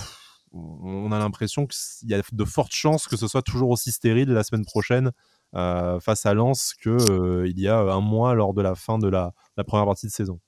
on 0.54 1.12
a 1.12 1.20
l'impression 1.20 1.68
qu'il 1.68 2.10
y 2.10 2.14
a 2.14 2.22
de 2.32 2.46
fortes 2.46 2.74
chances 2.74 3.08
que 3.08 3.18
ce 3.18 3.28
soit 3.28 3.42
toujours 3.42 3.70
aussi 3.70 3.92
stérile 3.92 4.30
la 4.30 4.44
semaine 4.44 4.66
prochaine 4.66 5.12
euh, 5.56 6.00
face 6.00 6.26
à 6.26 6.34
Lens 6.34 6.74
qu'il 6.74 7.54
y 7.60 7.68
a 7.68 7.80
un 7.80 8.00
mois 8.00 8.34
lors 8.34 8.54
de 8.54 8.62
la 8.62 8.76
fin 8.76 8.98
de 8.98 9.10
la, 9.10 9.34
première 9.68 9.86
partie 9.86 10.08
de 10.08 10.12
saison? 10.12 10.40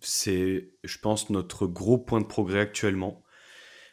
C'est, 0.00 0.72
je 0.82 0.98
pense, 0.98 1.30
notre 1.30 1.68
gros 1.68 1.98
point 1.98 2.20
de 2.20 2.26
progrès 2.26 2.60
actuellement. 2.60 3.22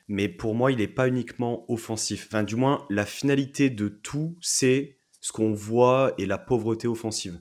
Mais 0.08 0.28
pour 0.28 0.56
moi, 0.56 0.72
il 0.72 0.80
n'est 0.80 0.88
pas 0.88 1.08
uniquement 1.08 1.72
offensif. 1.72 2.26
Enfin, 2.28 2.42
du 2.42 2.56
moins, 2.56 2.88
la 2.90 3.06
finalité 3.06 3.70
de 3.70 3.88
tout, 3.88 4.36
c'est 4.42 4.98
ce 5.22 5.32
qu'on 5.32 5.54
voit 5.54 6.14
et 6.18 6.26
la 6.26 6.40
pauvreté 6.40 6.88
offensive. 6.88 7.40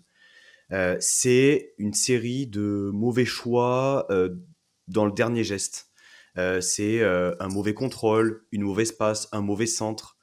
Euh, 0.72 0.96
c'est 1.00 1.74
une 1.78 1.94
série 1.94 2.46
de 2.46 2.90
mauvais 2.92 3.24
choix 3.24 4.06
euh, 4.10 4.36
dans 4.86 5.06
le 5.06 5.12
dernier 5.12 5.44
geste. 5.44 5.90
Euh, 6.36 6.60
c'est 6.60 7.02
un 7.02 7.48
mauvais 7.48 7.74
contrôle, 7.74 8.44
une 8.52 8.62
mauvaise 8.62 8.92
passe, 8.92 9.28
un 9.32 9.40
mauvais 9.40 9.66
centre. 9.66 10.16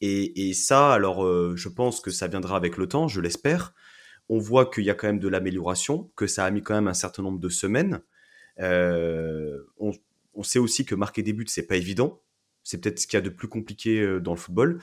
Et, 0.00 0.52
ça, 0.54 0.92
alors, 0.92 1.56
je 1.56 1.68
pense 1.68 2.00
que 2.00 2.10
ça 2.10 2.28
viendra 2.28 2.56
avec 2.56 2.76
le 2.76 2.86
temps, 2.86 3.08
je 3.08 3.20
l'espère. 3.20 3.74
On 4.28 4.38
voit 4.38 4.70
qu'il 4.70 4.84
y 4.84 4.90
a 4.90 4.94
quand 4.94 5.08
même 5.08 5.18
de 5.18 5.28
l'amélioration, 5.28 6.10
que 6.16 6.26
ça 6.26 6.44
a 6.44 6.50
mis 6.50 6.62
quand 6.62 6.74
même 6.74 6.88
un 6.88 6.94
certain 6.94 7.22
nombre 7.22 7.40
de 7.40 7.48
semaines. 7.48 8.00
On, 8.58 9.92
on, 10.34 10.42
sait 10.42 10.58
aussi 10.58 10.84
que 10.86 10.94
marquer 10.94 11.22
des 11.22 11.32
buts, 11.32 11.46
c'est 11.48 11.66
pas 11.66 11.76
évident. 11.76 12.22
C'est 12.62 12.78
peut-être 12.78 13.00
ce 13.00 13.06
qu'il 13.06 13.16
y 13.16 13.18
a 13.18 13.22
de 13.22 13.30
plus 13.30 13.48
compliqué 13.48 14.18
dans 14.20 14.32
le 14.32 14.38
football. 14.38 14.82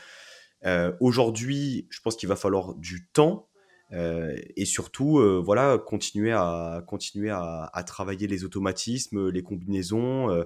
Aujourd'hui, 1.00 1.88
je 1.90 2.02
pense 2.02 2.16
qu'il 2.16 2.30
va 2.30 2.36
falloir 2.36 2.76
du 2.76 3.08
temps 3.08 3.47
et 3.92 4.66
surtout, 4.66 5.20
euh, 5.20 5.42
voilà, 5.44 5.78
continuer 5.78 6.32
à 6.32 6.84
continuer 6.88 7.30
à, 7.30 7.84
travailler 7.86 8.28
les 8.28 8.44
automatismes, 8.44 9.30
les 9.30 9.44
combinaisons, 9.44 10.30
euh, 10.30 10.44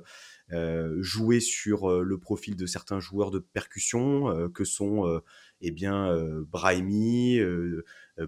euh 0.51 1.01
jouer 1.01 1.39
sur 1.39 2.03
le 2.03 2.17
profil 2.19 2.55
de 2.55 2.65
certains 2.65 2.99
joueurs 2.99 3.31
de 3.31 3.39
percussion 3.39 4.49
que 4.53 4.63
sont, 4.63 5.21
eh 5.61 5.71
bien, 5.71 6.15
Brahimi, 6.51 7.39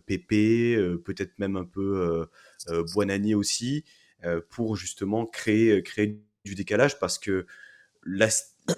Pépé, 0.06 0.78
peut-être 1.06 1.38
même 1.38 1.58
un 1.58 1.66
peu 1.66 2.26
Buonani 2.70 3.36
aussi, 3.36 3.84
pour 4.50 4.76
justement 4.76 5.26
créer 5.26 5.84
créer 5.84 6.22
du 6.46 6.56
décalage 6.56 7.00
parce 7.00 7.20
que 7.20 7.46
la, 8.06 8.30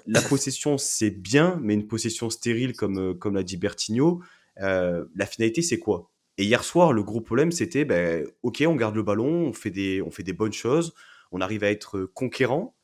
la 0.06 0.22
possession 0.22 0.76
c'est 0.76 1.10
bien, 1.10 1.58
mais 1.62 1.74
une 1.74 1.86
possession 1.86 2.30
stérile 2.30 2.74
comme 2.74 3.16
comme 3.18 3.36
l'a 3.36 3.44
dit 3.44 3.56
Bertigno, 3.56 4.22
la 4.56 5.26
finalité 5.26 5.62
c'est 5.62 5.78
quoi? 5.78 6.10
Et 6.38 6.44
hier 6.44 6.64
soir, 6.64 6.92
le 6.92 7.02
gros 7.02 7.20
problème, 7.20 7.50
c'était, 7.50 7.84
ben, 7.84 8.26
ok, 8.42 8.62
on 8.66 8.76
garde 8.76 8.94
le 8.94 9.02
ballon, 9.02 9.46
on 9.46 9.52
fait 9.52 9.70
des, 9.70 10.02
on 10.02 10.10
fait 10.10 10.22
des 10.22 10.34
bonnes 10.34 10.52
choses, 10.52 10.94
on 11.32 11.40
arrive 11.40 11.64
à 11.64 11.70
être 11.70 12.04
conquérant, 12.04 12.76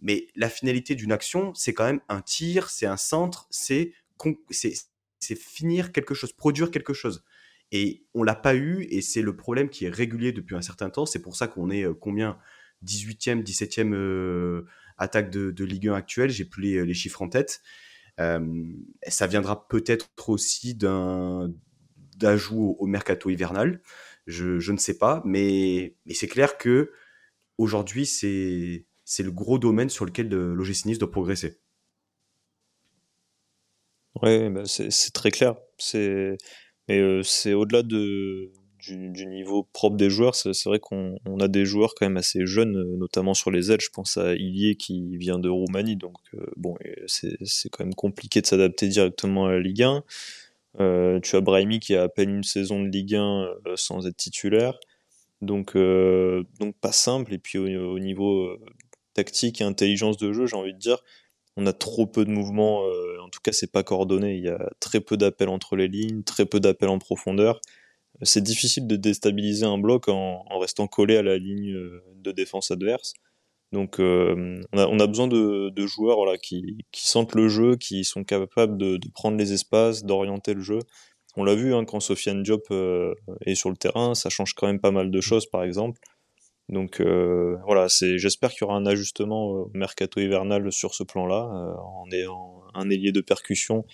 mais 0.00 0.28
la 0.36 0.48
finalité 0.48 0.94
d'une 0.94 1.12
action, 1.12 1.52
c'est 1.54 1.74
quand 1.74 1.84
même 1.84 2.00
un 2.08 2.20
tir, 2.20 2.70
c'est 2.70 2.86
un 2.86 2.96
centre, 2.96 3.46
c'est, 3.50 3.92
c'est 5.18 5.38
finir 5.38 5.92
quelque 5.92 6.14
chose, 6.14 6.32
produire 6.32 6.70
quelque 6.70 6.92
chose. 6.92 7.24
Et 7.72 8.04
on 8.14 8.22
l'a 8.22 8.34
pas 8.34 8.54
eu, 8.54 8.86
et 8.90 9.00
c'est 9.00 9.22
le 9.22 9.34
problème 9.34 9.68
qui 9.68 9.86
est 9.86 9.90
régulier 9.90 10.32
depuis 10.32 10.54
un 10.54 10.62
certain 10.62 10.90
temps. 10.90 11.06
C'est 11.06 11.22
pour 11.22 11.36
ça 11.36 11.48
qu'on 11.48 11.70
est 11.70 11.86
combien? 12.00 12.38
18e, 12.84 13.42
17e 13.42 14.64
attaque 14.98 15.30
de, 15.30 15.64
Ligue 15.64 15.88
1 15.88 15.94
actuelle. 15.94 16.30
J'ai 16.30 16.44
plus 16.44 16.84
les, 16.84 16.94
chiffres 16.94 17.22
en 17.22 17.28
tête. 17.28 17.62
ça 18.18 19.26
viendra 19.26 19.66
peut-être 19.68 20.10
aussi 20.28 20.74
d'un 20.74 21.52
d'ajout 22.22 22.76
au, 22.78 22.86
mercato 22.86 23.30
hivernal. 23.30 23.80
Je, 24.26 24.72
ne 24.72 24.78
sais 24.78 24.98
pas, 24.98 25.22
mais, 25.24 25.94
c'est 26.10 26.28
clair 26.28 26.56
que 26.56 26.92
aujourd'hui, 27.58 28.06
c'est 28.06 28.86
le 29.18 29.30
gros 29.30 29.58
domaine 29.58 29.90
sur 29.90 30.04
lequel 30.04 30.28
l'OGC 30.28 30.98
doit 30.98 31.10
progresser. 31.10 31.58
Ouais, 34.22 34.50
bah, 34.50 34.62
c'est 34.66 35.12
très 35.12 35.30
clair. 35.30 35.56
C'est 35.78 36.36
mais 36.88 36.98
euh, 37.00 37.22
c'est 37.22 37.54
au-delà 37.54 37.82
de 37.82 38.50
du, 38.78 39.26
niveau 39.26 39.62
propre 39.72 39.96
des 39.96 40.10
joueurs. 40.10 40.34
C'est 40.34 40.64
vrai 40.64 40.80
qu'on 40.80 41.16
a 41.38 41.48
des 41.48 41.64
joueurs 41.64 41.94
quand 41.94 42.04
même 42.04 42.16
assez 42.16 42.46
jeunes, 42.46 42.76
euh, 42.76 42.96
notamment 42.96 43.34
sur 43.34 43.50
les 43.50 43.70
ailes. 43.70 43.80
Je 43.80 43.90
pense 43.90 44.16
à 44.16 44.34
Ilié 44.34 44.74
qui 44.74 45.16
vient 45.16 45.38
de 45.38 45.48
Roumanie, 45.48 45.96
donc 45.96 46.16
euh, 46.34 46.44
bon, 46.56 46.76
c'est 47.06 47.68
quand 47.70 47.84
même 47.84 47.94
compliqué 47.94 48.40
de 48.40 48.46
s'adapter 48.46 48.88
directement 48.88 49.46
à 49.46 49.52
la 49.52 49.60
Ligue 49.60 49.82
1. 49.82 50.02
Tu 50.78 51.36
as 51.36 51.40
Brahimi 51.40 51.80
qui 51.80 51.94
a 51.94 52.04
à 52.04 52.08
peine 52.08 52.30
une 52.30 52.44
saison 52.44 52.82
de 52.82 52.88
Ligue 52.88 53.16
1 53.16 53.48
sans 53.76 54.06
être 54.06 54.16
titulaire. 54.16 54.78
Donc, 55.40 55.76
donc 55.76 56.76
pas 56.80 56.92
simple. 56.92 57.34
Et 57.34 57.38
puis 57.38 57.58
au 57.58 57.98
niveau 57.98 58.56
tactique 59.14 59.60
et 59.60 59.64
intelligence 59.64 60.16
de 60.16 60.32
jeu, 60.32 60.46
j'ai 60.46 60.56
envie 60.56 60.74
de 60.74 60.78
dire, 60.78 61.02
on 61.56 61.66
a 61.66 61.72
trop 61.72 62.06
peu 62.06 62.24
de 62.24 62.30
mouvements, 62.30 62.84
euh, 62.86 63.20
en 63.22 63.28
tout 63.28 63.40
cas 63.42 63.52
c'est 63.52 63.70
pas 63.70 63.82
coordonné, 63.82 64.36
il 64.36 64.44
y 64.44 64.48
a 64.48 64.70
très 64.80 65.00
peu 65.00 65.16
d'appels 65.16 65.48
entre 65.48 65.76
les 65.76 65.88
lignes, 65.88 66.22
très 66.22 66.46
peu 66.46 66.60
d'appels 66.60 66.88
en 66.88 66.98
profondeur. 66.98 67.60
C'est 68.22 68.42
difficile 68.42 68.86
de 68.86 68.96
déstabiliser 68.96 69.66
un 69.66 69.78
bloc 69.78 70.08
en, 70.08 70.44
restant 70.58 70.86
collé 70.86 71.16
à 71.16 71.22
la 71.22 71.38
ligne 71.38 71.72
euh, 71.72 72.02
de 72.16 72.32
défense 72.32 72.70
adverse. 72.70 73.14
Donc 73.72 74.00
euh, 74.00 74.60
on, 74.72 75.00
a, 75.00 75.06
besoin 75.06 75.28
de, 75.28 75.86
joueurs 75.86 76.16
voilà, 76.16 76.36
qui, 76.36 76.84
sentent 76.92 77.34
le 77.34 77.48
jeu, 77.48 77.76
qui 77.76 78.04
sont 78.04 78.22
capables 78.22 78.76
de, 78.76 78.98
prendre 79.14 79.38
les 79.38 79.52
espaces, 79.52 80.04
d'orienter 80.04 80.54
le 80.54 80.60
jeu. 80.60 80.78
On 81.36 81.44
l'a 81.44 81.54
vu 81.54 81.74
hein, 81.74 81.84
quand 81.86 82.00
Sofiane 82.00 82.42
Diop 82.42 82.70
est 83.46 83.54
sur 83.54 83.70
le 83.70 83.76
terrain, 83.76 84.14
ça 84.14 84.28
change 84.28 84.52
quand 84.54 84.66
même 84.66 84.80
pas 84.80 84.90
mal 84.90 85.10
de 85.10 85.20
choses 85.20 85.46
par 85.46 85.64
exemple. 85.64 86.00
Donc 86.68 87.00
euh, 87.00 87.58
voilà, 87.66 87.86
j'espère 87.88 88.50
qu'il 88.50 88.62
y 88.62 88.64
aura 88.64 88.76
un 88.76 88.86
ajustement 88.86 89.46
au 89.46 89.70
mercato 89.74 90.20
hivernal 90.20 90.72
sur 90.72 90.94
ce 90.94 91.02
plan-là, 91.02 91.50
euh, 91.52 91.74
en 91.76 92.10
ayant 92.12 92.62
un 92.74 92.88
ailier 92.88 93.12
de 93.12 93.20
percussion 93.20 93.84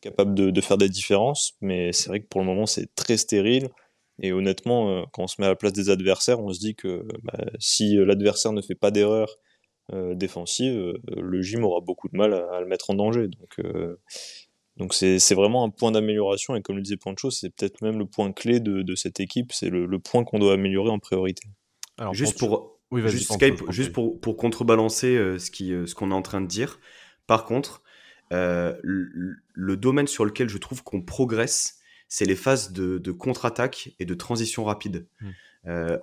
capable 0.00 0.34
de, 0.34 0.60
faire 0.60 0.76
des 0.78 0.88
différences. 0.88 1.54
Mais 1.60 1.92
c'est 1.92 2.08
vrai 2.08 2.20
que 2.20 2.26
pour 2.26 2.40
le 2.40 2.46
moment, 2.46 2.66
c'est 2.66 2.94
très 2.94 3.16
stérile. 3.16 3.70
Et 4.20 4.32
honnêtement, 4.32 4.90
euh, 4.90 5.02
quand 5.12 5.24
on 5.24 5.26
se 5.26 5.40
met 5.40 5.46
à 5.46 5.50
la 5.50 5.56
place 5.56 5.72
des 5.72 5.90
adversaires, 5.90 6.40
on 6.40 6.52
se 6.52 6.58
dit 6.58 6.74
que 6.74 7.06
bah, 7.22 7.38
si 7.58 7.96
l'adversaire 7.96 8.52
ne 8.52 8.62
fait 8.62 8.74
pas 8.74 8.90
d'erreur 8.90 9.36
défensive, 9.90 10.98
le 11.16 11.40
gym 11.40 11.64
aura 11.64 11.80
beaucoup 11.80 12.08
de 12.08 12.16
mal 12.18 12.34
à, 12.34 12.60
le 12.60 12.66
mettre 12.66 12.90
en 12.90 12.94
danger. 12.94 13.26
Donc 13.26 13.58
donc 14.76 14.92
c'est, 14.92 15.34
vraiment 15.34 15.64
un 15.64 15.70
point 15.70 15.92
d'amélioration. 15.92 16.56
Et 16.56 16.60
comme 16.60 16.76
le 16.76 16.82
disait 16.82 16.98
Pancho, 16.98 17.30
c'est 17.30 17.48
peut-être 17.48 17.80
même 17.80 17.98
le 17.98 18.04
point 18.04 18.30
clé 18.32 18.60
de, 18.60 18.94
cette 18.96 19.18
équipe, 19.18 19.50
c'est 19.52 19.70
le 19.70 19.98
point 19.98 20.24
qu'on 20.24 20.38
doit 20.38 20.52
améliorer 20.52 20.90
en 20.90 20.98
priorité. 20.98 21.48
Juste 22.12 22.38
pour, 22.38 22.78
juste, 22.92 23.32
Skype, 23.32 23.70
juste 23.70 23.92
pour, 23.92 24.20
pour 24.20 24.36
contrebalancer 24.36 25.16
euh, 25.16 25.38
ce 25.38 25.50
qui, 25.50 25.72
euh, 25.72 25.86
ce 25.86 25.94
qu'on 25.94 26.10
est 26.10 26.14
en 26.14 26.22
train 26.22 26.40
de 26.40 26.46
dire. 26.46 26.78
Par 27.26 27.44
contre, 27.44 27.82
euh, 28.32 28.74
le, 28.82 29.76
domaine 29.76 30.06
sur 30.06 30.24
lequel 30.24 30.48
je 30.48 30.58
trouve 30.58 30.82
qu'on 30.82 31.02
progresse, 31.02 31.77
c'est 32.08 32.24
les 32.24 32.36
phases 32.36 32.72
de, 32.72 32.98
de 32.98 33.12
contre-attaque 33.12 33.94
et 33.98 34.04
de 34.04 34.14
transition 34.14 34.64
rapide. 34.64 35.06
Hmm. 35.20 35.30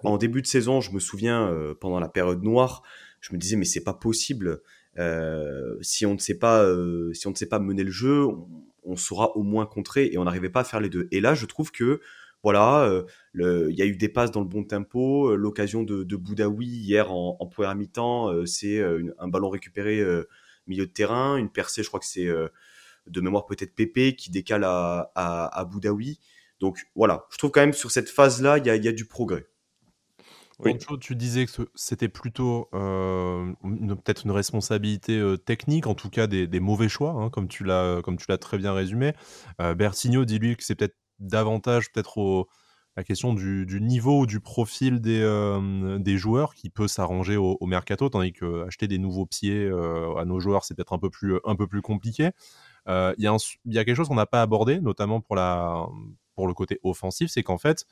En 0.04 0.18
début 0.18 0.44
de 0.44 0.48
saison, 0.48 0.80
je 0.80 0.92
me 0.92 1.00
souviens, 1.00 1.52
pendant 1.82 2.00
la 2.00 2.10
période 2.10 2.44
noire, 2.44 2.84
je 3.20 3.34
me 3.34 3.40
disais 3.40 3.56
mais 3.56 3.66
c'est 3.66 3.84
pas 3.84 3.96
possible. 3.96 4.62
si 5.82 6.06
on 6.06 6.14
ne 6.14 6.20
sait 6.20 6.38
pas, 6.38 6.64
si 7.14 7.26
on 7.26 7.32
ne 7.32 7.36
sait 7.36 7.48
pas 7.48 7.58
mener 7.58 7.84
le 7.84 7.90
jeu, 7.90 8.26
on, 8.26 8.48
on 8.84 8.96
saura 8.96 9.36
au 9.36 9.44
moins 9.44 9.66
contrer 9.66 10.10
et 10.12 10.18
on 10.18 10.24
n'arrivait 10.24 10.50
pas 10.50 10.62
à 10.62 10.64
faire 10.64 10.80
les 10.80 10.90
deux. 10.90 11.08
Et 11.12 11.20
là, 11.20 11.34
je 11.34 11.46
trouve 11.46 11.72
que 11.72 12.00
voilà, 12.44 12.86
euh, 12.86 13.72
il 13.72 13.76
y 13.76 13.82
a 13.82 13.86
eu 13.86 13.98
des 13.98 14.08
passes 14.08 14.30
dans 14.30 14.42
le 14.42 14.46
bon 14.46 14.64
tempo. 14.64 15.32
Euh, 15.32 15.36
l'occasion 15.36 15.82
de, 15.82 16.16
Boudaoui 16.16 16.68
hier 16.68 17.12
en, 17.12 17.38
en 17.40 17.48
première 17.48 17.74
mi-temps, 17.74 18.32
euh, 18.32 18.46
c'est 18.46 18.80
un 19.18 19.28
ballon 19.28 19.50
récupéré 19.50 20.04
milieu 20.68 20.86
de 20.86 20.92
terrain, 20.92 21.38
une 21.38 21.50
percée, 21.50 21.82
je 21.82 21.88
crois 21.88 22.00
que 22.00 22.06
c'est 22.06 22.30
de 23.08 23.22
mémoire 23.22 23.46
peut-être 23.46 23.76
Pépé 23.76 24.16
qui 24.16 24.32
décale 24.32 24.64
à, 24.64 25.12
à, 25.16 25.66
Boudaoui. 25.66 26.20
Donc 26.60 26.86
voilà, 26.96 27.26
je 27.32 27.38
trouve 27.38 27.52
quand 27.52 27.62
même 27.62 27.74
sur 27.74 27.92
cette 27.92 28.10
phase-là, 28.10 28.58
il 28.58 28.66
y 28.66 28.70
a, 28.70 28.92
du 28.92 29.06
progrès. 29.06 29.46
Oui. 30.60 30.78
tu 31.02 31.16
disais 31.18 31.46
que 31.46 31.52
c'était 31.76 32.08
plutôt 32.08 32.70
peut-être 32.72 34.24
une 34.24 34.32
responsabilité 34.32 35.22
technique, 35.46 35.86
en 35.86 35.96
tout 35.96 36.10
cas 36.10 36.28
des, 36.28 36.60
mauvais 36.60 36.88
choix, 36.88 37.12
hein, 37.12 37.30
comme 37.30 37.48
tu 37.48 37.66
l'as 37.66 38.02
très 38.40 38.58
bien 38.58 38.74
résumé. 38.74 39.14
Bertigno 39.60 40.24
dit 40.24 40.40
lui 40.40 40.56
que 40.56 40.64
c'est 40.64 40.76
peut-être 40.76 40.96
davantage 41.20 41.92
peut-être 41.92 42.48
la 42.98 43.04
question 43.04 43.34
du, 43.34 43.82
niveau 43.82 44.22
ou 44.22 44.26
du 44.26 44.40
profil 44.40 45.02
des, 45.02 45.22
euh, 45.22 46.00
des 46.00 46.18
joueurs 46.18 46.56
qui 46.56 46.70
peut 46.70 46.88
s'arranger 46.88 47.36
au, 47.36 47.58
mercato, 47.66 48.08
tandis 48.10 48.32
que 48.32 48.66
acheter 48.66 48.88
des 48.88 48.98
nouveaux 48.98 49.26
pieds 49.26 49.66
euh, 49.66 50.16
à 50.16 50.24
nos 50.24 50.40
joueurs, 50.40 50.64
c'est 50.64 50.76
peut-être 50.76 50.94
un, 50.94 51.00
peu 51.00 51.10
plus, 51.10 51.38
un 51.44 51.56
peu 51.56 51.68
plus 51.68 51.82
compliqué. 51.82 52.32
Euh, 52.88 53.14
il 53.18 53.24
y, 53.24 53.28
a 53.80 53.86
quelque 53.86 53.96
chose 53.96 54.08
qu'on 54.08 54.16
n'a 54.16 54.26
pas 54.26 54.42
abordé, 54.42 54.80
notamment 54.80 55.22
pour, 55.22 55.36
le 55.36 56.54
côté 56.54 56.80
offensif, 56.84 57.30
c'est 57.32 57.44
qu'en 57.44 57.58
fait, 57.58 57.86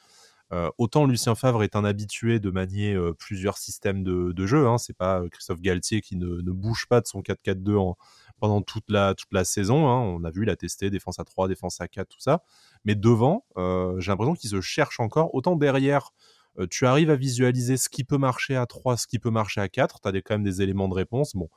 autant 0.78 1.08
Lucien 1.08 1.34
Favre 1.34 1.64
est 1.64 1.76
un 1.76 1.84
habitué 1.84 2.40
de 2.40 2.52
manier 2.52 2.96
plusieurs 3.18 3.58
systèmes 3.58 4.04
de, 4.04 4.46
jeu, 4.46 4.68
hein, 4.68 4.78
c'est 4.78 4.96
pas 4.96 5.24
Christophe 5.32 5.62
Galtier 5.62 6.02
qui 6.02 6.16
ne, 6.16 6.52
bouge 6.52 6.86
pas 6.88 7.02
de 7.02 7.08
son 7.08 7.22
4-4-2 7.22 7.76
en, 7.76 7.98
pendant 8.44 8.62
toute 8.62 8.90
la, 8.90 9.16
saison. 9.46 9.88
Hein. 9.88 10.00
On 10.00 10.26
a 10.26 10.30
vu, 10.30 10.44
il 10.44 10.50
a 10.50 10.58
testé 10.58 10.90
défense 10.90 11.18
à 11.18 11.24
3, 11.24 11.48
défense 11.48 11.80
à 11.80 11.88
4, 11.88 12.10
tout 12.10 12.20
ça. 12.20 12.44
Mais 12.84 12.94
devant, 12.94 13.46
euh, 13.58 13.98
j'ai 14.02 14.12
l'impression 14.12 14.34
qu'il 14.34 14.50
se 14.50 14.60
cherche 14.60 15.00
encore. 15.00 15.34
Autant 15.34 15.56
derrière, 15.56 16.12
euh, 16.60 16.68
tu 16.70 16.86
arrives 16.86 17.10
à 17.10 17.16
visualiser 17.16 17.78
ce 17.78 17.88
qui 17.88 18.04
peut 18.04 18.18
marcher 18.18 18.58
à 18.58 18.66
3, 18.66 18.98
ce 18.98 19.08
qui 19.08 19.18
peut 19.18 19.30
marcher 19.30 19.62
à 19.62 19.70
4. 19.70 20.02
Tu 20.02 20.10
as 20.10 20.22
quand 20.22 20.36
même 20.36 20.44
des 20.44 20.62
éléments 20.62 20.90
de 20.90 20.94
réponse. 20.94 21.38
Bon, 21.38 21.48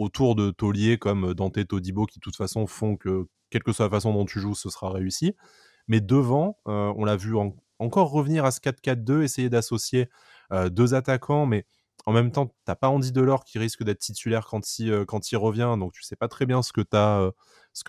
autour 0.00 0.34
de 0.34 0.50
tauliers 0.50 0.98
comme 0.98 1.34
Dante 1.34 1.66
Todibo 1.66 2.06
qui, 2.06 2.18
de 2.18 2.22
toute 2.22 2.36
façon, 2.36 2.66
font 2.66 2.96
que, 2.96 3.26
quelle 3.50 3.62
que 3.62 3.72
soit 3.72 3.86
la 3.86 3.90
façon 3.90 4.12
dont 4.12 4.24
tu 4.24 4.40
joues, 4.40 4.54
ce 4.54 4.70
sera 4.70 4.90
réussi. 4.90 5.34
Mais 5.88 6.00
devant, 6.00 6.58
euh, 6.68 6.92
on 6.96 7.04
l'a 7.04 7.16
vu 7.16 7.34
encore 7.78 8.10
revenir 8.10 8.44
à 8.44 8.50
ce 8.50 8.60
4-4-2, 8.60 9.22
essayer 9.22 9.48
d'associer 9.48 10.08
deux 10.72 10.94
attaquants, 10.94 11.46
mais 11.46 11.64
en 12.06 12.12
même 12.12 12.32
temps, 12.32 12.54
t'as 12.64 12.74
pas 12.74 12.88
Andy 12.88 13.12
Delors 13.12 13.44
qui 13.44 13.58
risque 13.58 13.82
d'être 13.82 13.98
titulaire 13.98 14.46
quand 14.46 14.78
il, 14.78 14.90
euh, 14.90 15.04
quand 15.04 15.30
il 15.32 15.36
revient, 15.36 15.76
donc 15.78 15.92
tu 15.92 16.02
sais 16.02 16.16
pas 16.16 16.28
très 16.28 16.46
bien 16.46 16.62
ce 16.62 16.72
que 16.72 16.80
tu 16.80 16.96
as, 16.96 17.20
euh, 17.20 17.30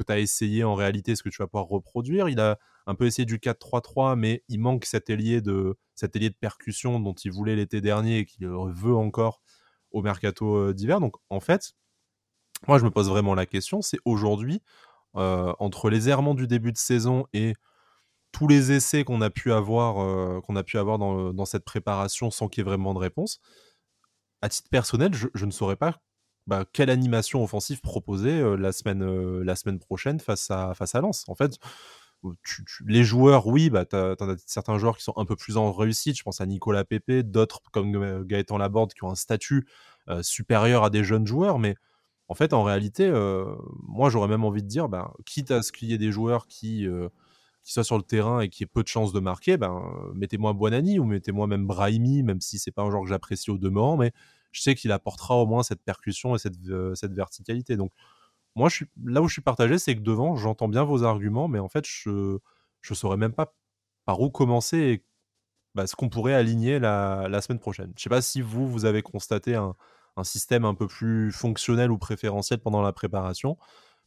as 0.07 0.19
essayé 0.19 0.63
en 0.63 0.75
réalité, 0.75 1.15
ce 1.15 1.23
que 1.23 1.29
tu 1.29 1.41
vas 1.41 1.47
pouvoir 1.47 1.67
reproduire. 1.67 2.29
Il 2.29 2.39
a 2.39 2.59
un 2.87 2.95
peu 2.95 3.05
essayé 3.05 3.25
du 3.25 3.39
4-3-3, 3.39 4.15
mais 4.15 4.43
il 4.49 4.59
manque 4.59 4.85
cet 4.85 5.09
ailier 5.09 5.41
de, 5.41 5.77
cet 5.95 6.15
ailier 6.15 6.29
de 6.29 6.35
percussion 6.35 6.99
dont 6.99 7.13
il 7.13 7.31
voulait 7.31 7.55
l'été 7.55 7.79
dernier 7.79 8.19
et 8.19 8.25
qu'il 8.25 8.47
veut 8.47 8.95
encore 8.95 9.41
au 9.91 10.01
mercato 10.01 10.55
euh, 10.55 10.73
d'hiver. 10.73 10.99
Donc 10.99 11.15
en 11.29 11.39
fait, 11.39 11.73
moi 12.67 12.77
je 12.77 12.83
me 12.83 12.91
pose 12.91 13.09
vraiment 13.09 13.35
la 13.35 13.45
question, 13.45 13.81
c'est 13.81 13.99
aujourd'hui, 14.05 14.61
entre 15.13 15.89
les 15.89 16.07
errements 16.07 16.35
du 16.35 16.47
début 16.47 16.71
de 16.71 16.77
saison 16.77 17.25
et 17.33 17.53
tous 18.31 18.47
les 18.47 18.71
essais 18.71 19.03
qu'on 19.03 19.21
a 19.21 19.29
pu 19.29 19.51
avoir, 19.51 20.41
qu'on 20.43 20.55
a 20.55 20.63
pu 20.63 20.77
avoir 20.77 20.97
dans, 20.97 21.33
dans 21.33 21.45
cette 21.45 21.65
préparation 21.65 22.31
sans 22.31 22.47
qu'il 22.47 22.61
y 22.61 22.65
ait 22.65 22.69
vraiment 22.69 22.93
de 22.93 22.99
réponse, 22.99 23.41
à 24.41 24.49
titre 24.49 24.69
personnel, 24.69 25.13
je, 25.13 25.45
ne 25.45 25.51
saurais 25.51 25.75
pas 25.75 26.01
bah, 26.47 26.65
quelle 26.73 26.89
animation 26.89 27.43
offensive 27.43 27.81
proposer 27.81 28.39
euh, 28.39 28.55
la, 28.55 28.71
semaine, 28.71 29.03
euh, 29.03 29.43
la 29.43 29.55
semaine 29.55 29.79
prochaine 29.79 30.19
face 30.19 30.49
à, 30.49 30.73
face 30.73 30.95
à 30.95 31.01
Lens. 31.01 31.25
En 31.27 31.35
fait, 31.35 31.59
les 32.85 33.03
joueurs, 33.03 33.47
oui, 33.47 33.69
bah, 33.69 33.85
tu 33.85 33.95
as, 33.95 34.15
certains 34.47 34.77
joueurs 34.77 34.97
qui 34.97 35.03
sont 35.03 35.13
un 35.17 35.25
peu 35.25 35.35
plus 35.35 35.57
en 35.57 35.71
réussite. 35.71 36.17
Je 36.17 36.23
pense 36.23 36.41
à 36.41 36.45
Nicolas 36.45 36.83
Pepe, 36.83 37.21
d'autres 37.21 37.61
comme 37.71 37.95
euh, 37.95 38.23
Gaëtan 38.23 38.57
Laborde 38.57 38.93
qui 38.93 39.03
ont 39.03 39.11
un 39.11 39.15
statut 39.15 39.67
supérieur 40.21 40.83
à 40.83 40.89
des 40.89 41.03
jeunes 41.03 41.27
joueurs. 41.27 41.57
Mais 41.59 41.75
en 42.31 42.33
fait, 42.33 42.53
en 42.53 42.63
réalité, 42.63 43.11
moi, 43.83 44.09
j'aurais 44.09 44.29
même 44.29 44.45
envie 44.45 44.63
de 44.63 44.67
dire, 44.67 44.87
bah, 44.87 45.13
quitte 45.25 45.51
à 45.51 45.61
ce 45.61 45.73
qu'il 45.73 45.89
y 45.89 45.93
ait 45.93 45.97
des 45.97 46.11
joueurs 46.11 46.47
qui 46.47 46.87
qui 47.63 47.73
soit 47.73 47.83
sur 47.83 47.97
le 47.97 48.03
terrain 48.03 48.41
et 48.41 48.49
qui 48.49 48.63
ait 48.63 48.67
peu 48.67 48.83
de 48.83 48.87
chances 48.87 49.13
de 49.13 49.19
marquer, 49.19 49.57
ben, 49.57 49.83
mettez-moi 50.15 50.53
Buonani 50.53 50.99
ou 50.99 51.05
mettez-moi 51.05 51.47
même 51.47 51.67
Brahimi, 51.67 52.23
même 52.23 52.41
si 52.41 52.57
c'est 52.59 52.71
pas 52.71 52.81
un 52.81 52.89
joueur 52.89 53.03
que 53.03 53.09
j'apprécie 53.09 53.51
au 53.51 53.57
demeurant, 53.57 53.97
mais 53.97 54.11
je 54.51 54.61
sais 54.61 54.75
qu'il 54.75 54.91
apportera 54.91 55.35
au 55.35 55.45
moins 55.45 55.63
cette 55.63 55.81
percussion 55.83 56.35
et 56.35 56.39
cette, 56.39 56.55
euh, 56.69 56.95
cette 56.95 57.13
verticalité. 57.13 57.77
Donc, 57.77 57.91
moi, 58.55 58.69
là 59.05 59.21
où 59.21 59.27
je 59.27 59.33
suis 59.33 59.41
partagé, 59.41 59.77
c'est 59.77 59.95
que 59.95 60.01
devant, 60.01 60.35
j'entends 60.35 60.67
bien 60.67 60.83
vos 60.83 61.03
arguments, 61.03 61.47
mais 61.47 61.59
en 61.59 61.69
fait, 61.69 61.85
je 61.87 62.09
ne 62.09 62.95
saurais 62.95 63.17
même 63.17 63.33
pas 63.33 63.53
par 64.05 64.19
où 64.21 64.29
commencer 64.29 64.77
et 64.77 65.05
bah, 65.75 65.87
ce 65.87 65.95
qu'on 65.95 66.09
pourrait 66.09 66.33
aligner 66.33 66.79
la, 66.79 67.27
la, 67.29 67.41
semaine 67.41 67.59
prochaine. 67.59 67.93
Je 67.95 68.03
sais 68.03 68.09
pas 68.09 68.21
si 68.21 68.41
vous, 68.41 68.69
vous 68.69 68.85
avez 68.85 69.01
constaté 69.03 69.55
un, 69.55 69.75
un 70.21 70.23
système 70.23 70.63
un 70.65 70.73
peu 70.73 70.87
plus 70.87 71.31
fonctionnel 71.31 71.91
ou 71.91 71.97
préférentiel 71.97 72.59
pendant 72.59 72.81
la 72.81 72.93
préparation, 72.93 73.57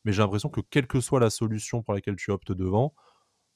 mais 0.04 0.12
j'ai 0.12 0.22
l'impression 0.22 0.48
que 0.48 0.60
quelle 0.60 0.86
que 0.86 1.00
soit 1.00 1.20
la 1.20 1.30
solution 1.30 1.82
pour 1.82 1.94
laquelle 1.94 2.16
tu 2.16 2.30
optes 2.30 2.52
devant, 2.52 2.94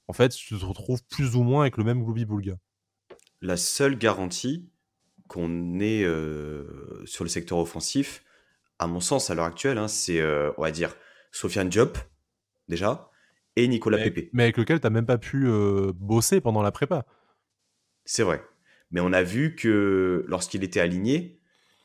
en 0.07 0.12
fait, 0.12 0.31
tu 0.31 0.59
te 0.59 0.64
retrouves 0.64 1.03
plus 1.05 1.37
ou 1.37 1.42
moins 1.42 1.62
avec 1.62 1.77
le 1.77 1.85
même 1.85 2.03
Glooby 2.03 2.25
Boulga. 2.25 2.57
La 3.40 3.57
seule 3.57 3.97
garantie, 3.97 4.71
qu'on 5.29 5.79
est 5.81 6.05
sur 7.05 7.25
le 7.25 7.29
secteur 7.29 7.59
offensif, 7.59 8.25
à 8.79 8.87
mon 8.87 9.01
sens, 9.01 9.31
à 9.31 9.35
l'heure 9.35 9.44
actuelle, 9.44 9.79
hein, 9.79 9.88
c'est, 9.88 10.23
on 10.57 10.62
va 10.62 10.71
dire, 10.71 10.94
Sofiane 11.33 11.68
Diop, 11.68 11.99
déjà, 12.68 13.11
et 13.57 13.68
Nicolas 13.68 13.99
Pepe. 13.99 14.31
Mais 14.33 14.44
avec 14.44 14.57
lequel 14.57 14.81
tu 14.81 14.87
n'as 14.87 14.90
même 14.90 15.07
pas 15.07 15.18
pu 15.18 15.47
bosser 15.94 16.40
pendant 16.40 16.62
la 16.62 16.73
prépa. 16.73 17.05
C'est 18.05 18.23
vrai. 18.23 18.42
Mais 18.90 19.01
on 19.01 19.12
a 19.12 19.23
vu 19.23 19.55
que 19.55 20.25
lorsqu'il 20.29 20.64
était 20.64 20.81
aligné, 20.81 21.38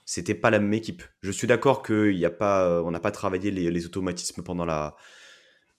c'était 0.06 0.36
pas 0.36 0.50
la 0.50 0.60
même 0.60 0.74
équipe. 0.74 1.04
Je 1.22 1.32
suis 1.32 1.48
d'accord 1.48 1.82
qu'on 1.82 2.12
n'a 2.12 2.30
pas, 2.30 2.82
on 2.84 2.92
pas 2.92 3.12
travaillé 3.12 3.52
les, 3.52 3.86
automatismes 3.86 4.44
pendant 4.44 4.66
la, 4.66 4.96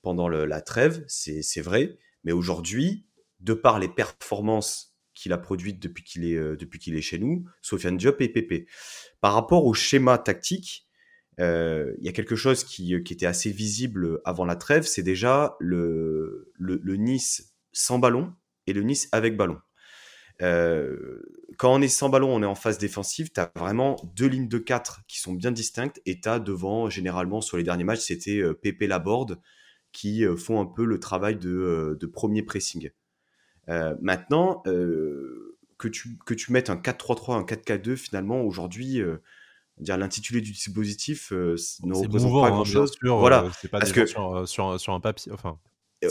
pendant 0.02 0.28
la 0.28 0.60
trêve, 0.60 1.04
c'est 1.08 1.60
vrai. 1.60 1.98
Mais 2.24 2.32
aujourd'hui, 2.32 3.06
de 3.40 3.54
par 3.54 3.78
les 3.78 3.88
performances 3.88 4.94
qu'il 5.14 5.32
a 5.32 5.38
produites 5.38 5.80
depuis 5.80 6.02
qu'il 6.02 6.24
est, 6.24 6.36
euh, 6.36 6.56
est 6.58 7.00
chez 7.00 7.18
nous, 7.18 7.44
Sofiane 7.62 7.96
Diop 7.96 8.20
et 8.20 8.28
Pépé. 8.28 8.66
Par 9.20 9.34
rapport 9.34 9.64
au 9.64 9.74
schéma 9.74 10.18
tactique, 10.18 10.88
euh, 11.40 11.94
il 11.98 12.04
y 12.04 12.08
a 12.08 12.12
quelque 12.12 12.36
chose 12.36 12.64
qui, 12.64 13.02
qui, 13.04 13.12
était 13.12 13.26
assez 13.26 13.50
visible 13.50 14.20
avant 14.24 14.44
la 14.44 14.56
trêve, 14.56 14.84
c'est 14.84 15.02
déjà 15.02 15.56
le, 15.60 16.52
le, 16.58 16.96
Nice 16.96 17.54
sans 17.72 17.98
ballon 17.98 18.32
et 18.66 18.72
le 18.72 18.82
Nice 18.82 19.08
avec 19.12 19.36
ballon. 19.36 19.58
Euh, 20.42 21.22
quand 21.58 21.72
on 21.72 21.80
est 21.80 21.88
sans 21.88 22.08
ballon, 22.08 22.34
on 22.34 22.42
est 22.42 22.46
en 22.46 22.54
phase 22.54 22.78
défensive, 22.78 23.30
tu 23.32 23.40
as 23.40 23.52
vraiment 23.56 23.96
deux 24.16 24.26
lignes 24.26 24.48
de 24.48 24.58
4 24.58 25.02
qui 25.06 25.20
sont 25.20 25.32
bien 25.32 25.52
distinctes 25.52 26.00
et 26.06 26.20
tu 26.20 26.28
as 26.28 26.40
devant, 26.40 26.90
généralement 26.90 27.40
sur 27.40 27.56
les 27.56 27.62
derniers 27.62 27.84
matchs, 27.84 28.00
c'était 28.00 28.42
Pépé 28.60 28.86
Laborde 28.86 29.40
qui 29.92 30.24
font 30.36 30.60
un 30.60 30.66
peu 30.66 30.84
le 30.84 30.98
travail 30.98 31.36
de, 31.36 31.96
de 32.00 32.06
premier 32.06 32.42
pressing. 32.42 32.90
Euh, 33.68 33.94
maintenant, 34.00 34.62
euh, 34.66 35.56
que, 35.78 35.88
tu, 35.88 36.18
que 36.26 36.34
tu 36.34 36.52
mettes 36.52 36.70
un 36.70 36.76
4-3-3, 36.76 37.34
un 37.34 37.42
4-4-2, 37.42 37.96
finalement, 37.96 38.42
aujourd'hui, 38.42 39.00
euh, 39.00 39.22
dire 39.78 39.96
l'intitulé 39.96 40.40
du 40.40 40.52
dispositif 40.52 41.32
ne 41.32 41.94
représente 41.94 42.42
pas 42.42 42.50
grand 42.50 42.64
chose. 42.64 42.92
voilà, 43.02 43.46
c'est 43.60 43.68
pas 43.68 43.78
parce 43.80 43.92
que 43.92 44.06
sur, 44.06 44.46
sur, 44.46 44.78
sur, 44.78 44.92
un 44.92 45.00
papier, 45.00 45.32
enfin, 45.32 45.58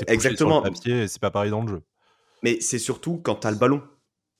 exactement. 0.07 0.63
Sur 0.63 0.73
papier, 0.73 1.07
c'est 1.07 1.21
pas 1.21 1.31
pareil 1.31 1.51
dans 1.51 1.61
le 1.61 1.67
jeu. 1.67 1.81
Mais 2.41 2.59
c'est 2.59 2.79
surtout 2.79 3.21
quand 3.23 3.35
tu 3.35 3.47
as 3.47 3.51
le 3.51 3.57
ballon 3.57 3.81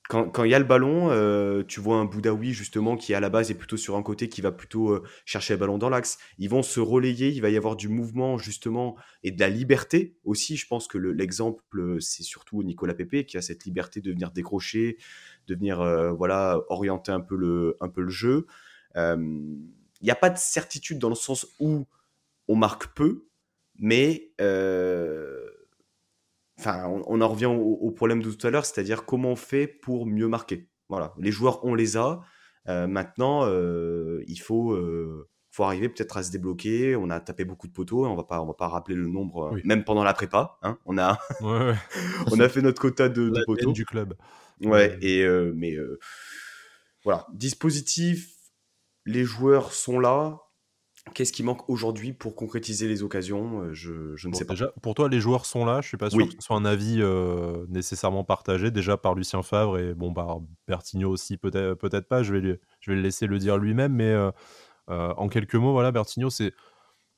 quand 0.10 0.44
il 0.44 0.52
y 0.52 0.54
a 0.54 0.60
le 0.60 0.66
ballon, 0.66 1.10
euh, 1.12 1.63
tu 1.63 1.80
vois 1.80 1.96
un 1.96 2.06
Boudaoui 2.06 2.52
justement 2.52 2.98
qui 2.98 3.13
à 3.13 3.20
la 3.20 3.30
base 3.30 3.52
est 3.52 3.56
plutôt 3.56 3.78
sur 3.78 3.96
un 3.96 4.04
côté, 4.04 4.28
qui 4.28 4.42
va 4.42 4.52
plutôt 4.52 4.92
euh, 4.92 5.04
chercher 5.26 5.54
le 5.54 5.60
ballon 5.60 5.78
dans 5.78 5.89
l'axe. 5.89 6.18
Ils 6.38 6.50
vont 6.50 6.62
se 6.62 6.80
relayer, 6.80 7.30
il 7.30 7.42
va 7.42 7.50
y 7.50 7.58
avoir 7.58 7.76
du 7.78 7.88
mouvement 7.88 8.38
justement 8.38 8.98
et 9.24 9.32
de 9.32 9.39
la 9.39 9.50
liberté 9.50 10.18
aussi. 10.26 10.58
Je 10.58 10.68
pense 10.68 10.88
que 10.88 10.98
l'exemple, 10.98 11.63
euh, 11.80 12.00
c'est 12.02 12.24
surtout 12.24 12.63
Nicolas 12.63 12.94
Pepe 12.94 13.26
qui 13.26 13.38
a 13.38 13.42
cette 13.42 13.63
liberté 13.63 14.02
de 14.02 14.12
venir 14.12 14.32
décrocher, 14.32 14.98
de 15.48 15.56
venir 15.56 15.78
voilà 16.16 16.62
orienter 16.70 17.12
un 17.12 17.22
peu 17.22 17.36
le, 17.36 17.78
un 17.80 17.89
peu 17.89 18.02
le 18.02 18.10
jeu. 18.10 18.46
Il 18.96 20.06
n'y 20.06 20.12
a 20.12 20.16
pas 20.16 20.30
de 20.30 20.38
certitude 20.38 21.00
dans 21.00 21.10
le 21.10 21.16
sens 21.16 21.48
où 21.60 21.86
on 22.48 22.56
marque 22.56 22.88
peu, 22.94 23.26
mais 23.80 24.32
Enfin, 26.63 26.88
on, 27.08 27.19
en 27.19 27.28
revient 27.28 27.47
au, 27.47 27.91
problème 27.91 28.21
de 28.21 28.32
tout 28.32 28.47
à 28.47 28.49
l'heure, 28.49 28.65
c'est-à-dire 28.65 29.04
comment 29.04 29.32
on 29.32 29.36
fait 29.36 29.67
pour 29.67 30.06
mieux 30.06 30.30
marquer. 30.30 30.69
Voilà, 30.88 31.13
les 31.19 31.30
joueurs, 31.30 31.65
on 31.65 31.76
les 31.76 31.97
a. 31.97 32.21
Euh, 32.69 32.88
maintenant, 32.88 33.45
euh, 33.45 34.23
il 34.28 34.38
faut, 34.38 34.71
euh, 34.71 35.28
faut 35.52 35.65
arriver 35.65 35.89
peut-être 35.89 36.15
à 36.15 36.23
se 36.23 36.32
débloquer. 36.32 36.95
On 36.95 37.10
a 37.10 37.19
tapé 37.19 37.43
beaucoup 37.43 37.67
de 37.67 37.73
poteaux, 37.73 38.06
on 38.06 38.15
va 38.15 38.23
pas, 38.23 38.41
on 38.41 38.45
va 38.47 38.54
pas 38.54 38.69
rappeler 38.69 38.95
le 38.95 39.08
nombre, 39.08 39.58
même 39.65 39.84
pendant 39.84 40.06
la 40.06 40.13
prépa. 40.13 40.58
Hein, 40.62 40.78
on 40.86 40.97
a, 40.97 41.19
on 41.41 42.39
a 42.39 42.47
fait 42.47 42.62
notre 42.62 42.82
quota 42.82 43.10
de, 43.10 43.30
de 43.30 43.43
poteaux 43.45 43.73
du 43.73 43.86
club. 43.86 44.15
Ouais, 44.62 44.97
et 45.02 45.28
mais 45.54 45.76
voilà, 47.04 47.28
dispositif, 47.34 48.30
les 49.06 49.26
joueurs 49.26 49.73
sont 49.73 49.99
là. 49.99 50.39
Qu'est-ce 51.13 51.34
qui 51.34 51.44
manque 51.44 51.70
aujourd'hui 51.70 52.13
pour 52.13 52.34
concrétiser 52.34 52.88
les 52.88 53.04
occasions 53.04 53.62
euh, 53.62 53.74
Je, 53.74 54.16
je 54.16 54.30
ne 54.30 54.34
sais 54.34 54.46
pas. 54.46 54.54
Déjà, 54.54 54.72
pour 54.82 54.96
toi, 54.96 55.10
les 55.10 55.20
joueurs 55.20 55.46
sont 55.46 55.66
là. 55.66 55.82
Je 55.82 55.88
suis 55.89 55.98
pas 55.98 56.10
sûr 56.10 56.26
que 56.26 56.34
ce 56.34 56.42
soit 56.42 56.56
un 56.56 56.63
avis 56.63 57.02
euh, 57.02 57.66
nécessairement 57.68 58.24
partagé 58.24 58.72
déjà 58.72 58.96
par 58.96 59.13
Lucien 59.13 59.44
Favre 59.44 59.78
et 59.78 59.94
bon 59.94 60.13
par 60.13 60.39
Bertigno 60.66 61.10
aussi 61.10 61.38
peut-être 61.38 61.76
peut-être 61.76 62.08
pas. 62.08 62.24
Je 62.24 62.34
vais 62.34 62.39
lui, 62.39 62.56
je 62.80 62.92
vais 62.92 62.96
le 62.96 63.04
laisser 63.04 63.28
le 63.28 63.38
dire 63.38 63.58
lui-même, 63.58 63.94
mais 63.94 64.12
euh, 64.12 64.32
en 64.88 65.28
quelques 65.28 65.56
mots, 65.56 65.74
voilà, 65.74 65.92
Bertigno, 65.92 66.30
c'est 66.30 66.54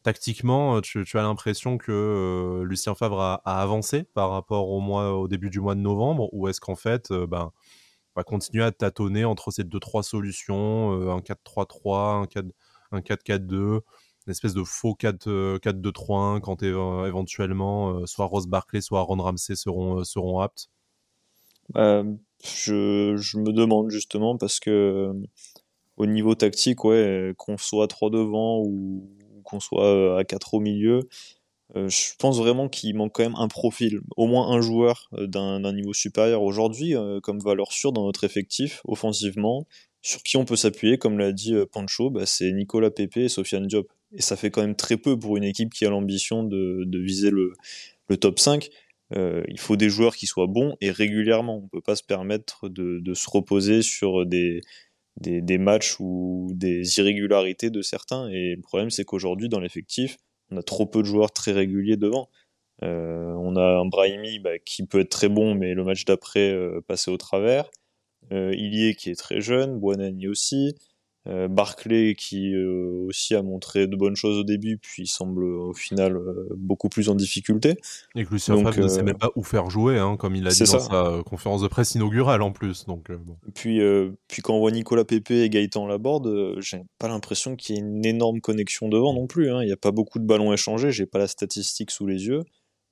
tactiquement, 0.01 0.81
tu, 0.81 1.03
as 1.13 1.21
l'impression 1.21 1.77
que 1.77 2.63
Lucien 2.63 2.95
Favre 2.95 3.21
a, 3.21 3.35
avancé 3.61 4.03
par 4.03 4.31
rapport 4.31 4.69
au 4.69 4.79
mois, 4.79 5.13
au 5.13 5.27
début 5.27 5.49
du 5.49 5.59
mois 5.59 5.73
de 5.73 5.79
novembre, 5.79 6.29
ou 6.31 6.47
est-ce 6.47 6.59
qu'en 6.59 6.75
fait, 6.75 7.11
ben 7.11 7.51
va 8.15 8.23
continuer 8.23 8.63
à 8.63 8.71
tâtonner 8.71 9.25
entre 9.25 9.51
ces 9.51 9.63
deux 9.63 9.79
trois 9.79 10.03
solutions, 10.03 10.91
un 11.11 11.19
4-3-3, 11.19 12.23
un 12.23 12.25
4 12.27 12.45
un 12.91 12.99
4-4-2, 12.99 13.81
une 14.27 14.31
espèce 14.31 14.53
de 14.53 14.63
faux 14.63 14.95
4-2-3-1 14.99 16.39
quand 16.41 16.63
éventuellement 16.63 17.89
euh, 17.91 18.05
soit 18.05 18.25
Ross 18.25 18.47
Barclay, 18.47 18.81
soit 18.81 19.01
Ron 19.01 19.21
Ramsey 19.21 19.55
seront, 19.55 19.99
euh, 19.99 20.03
seront 20.03 20.39
aptes. 20.39 20.69
Je, 21.73 23.37
me 23.37 23.51
demande 23.51 23.91
justement 23.91 24.37
parce 24.37 24.59
que 24.59 24.69
euh, 24.71 25.13
au 25.97 26.05
niveau 26.05 26.35
tactique, 26.35 26.77
qu'on 26.77 27.57
soit 27.57 27.87
3 27.87 28.09
devant 28.09 28.61
ou 28.61 29.09
qu'on 29.43 29.59
soit 29.59 30.19
à 30.19 30.23
4 30.23 30.55
au 30.55 30.59
milieu, 30.59 31.01
je 31.73 32.15
pense 32.19 32.37
vraiment 32.37 32.67
qu'il 32.67 32.95
manque 32.95 33.13
quand 33.13 33.23
même 33.23 33.35
un 33.37 33.47
profil, 33.47 34.01
au 34.17 34.27
moins 34.27 34.49
un 34.49 34.61
joueur 34.61 35.09
d'un 35.11 35.73
niveau 35.73 35.93
supérieur. 35.93 36.41
Aujourd'hui, 36.43 36.95
comme 37.23 37.39
valeur 37.39 37.71
sûre 37.71 37.91
dans 37.91 38.05
notre 38.05 38.23
effectif, 38.23 38.81
offensivement, 38.85 39.65
sur 40.05 40.21
qui 40.21 40.37
on 40.37 40.45
peut 40.45 40.55
s'appuyer, 40.55 40.99
comme 40.99 41.17
l'a 41.17 41.31
dit 41.31 41.55
euh, 41.55 41.65
Pancho, 41.65 42.11
bah, 42.11 42.27
c'est 42.27 42.51
Nicolas 42.51 42.91
Pepe 42.91 43.17
et 43.17 43.27
Sofiane 43.27 43.65
Diop. 43.65 43.91
Et 44.13 44.21
ça 44.21 44.35
fait 44.35 44.51
quand 44.51 44.61
même 44.61 44.75
très 44.75 44.97
peu 44.97 45.17
pour 45.17 45.35
une 45.35 45.43
équipe 45.43 45.73
qui 45.73 45.83
a 45.83 45.89
l'ambition 45.89 46.43
de, 46.43 46.87
viser 46.99 47.31
le, 47.31 47.53
top 48.19 48.37
5. 48.37 48.69
Euh, 49.15 49.43
il 49.47 49.59
faut 49.59 49.75
des 49.75 49.89
joueurs 49.89 50.15
qui 50.15 50.27
soient 50.27 50.45
bons 50.45 50.77
et 50.79 50.91
régulièrement. 50.91 51.57
On 51.57 51.61
ne 51.63 51.67
peut 51.67 51.81
pas 51.81 51.95
se 51.95 52.03
permettre 52.03 52.69
de, 52.69 53.13
se 53.15 53.27
reposer 53.27 53.81
sur 53.81 54.27
des, 54.27 54.61
matchs 55.57 55.95
ou 55.99 56.51
des 56.53 56.99
irrégularités 56.99 57.71
de 57.71 57.81
certains. 57.81 58.29
Et 58.29 58.55
le 58.55 58.61
problème, 58.61 58.91
c'est 58.91 59.05
qu'aujourd'hui, 59.05 59.49
dans 59.49 59.59
l'effectif, 59.59 60.17
on 60.51 60.57
a 60.57 60.63
trop 60.63 60.85
peu 60.85 61.01
de 61.01 61.07
joueurs 61.07 61.31
très 61.31 61.51
réguliers 61.51 61.97
devant. 61.97 62.29
Euh, 62.83 63.33
on 63.39 63.55
a 63.55 63.79
un 63.79 63.85
Brahimi 63.85 64.37
bah, 64.37 64.59
qui 64.59 64.85
peut 64.85 64.99
être 64.99 65.09
très 65.09 65.29
bon, 65.29 65.55
mais 65.55 65.73
le 65.73 65.83
match 65.83 66.05
d'après 66.05 66.55
passer 66.87 67.09
au 67.09 67.17
travers. 67.17 67.71
Euh, 68.31 68.53
Ilié 68.55 68.95
qui 68.95 69.09
est 69.09 69.15
très 69.15 69.41
jeune, 69.41 69.79
Buonani 69.79 70.27
aussi, 70.27 70.75
euh, 71.27 71.47
Barclay 71.47 72.13
qui 72.15 72.53
euh, 72.53 73.05
aussi 73.07 73.35
a 73.35 73.41
montré 73.41 73.87
de 73.87 73.95
bonnes 73.95 74.15
choses 74.15 74.37
au 74.37 74.43
début, 74.43 74.77
puis 74.77 75.07
semble 75.07 75.43
au 75.43 75.73
final 75.73 76.19
beaucoup 76.55 76.89
plus 76.89 77.09
en 77.09 77.15
difficulté. 77.15 77.77
Et 78.15 78.25
que 78.25 78.31
Lucien 78.31 78.55
Favre 78.61 78.79
ne 78.79 78.87
sait 78.87 79.03
même 79.03 79.17
pas 79.17 79.31
où 79.35 79.43
faire 79.43 79.69
jouer, 79.69 79.97
hein, 79.97 80.17
comme 80.17 80.35
il 80.35 80.47
a 80.47 80.51
dit 80.51 80.59
dans 80.59 80.79
sa 80.79 81.23
conférence 81.25 81.61
de 81.61 81.67
presse 81.67 81.95
inaugurale 81.95 82.41
en 82.41 82.51
plus. 82.51 82.85
Donc, 82.85 83.09
puis, 83.53 83.79
puis 84.27 84.41
quand 84.41 84.55
on 84.55 84.59
voit 84.59 84.71
Nicolas 84.71 85.05
Pepe 85.05 85.31
et 85.31 85.49
Gaëtan 85.49 85.87
Laborde, 85.87 86.59
j'ai 86.59 86.83
pas 86.99 87.07
l'impression 87.07 87.55
qu'il 87.55 87.75
y 87.75 87.79
ait 87.79 87.81
une 87.81 88.05
énorme 88.05 88.41
connexion 88.41 88.87
devant 88.89 89.13
non 89.13 89.27
plus. 89.27 89.51
Hein. 89.51 89.61
Il 89.61 89.67
n'y 89.67 89.73
a 89.73 89.77
pas 89.77 89.91
beaucoup 89.91 90.19
de 90.19 90.25
ballons 90.25 90.53
échangés, 90.53 90.91
j'ai 90.91 91.05
pas 91.05 91.19
la 91.19 91.27
statistique 91.27 91.91
sous 91.91 92.05
les 92.05 92.27
yeux, 92.27 92.43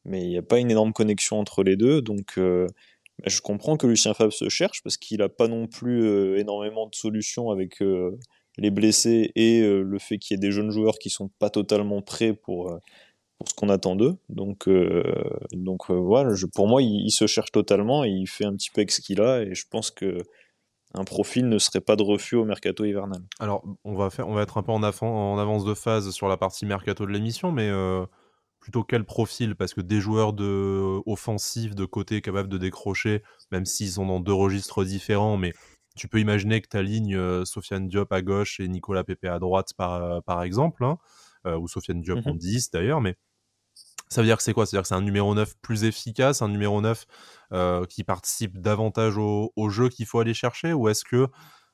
mais 0.05 0.23
il 0.23 0.29
n'y 0.29 0.37
a 0.37 0.43
pas 0.43 0.59
une 0.59 0.71
énorme 0.71 0.93
connexion 0.93 1.39
entre 1.39 1.63
les 1.63 1.75
deux. 1.75 2.01
Donc 2.01 2.39
je 3.25 3.41
comprends 3.41 3.77
que 3.77 3.87
Lucien 3.87 4.13
Favre 4.13 4.33
se 4.33 4.49
cherche 4.49 4.81
parce 4.83 4.97
qu'il 4.97 5.19
n'a 5.19 5.29
pas 5.29 5.47
non 5.47 5.67
plus 5.67 6.03
euh, 6.03 6.37
énormément 6.37 6.87
de 6.87 6.95
solutions 6.95 7.51
avec 7.51 7.81
euh, 7.81 8.17
les 8.57 8.71
blessés 8.71 9.31
et 9.35 9.61
euh, 9.61 9.81
le 9.81 9.99
fait 9.99 10.17
qu'il 10.17 10.35
y 10.35 10.37
ait 10.37 10.41
des 10.41 10.51
jeunes 10.51 10.71
joueurs 10.71 10.97
qui 10.99 11.09
sont 11.09 11.29
pas 11.39 11.49
totalement 11.49 12.01
prêts 12.01 12.33
pour, 12.33 12.79
pour 13.37 13.49
ce 13.49 13.53
qu'on 13.53 13.69
attend 13.69 13.95
d'eux. 13.95 14.15
Donc, 14.29 14.67
donc 15.51 15.89
voilà, 15.89 16.33
pour 16.53 16.67
moi, 16.67 16.81
il, 16.81 17.11
se 17.11 17.27
cherche 17.27 17.51
totalement 17.51 18.03
et 18.03 18.09
il 18.09 18.27
fait 18.27 18.45
un 18.45 18.55
petit 18.55 18.69
peu 18.71 18.81
avec 18.81 18.91
ce 18.91 19.01
qu'il 19.01 19.21
a 19.21 19.41
et 19.43 19.55
je 19.55 19.65
pense 19.69 19.91
que 19.91 20.17
un 20.95 21.05
profil 21.05 21.49
ne 21.49 21.57
serait 21.57 21.81
pas 21.81 21.95
de 21.95 22.03
refus 22.03 22.35
au 22.35 22.45
mercato 22.45 22.85
hivernal. 22.85 23.23
Alors, 23.39 23.63
on 23.83 23.95
va, 23.95 24.11
faire, 24.11 24.27
on 24.27 24.35
va 24.35 24.43
être 24.43 24.59
un 24.59 24.63
peu 24.63 24.71
en, 24.71 24.83
en 24.83 25.37
avance 25.39 25.65
de 25.65 25.73
phase 25.73 26.11
sur 26.11 26.27
la 26.27 26.37
partie 26.37 26.67
mercato 26.67 27.07
de 27.07 27.11
l'émission, 27.11 27.51
mais 27.51 27.67
plutôt 28.63 28.85
quel 28.85 29.03
profil? 29.03 29.55
Parce 29.57 29.73
que 29.73 29.81
des 29.81 29.99
joueurs 29.99 30.31
de 30.31 31.01
offensifs 31.05 31.75
de 31.75 31.83
côté 31.83 32.21
capables 32.21 32.47
de 32.47 32.57
décrocher, 32.57 33.21
même 33.51 33.65
s'ils 33.65 33.91
sont 33.91 34.05
dans 34.05 34.21
deux 34.21 34.33
registres 34.33 34.85
différents, 34.85 35.35
mais 35.35 35.53
tu 35.97 36.07
peux 36.07 36.21
imaginer 36.21 36.61
que 36.61 36.69
ta 36.69 36.81
ligne 36.81 37.13
euh, 37.13 37.43
Sofiane 37.43 37.89
Diop 37.89 38.11
à 38.13 38.21
gauche 38.21 38.61
et 38.61 38.67
Nicolas 38.69 39.03
Pepe 39.03 39.25
à 39.25 39.37
droite, 39.37 39.73
par, 39.75 39.95
euh, 39.95 40.21
par 40.21 40.43
exemple, 40.43 40.85
hein, 40.85 40.97
euh, 41.45 41.57
ou 41.57 41.67
Sofiane 41.67 42.01
Diop 42.01 42.25
en 42.25 42.35
10 42.35 42.67
mmh 42.67 42.69
d'ailleurs, 42.71 43.01
mais 43.01 43.17
ça 44.07 44.21
veut 44.21 44.27
dire 44.27 44.37
que 44.37 44.43
c'est 44.43 44.53
quoi? 44.53 44.65
C'est-à-dire 44.65 44.83
que 44.83 44.87
c'est 44.87 44.95
un 44.95 45.01
numéro 45.01 45.35
9 45.35 45.55
plus 45.61 45.83
efficace, 45.83 46.41
un 46.41 46.47
numéro 46.47 46.79
9 46.81 47.05
qui 47.89 48.03
participe 48.03 48.59
davantage 48.59 49.17
au, 49.17 49.51
au 49.55 49.69
jeu 49.69 49.89
qu'il 49.89 50.05
faut 50.05 50.19
aller 50.19 50.33
chercher, 50.33 50.71
ou 50.71 50.87
est-ce 50.87 51.03
que 51.03 51.27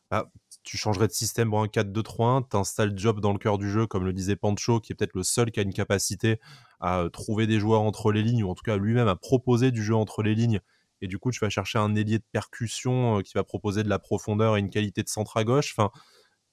bah, 0.10 0.32
tu 0.64 0.78
changerais 0.78 1.08
de 1.08 1.14
système 1.14 1.50
pour 1.50 1.62
un 1.62 1.68
4-2-3-1, 1.68 2.48
tu 2.50 2.58
installes 2.58 2.98
Job 2.98 3.20
dans 3.20 3.32
le 3.32 3.38
cœur 3.38 3.58
du 3.58 3.70
jeu, 3.70 3.86
comme 3.86 4.06
le 4.06 4.14
disait 4.14 4.36
Pancho, 4.36 4.80
qui 4.80 4.92
est 4.92 4.96
peut-être 4.96 5.14
le 5.14 5.24
seul 5.24 5.52
qui 5.52 5.60
a 5.60 5.64
une 5.64 5.74
capacité 5.74 6.40
à 6.80 7.02
euh, 7.02 7.10
trouver 7.10 7.48
des 7.48 7.60
joueurs 7.60 7.82
entre 7.82 8.12
les 8.12 8.24
lignes, 8.24 8.44
ou 8.44 8.50
en 8.50 8.56
tout 8.56 8.64
cas 8.64 8.78
lui-même 8.78 9.08
à 9.08 9.16
proposer 9.16 9.72
du 9.72 9.84
jeu 9.84 9.96
entre 9.96 10.24
les 10.24 10.36
lignes, 10.36 10.62
et 11.02 11.08
du 11.08 11.18
coup 11.20 11.32
tu 11.32 11.40
vas 11.40 11.50
chercher 11.50 11.80
un 11.80 11.96
ailier 11.96 12.20
de 12.20 12.26
percussion 12.32 13.22
qui 13.22 13.34
va 13.34 13.44
proposer 13.44 13.84
de 13.84 13.90
la 13.90 14.00
profondeur 14.00 14.58
et 14.58 14.60
une 14.60 14.70
qualité 14.70 15.04
de 15.04 15.10
centre 15.10 15.38
à 15.38 15.44
gauche. 15.44 15.74
Enfin, 15.78 15.92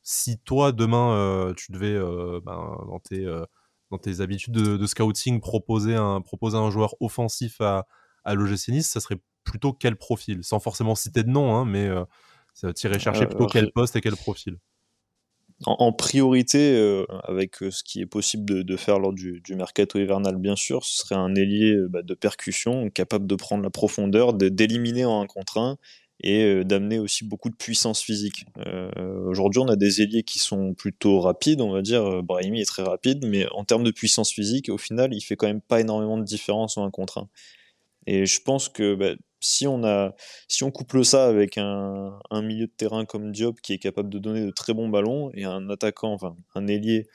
si 0.03 0.39
toi 0.39 0.73
demain 0.73 1.53
tu 1.57 1.73
devais 1.73 1.99
ben, 2.45 2.77
dans 2.87 3.01
tes 3.01 3.27
dans 3.91 3.99
tes 3.99 4.21
habitudes 4.21 4.55
de, 4.55 4.87
scouting 4.87 5.41
proposer 5.41 5.97
un 5.97 6.21
proposer 6.21 6.57
un 6.57 6.71
joueur 6.71 6.95
offensif 7.01 7.61
à 7.61 7.87
à 8.25 8.35
l'OGC 8.35 8.69
Nice, 8.69 8.89
ça 8.89 9.01
serait 9.01 9.21
plutôt 9.45 9.73
quel 9.73 9.97
profil? 9.97 10.45
Sans 10.45 10.61
forcément 10.61 10.95
citer 10.95 11.25
de 11.25 11.31
nom, 11.31 11.57
hein, 11.57 11.65
mais 11.65 11.89
ça 12.55 12.73
tirer 12.73 12.99
chercher 12.99 13.27
plutôt 13.27 13.47
quel 13.47 13.73
poste 13.73 13.97
et 13.97 14.01
quel 14.01 14.17
profil? 14.17 14.59
En, 15.65 15.93
priorité, 15.93 16.75
euh, 16.75 17.07
avec 17.25 17.63
euh, 17.63 17.71
ce 17.71 17.83
qui 17.83 18.01
est 18.01 18.07
possible 18.07 18.65
de, 18.65 18.77
faire 18.77 18.99
lors 18.99 19.15
du, 19.15 19.43
mercato 19.51 19.99
hivernal, 19.99 20.37
bien 20.37 20.57
sûr, 20.57 20.85
ce 20.85 20.99
serait 20.99 21.15
un 21.15 21.35
ailier 21.35 21.73
euh, 21.73 21.89
bah, 21.89 22.03
de 22.03 22.15
percussion 22.15 22.91
capable 22.91 23.27
de 23.27 23.35
prendre 23.37 23.63
la 23.63 23.71
profondeur, 23.71 24.35
d'éliminer 24.35 25.07
en 25.07 25.23
un 25.23 25.27
contre 25.27 25.59
un 25.59 25.79
et 26.23 26.65
d'amener 26.65 26.99
aussi 26.99 27.27
beaucoup 27.27 27.51
de 27.51 27.55
puissance 27.55 28.01
physique. 28.01 28.47
Aujourd'hui, 29.27 29.61
on 29.61 29.69
a 29.69 29.77
des 29.77 30.01
ailiers 30.01 30.23
qui 30.23 30.39
sont 30.39 30.73
plutôt 30.73 31.21
rapides, 31.21 31.61
on 31.61 31.71
va 31.71 31.83
dire. 31.83 32.23
Brahimi 32.23 32.63
est 32.63 32.65
très 32.65 32.83
rapide, 32.83 33.27
mais 33.27 33.47
en 33.53 33.67
termes 33.67 33.85
de 33.85 33.91
puissance 33.91 34.33
physique, 34.33 34.71
au 34.71 34.79
final, 34.79 35.13
il 35.13 35.21
fait 35.21 35.37
quand 35.37 35.47
même 35.47 35.61
pas 35.61 35.79
énormément 35.79 36.17
de 36.17 36.25
différence 36.25 36.79
en 36.79 36.87
un 36.87 36.91
contre 36.91 37.19
un. 37.19 37.29
Et 38.07 38.25
je 38.25 38.41
pense 38.41 38.71
que 38.71 38.95
bah, 38.95 39.13
si 39.47 39.67
on 39.67 39.85
a, 39.85 40.15
si 40.49 40.65
on 40.65 40.71
couple 40.71 41.05
ça 41.05 41.27
avec 41.27 41.59
un, 41.59 42.19
milieu 42.43 42.67
de 42.67 42.73
terrain 42.77 43.05
comme 43.05 43.33
Diop 43.33 43.61
qui 43.61 43.73
est 43.73 43.79
capable 43.79 44.09
de 44.09 44.19
donner 44.19 44.45
de 44.45 44.51
très 44.51 44.75
bons 44.75 44.89
ballons 44.89 45.31
et 45.35 45.45
un 45.45 45.71
attaquant, 45.71 46.13
enfin 46.13 46.37
un 46.55 46.67
ailier 46.67 47.07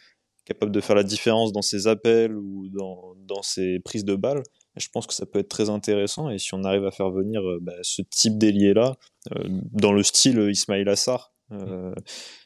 capable 0.45 0.71
de 0.71 0.81
faire 0.81 0.95
la 0.95 1.03
différence 1.03 1.53
dans 1.53 1.61
ses 1.61 1.87
appels 1.87 2.35
ou 2.35 2.67
dans, 2.69 3.13
dans 3.27 3.41
ses 3.43 3.79
prises 3.79 4.05
de 4.05 4.15
balles, 4.15 4.41
je 4.77 4.87
pense 4.91 5.05
que 5.07 5.13
ça 5.13 5.25
peut 5.25 5.39
être 5.39 5.49
très 5.49 5.69
intéressant. 5.69 6.29
Et 6.29 6.39
si 6.39 6.53
on 6.53 6.63
arrive 6.63 6.85
à 6.85 6.91
faire 6.91 7.11
venir 7.11 7.41
euh, 7.41 7.59
bah, 7.61 7.73
ce 7.83 8.01
type 8.01 8.37
d'ailier 8.37 8.73
là, 8.73 8.95
euh, 9.35 9.43
dans 9.71 9.93
le 9.93 10.03
style 10.03 10.39
Ismail 10.49 10.87
Assar, 10.87 11.33
euh, 11.51 11.93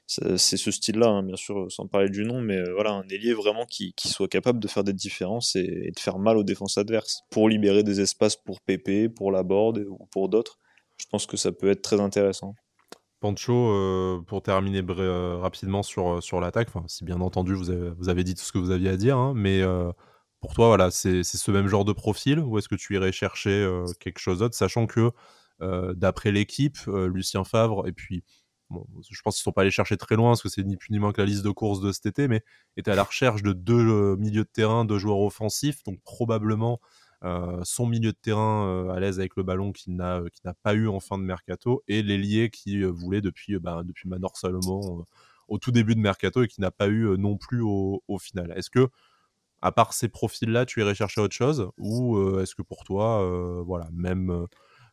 c'est 0.08 0.58
ce 0.58 0.72
style-là, 0.72 1.08
hein, 1.08 1.24
bien 1.24 1.36
sûr, 1.36 1.72
sans 1.72 1.88
parler 1.88 2.10
du 2.10 2.26
nom, 2.26 2.39
mais 2.39 2.58
euh, 2.58 2.74
voilà, 2.74 2.91
un 2.91 3.08
ailier 3.10 3.34
vraiment 3.34 3.65
qui, 3.65 3.94
qui, 3.94 4.08
soit 4.08 4.28
capable 4.28 4.60
de 4.60 4.68
faire 4.68 4.84
des 4.84 4.94
différences 4.94 5.56
et, 5.56 5.91
de 5.96 6.00
faire 6.00 6.20
mal 6.20 6.38
aux 6.38 6.44
défenses 6.44 6.78
adverses 6.78 7.22
pour 7.32 7.50
libérer 7.50 7.84
des 7.84 8.02
espaces 8.02 8.36
pour 8.36 8.62
Pépé, 8.62 9.10
pour 9.10 9.32
la 9.32 9.41
board 9.41 9.80
ou 9.89 10.06
pour 10.12 10.30
d'autres. 10.30 10.60
Je 10.98 11.06
pense 11.10 11.26
que 11.26 11.38
ça 11.38 11.52
peut 11.52 11.70
être 11.70 11.82
très 11.82 12.00
intéressant. 12.00 12.54
Pancho, 13.20 13.54
euh, 13.54 14.22
pour 14.28 14.44
terminer 14.44 14.84
euh, 14.88 15.38
rapidement 15.38 15.82
sur, 15.82 16.22
sur 16.22 16.39
l'attaque, 16.39 16.70
si 16.88 17.04
bien 17.04 17.20
entendu 17.20 17.56
vous 17.56 17.72
avez, 17.72 17.89
vous 17.98 18.10
avez, 18.10 18.24
dit 18.24 18.36
tout 18.36 18.44
ce 18.44 18.52
que 18.52 18.60
vous 18.60 18.72
aviez 18.72 18.89
à 18.89 18.98
dire, 18.98 19.18
hein, 19.18 19.34
mais 19.36 19.63
pour 20.39 20.54
toi, 20.54 20.68
voilà, 20.68 20.91
c'est 20.91 21.24
ce 21.24 21.52
même 21.52 21.68
genre 21.68 21.86
de 21.86 21.94
profil 21.94 22.39
ou 22.39 22.60
est-ce 22.60 22.70
que 22.70 22.76
tu 22.76 22.94
irais 22.94 23.12
chercher 23.12 23.68
quelque 24.00 24.20
chose 24.20 24.39
d'autre, 24.39 24.56
sachant 24.56 24.86
que 24.86 25.10
d'après 25.94 26.32
l'équipe, 26.32 26.78
Lucien 26.86 27.44
Favre 27.44 27.88
et 27.88 27.91
puis 27.91 28.24
je 28.71 29.21
pense 29.21 29.36
qu'ils 29.36 29.43
sont 29.43 29.51
pas 29.51 29.62
allés 29.62 29.71
chercher 29.71 29.97
très 29.97 30.15
loin 30.15 30.32
parce 30.32 30.41
que 30.41 30.49
c'est 30.49 30.63
ni 30.63 30.78
plus 30.78 30.91
ni 30.91 30.99
moins 30.99 31.12
que 31.12 31.21
la 31.21 31.28
liste 31.28 31.43
de 31.43 31.51
courses 31.51 31.82
de 31.82 31.91
cet 31.91 32.06
été, 32.06 32.28
mais 32.28 32.43
était 32.78 32.91
à 32.91 32.95
la 32.95 33.04
recherche 33.04 33.43
de 33.43 33.54
deux 33.54 33.88
euh, 33.88 34.15
milieux 34.17 34.43
de 34.43 34.49
terrain, 34.51 34.86
deux 34.86 34.97
joueurs 34.97 35.19
offensifs, 35.19 35.84
donc 35.84 36.01
probablement 36.01 36.80
euh, 37.23 37.60
son 37.63 37.86
milieu 37.86 38.12
de 38.12 38.17
terrain 38.17 38.67
euh, 38.67 38.89
à 38.89 38.99
l'aise 38.99 39.19
avec 39.19 39.36
le 39.36 39.43
ballon 39.43 39.71
qui 39.71 39.91
n'a 39.91 40.21
pas 40.63 40.73
eu 40.73 40.88
en 40.88 40.99
fin 40.99 41.17
de 41.17 41.23
mercato 41.23 41.84
et 41.88 42.01
l'ailier 42.01 42.49
qui 42.49 42.84
voulait 42.84 43.21
depuis 43.21 43.58
bah, 43.60 43.84
Manor 44.06 44.38
Salomon 44.38 45.06
au 45.47 45.60
tout 45.60 45.71
début 45.71 45.95
de 45.95 46.01
mercato 46.01 46.43
et 46.43 46.47
qui 46.47 46.62
n'a 46.62 46.71
pas 46.71 46.88
eu 46.88 47.17
non 47.17 47.38
plus 47.38 47.62
au, 47.62 48.04
au 48.08 48.17
final. 48.17 48.51
Est-ce 48.56 48.69
que 48.69 48.89
à 49.62 49.71
part 49.71 49.93
ces 49.93 50.10
profils-là, 50.10 50.65
tu 50.65 50.82
irais 50.82 50.93
chercher 50.93 51.21
autre 51.21 51.36
chose 51.36 51.69
ou 51.78 52.39
est-ce 52.39 52.54
que 52.56 52.62
pour 52.62 52.84
toi, 52.84 53.63
voilà, 53.63 53.88
même 53.93 54.47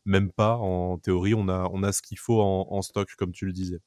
même 0.05 0.31
pas. 0.31 0.55
En 0.57 0.97
théorie, 0.97 1.33
on 1.33 1.47
a, 1.49 1.69
on 1.71 1.83
a 1.83 1.91
ce 1.91 2.01
qu'il 2.01 2.19
faut 2.19 2.41
en, 2.41 2.81
stock, 2.81 3.09
comme 3.17 3.31
tu 3.31 3.45
le 3.45 3.53
disais. 3.53 3.79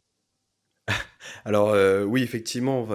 Alors 1.45 1.71
euh, 1.71 2.05
oui, 2.05 2.23
effectivement, 2.23 2.89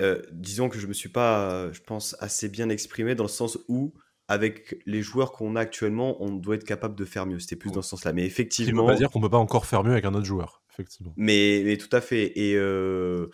euh, 0.00 0.22
disons 0.32 0.68
que 0.68 0.78
je 0.78 0.86
me 0.86 0.92
suis 0.92 1.08
pas, 1.08 1.72
je 1.72 1.80
pense, 1.80 2.16
assez 2.20 2.48
bien 2.48 2.68
exprimé 2.68 3.14
dans 3.14 3.24
le 3.24 3.28
sens 3.28 3.58
où, 3.68 3.94
avec 4.28 4.80
les 4.86 5.02
joueurs 5.02 5.32
qu'on 5.32 5.56
a 5.56 5.60
actuellement, 5.60 6.22
on 6.22 6.30
doit 6.30 6.54
être 6.54 6.64
capable 6.64 6.94
de 6.94 7.04
faire 7.04 7.26
mieux. 7.26 7.38
C'était 7.38 7.56
plus 7.56 7.70
dans 7.70 7.82
ce 7.82 7.90
sens-là. 7.90 8.12
Mais 8.12 8.24
effectivement... 8.24 8.86
Ça 8.86 8.92
veut 8.92 8.94
pas 8.94 8.98
dire 8.98 9.10
qu'on 9.10 9.20
peut 9.20 9.30
pas 9.30 9.38
encore 9.38 9.66
faire 9.66 9.84
mieux 9.84 9.92
avec 9.92 10.04
un 10.04 10.14
autre 10.14 10.24
joueur, 10.24 10.62
effectivement. 10.72 11.12
Mais, 11.16 11.62
mais 11.64 11.76
tout 11.76 11.94
à 11.94 12.00
fait. 12.00 12.38
Et 12.38 12.54
euh, 12.56 13.28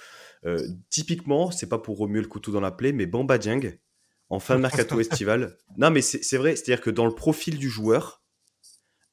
typiquement, 0.89 1.51
c'est 1.51 1.69
pas 1.69 1.79
pour 1.79 1.99
remuer 1.99 2.21
le 2.21 2.27
couteau 2.27 2.51
dans 2.51 2.61
la 2.61 2.73
plaie, 2.73 2.93
mais 2.93 3.07
Bamba 3.07 3.39
Dieng, 3.39 3.79
en 4.31 4.41
fin 4.41 4.57
de 4.57 4.61
mercato 4.63 4.99
estival... 4.99 5.57
Non, 5.77 5.91
mais 5.91 6.03
c'est 6.03 6.37
vrai, 6.37 6.57
c'est-à-dire 6.57 6.83
que 6.83 6.91
dans 6.91 7.07
le 7.07 7.15
profil 7.15 7.59
du 7.59 7.69
joueur, 7.69 8.25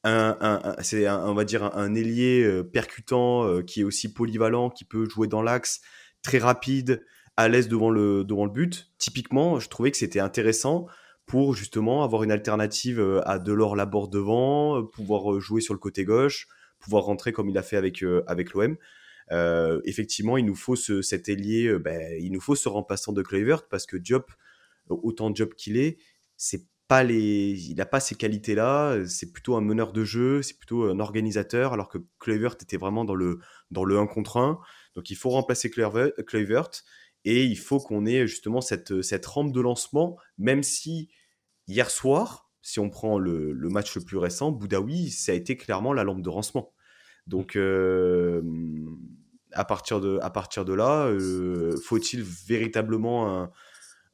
un, 0.04 0.76
c'est 0.80 1.08
on 1.08 1.34
va 1.34 1.44
dire 1.44 1.64
un, 1.76 1.94
ailier 1.94 2.44
euh, 2.44 2.62
percutant 2.62 3.44
euh, 3.44 3.62
qui 3.62 3.80
est 3.80 3.84
aussi 3.84 4.12
polyvalent, 4.12 4.70
qui 4.70 4.84
peut 4.84 5.08
jouer 5.08 5.26
dans 5.26 5.42
l'axe, 5.42 5.80
très 6.22 6.38
rapide, 6.38 7.04
à 7.36 7.48
l'aise 7.48 7.68
devant 7.68 7.90
le 7.90 8.24
devant 8.24 8.44
le 8.44 8.50
but. 8.50 8.90
Typiquement, 8.98 9.58
je 9.60 9.68
trouvais 9.68 9.90
que 9.90 9.96
c'était 9.96 10.20
intéressant 10.20 10.86
pour 11.26 11.54
justement 11.54 12.04
avoir 12.04 12.22
une 12.22 12.32
alternative 12.32 13.00
euh, 13.00 13.28
à 13.28 13.38
Delors 13.38 13.76
Laborde 13.76 14.12
devant, 14.12 14.84
pouvoir 14.84 15.40
jouer 15.40 15.60
sur 15.60 15.74
le 15.74 15.80
côté 15.80 16.04
gauche, 16.04 16.48
pouvoir 16.78 17.04
rentrer 17.04 17.32
comme 17.32 17.48
il 17.48 17.58
a 17.58 17.62
fait 17.62 17.76
avec 17.76 18.04
avec 18.26 18.52
l'OM. 18.52 18.76
effectivement, 19.84 20.36
il 20.36 20.44
nous 20.44 20.54
faut 20.54 20.76
ce, 20.76 21.02
cet 21.02 21.28
ailier, 21.28 21.76
ben, 21.78 22.16
il 22.20 22.32
nous 22.32 22.40
faut 22.40 22.54
ce 22.54 22.68
remplaçant 22.68 23.12
de 23.12 23.22
Kluivert 23.22 23.68
parce 23.68 23.84
que 23.86 23.96
Diop, 23.96 24.30
autant 24.88 25.30
Diop 25.30 25.54
qu'il 25.54 25.76
est, 25.76 25.98
c'est 26.36 26.64
pas 26.88 27.04
les, 27.04 27.70
il 27.70 27.76
n'a 27.76 27.86
pas 27.86 28.00
ces 28.00 28.14
qualités-là. 28.14 29.06
C'est 29.06 29.32
plutôt 29.32 29.56
un 29.56 29.60
meneur 29.60 29.92
de 29.92 30.04
jeu, 30.04 30.42
c'est 30.42 30.56
plutôt 30.56 30.84
un 30.84 30.98
organisateur, 31.00 31.72
alors 31.72 31.88
que 31.88 31.98
Kluivert 32.18 32.54
était 32.60 32.78
vraiment 32.78 33.04
dans 33.04 33.14
le, 33.14 33.38
dans 33.70 33.84
le 33.84 33.98
1 33.98 34.06
contre 34.06 34.38
1. 34.38 34.58
Donc 34.94 35.10
il 35.10 35.16
faut 35.16 35.30
remplacer 35.30 35.70
Kluivert 35.70 36.70
et 37.24 37.44
il 37.44 37.58
faut 37.58 37.78
qu'on 37.78 38.06
ait 38.06 38.26
justement 38.26 38.60
cette, 38.60 39.02
cette 39.02 39.26
rampe 39.26 39.52
de 39.52 39.60
lancement, 39.60 40.16
même 40.38 40.62
si 40.62 41.10
hier 41.66 41.90
soir, 41.90 42.50
si 42.62 42.80
on 42.80 42.90
prend 42.90 43.18
le, 43.18 43.52
le 43.52 43.68
match 43.68 43.94
le 43.94 44.02
plus 44.02 44.18
récent, 44.18 44.50
Boudaoui, 44.50 45.10
ça 45.10 45.32
a 45.32 45.34
été 45.34 45.56
clairement 45.56 45.92
la 45.92 46.04
lampe 46.04 46.22
de 46.22 46.30
lancement. 46.30 46.72
Donc 47.26 47.56
euh, 47.56 48.42
à, 49.52 49.64
partir 49.64 50.00
de, 50.00 50.18
à 50.22 50.30
partir 50.30 50.64
de 50.64 50.72
là, 50.72 51.06
euh, 51.06 51.76
faut-il 51.84 52.22
véritablement 52.22 53.42
un, 53.42 53.50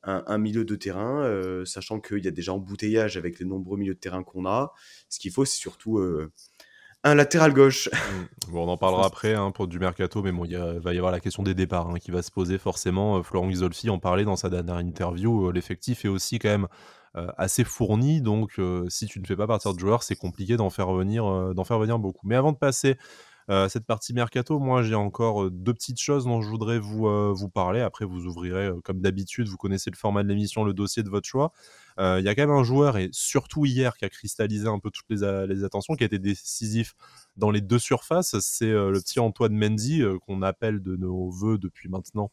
un, 0.06 0.38
milieu 0.38 0.64
de 0.64 0.76
terrain, 0.76 1.22
euh, 1.22 1.64
sachant 1.64 2.00
qu'il 2.00 2.24
y 2.24 2.28
a 2.28 2.30
déjà 2.30 2.52
embouteillage 2.52 3.16
avec 3.16 3.38
les 3.38 3.44
nombreux 3.44 3.78
milieux 3.78 3.94
de 3.94 3.98
terrain 3.98 4.22
qu'on 4.22 4.46
a. 4.46 4.72
Ce 5.08 5.18
qu'il 5.18 5.32
faut, 5.32 5.44
c'est 5.44 5.58
surtout 5.58 5.98
euh, 5.98 6.32
un 7.02 7.14
latéral 7.14 7.52
gauche. 7.52 7.88
Mmh. 8.04 8.52
Bon, 8.52 8.66
on 8.66 8.68
en 8.68 8.76
parlera 8.76 9.06
après 9.06 9.34
hein, 9.34 9.50
pour 9.50 9.66
du 9.66 9.78
mercato, 9.78 10.22
mais 10.22 10.30
bon, 10.30 10.44
il 10.44 10.56
va 10.56 10.92
y 10.92 10.98
avoir 10.98 11.12
la 11.12 11.20
question 11.20 11.42
des 11.42 11.54
départs 11.54 11.88
hein, 11.88 11.98
qui 11.98 12.10
va 12.10 12.22
se 12.22 12.30
poser 12.30 12.58
forcément. 12.58 13.16
Euh, 13.16 13.22
Florent 13.22 13.48
Isolfi 13.48 13.88
en 13.88 13.98
parlait 13.98 14.24
dans 14.24 14.36
sa 14.36 14.50
dernière 14.50 14.78
interview. 14.80 15.50
L'effectif 15.50 16.04
est 16.04 16.08
aussi 16.08 16.38
quand 16.38 16.50
même 16.50 16.68
assez 17.38 17.62
fourni, 17.62 18.20
donc 18.20 18.60
si 18.88 19.06
tu 19.06 19.20
ne 19.20 19.24
fais 19.24 19.36
pas 19.36 19.46
partir 19.46 19.72
de 19.72 19.78
joueurs, 19.78 20.02
c'est 20.02 20.16
compliqué 20.16 20.56
d'en 20.56 20.68
faire 20.68 20.92
venir, 20.92 21.54
d'en 21.54 21.62
faire 21.62 21.78
venir 21.78 22.00
beaucoup. 22.00 22.26
Mais 22.26 22.34
avant 22.34 22.50
de 22.50 22.56
passer 22.56 22.96
euh, 23.50 23.68
cette 23.68 23.84
partie 23.84 24.14
mercato, 24.14 24.58
moi 24.58 24.82
j'ai 24.82 24.94
encore 24.94 25.44
euh, 25.44 25.50
deux 25.50 25.74
petites 25.74 26.00
choses 26.00 26.24
dont 26.24 26.40
je 26.40 26.48
voudrais 26.48 26.78
vous, 26.78 27.06
euh, 27.06 27.30
vous 27.34 27.50
parler. 27.50 27.80
Après, 27.80 28.06
vous 28.06 28.24
ouvrirez, 28.24 28.70
comme 28.84 29.00
d'habitude, 29.00 29.48
vous 29.48 29.58
connaissez 29.58 29.90
le 29.90 29.96
format 29.96 30.22
de 30.22 30.28
l'émission, 30.28 30.64
le 30.64 30.72
dossier 30.72 31.02
de 31.02 31.10
votre 31.10 31.28
choix. 31.28 31.52
Il 31.98 32.24
y 32.24 32.28
a 32.28 32.34
quand 32.34 32.42
même 32.42 32.50
un 32.50 32.64
joueur, 32.64 32.96
et 32.96 33.08
surtout 33.12 33.66
hier, 33.66 33.96
qui 33.96 34.04
a 34.04 34.08
cristallisé 34.08 34.66
un 34.66 34.80
peu 34.80 34.90
toutes 34.90 35.06
les, 35.10 35.46
les 35.46 35.62
attentions, 35.62 35.94
qui 35.94 36.02
a 36.02 36.06
été 36.06 36.18
décisif 36.18 36.94
dans 37.36 37.52
les 37.52 37.60
deux 37.60 37.78
surfaces. 37.78 38.36
C'est 38.40 38.72
le 38.72 38.98
petit 39.00 39.20
Antoine 39.20 39.56
Mendy, 39.56 40.02
qu'on 40.26 40.42
appelle 40.42 40.82
de 40.82 40.96
nos 40.96 41.30
voeux 41.30 41.56
depuis 41.56 41.88
maintenant 41.88 42.32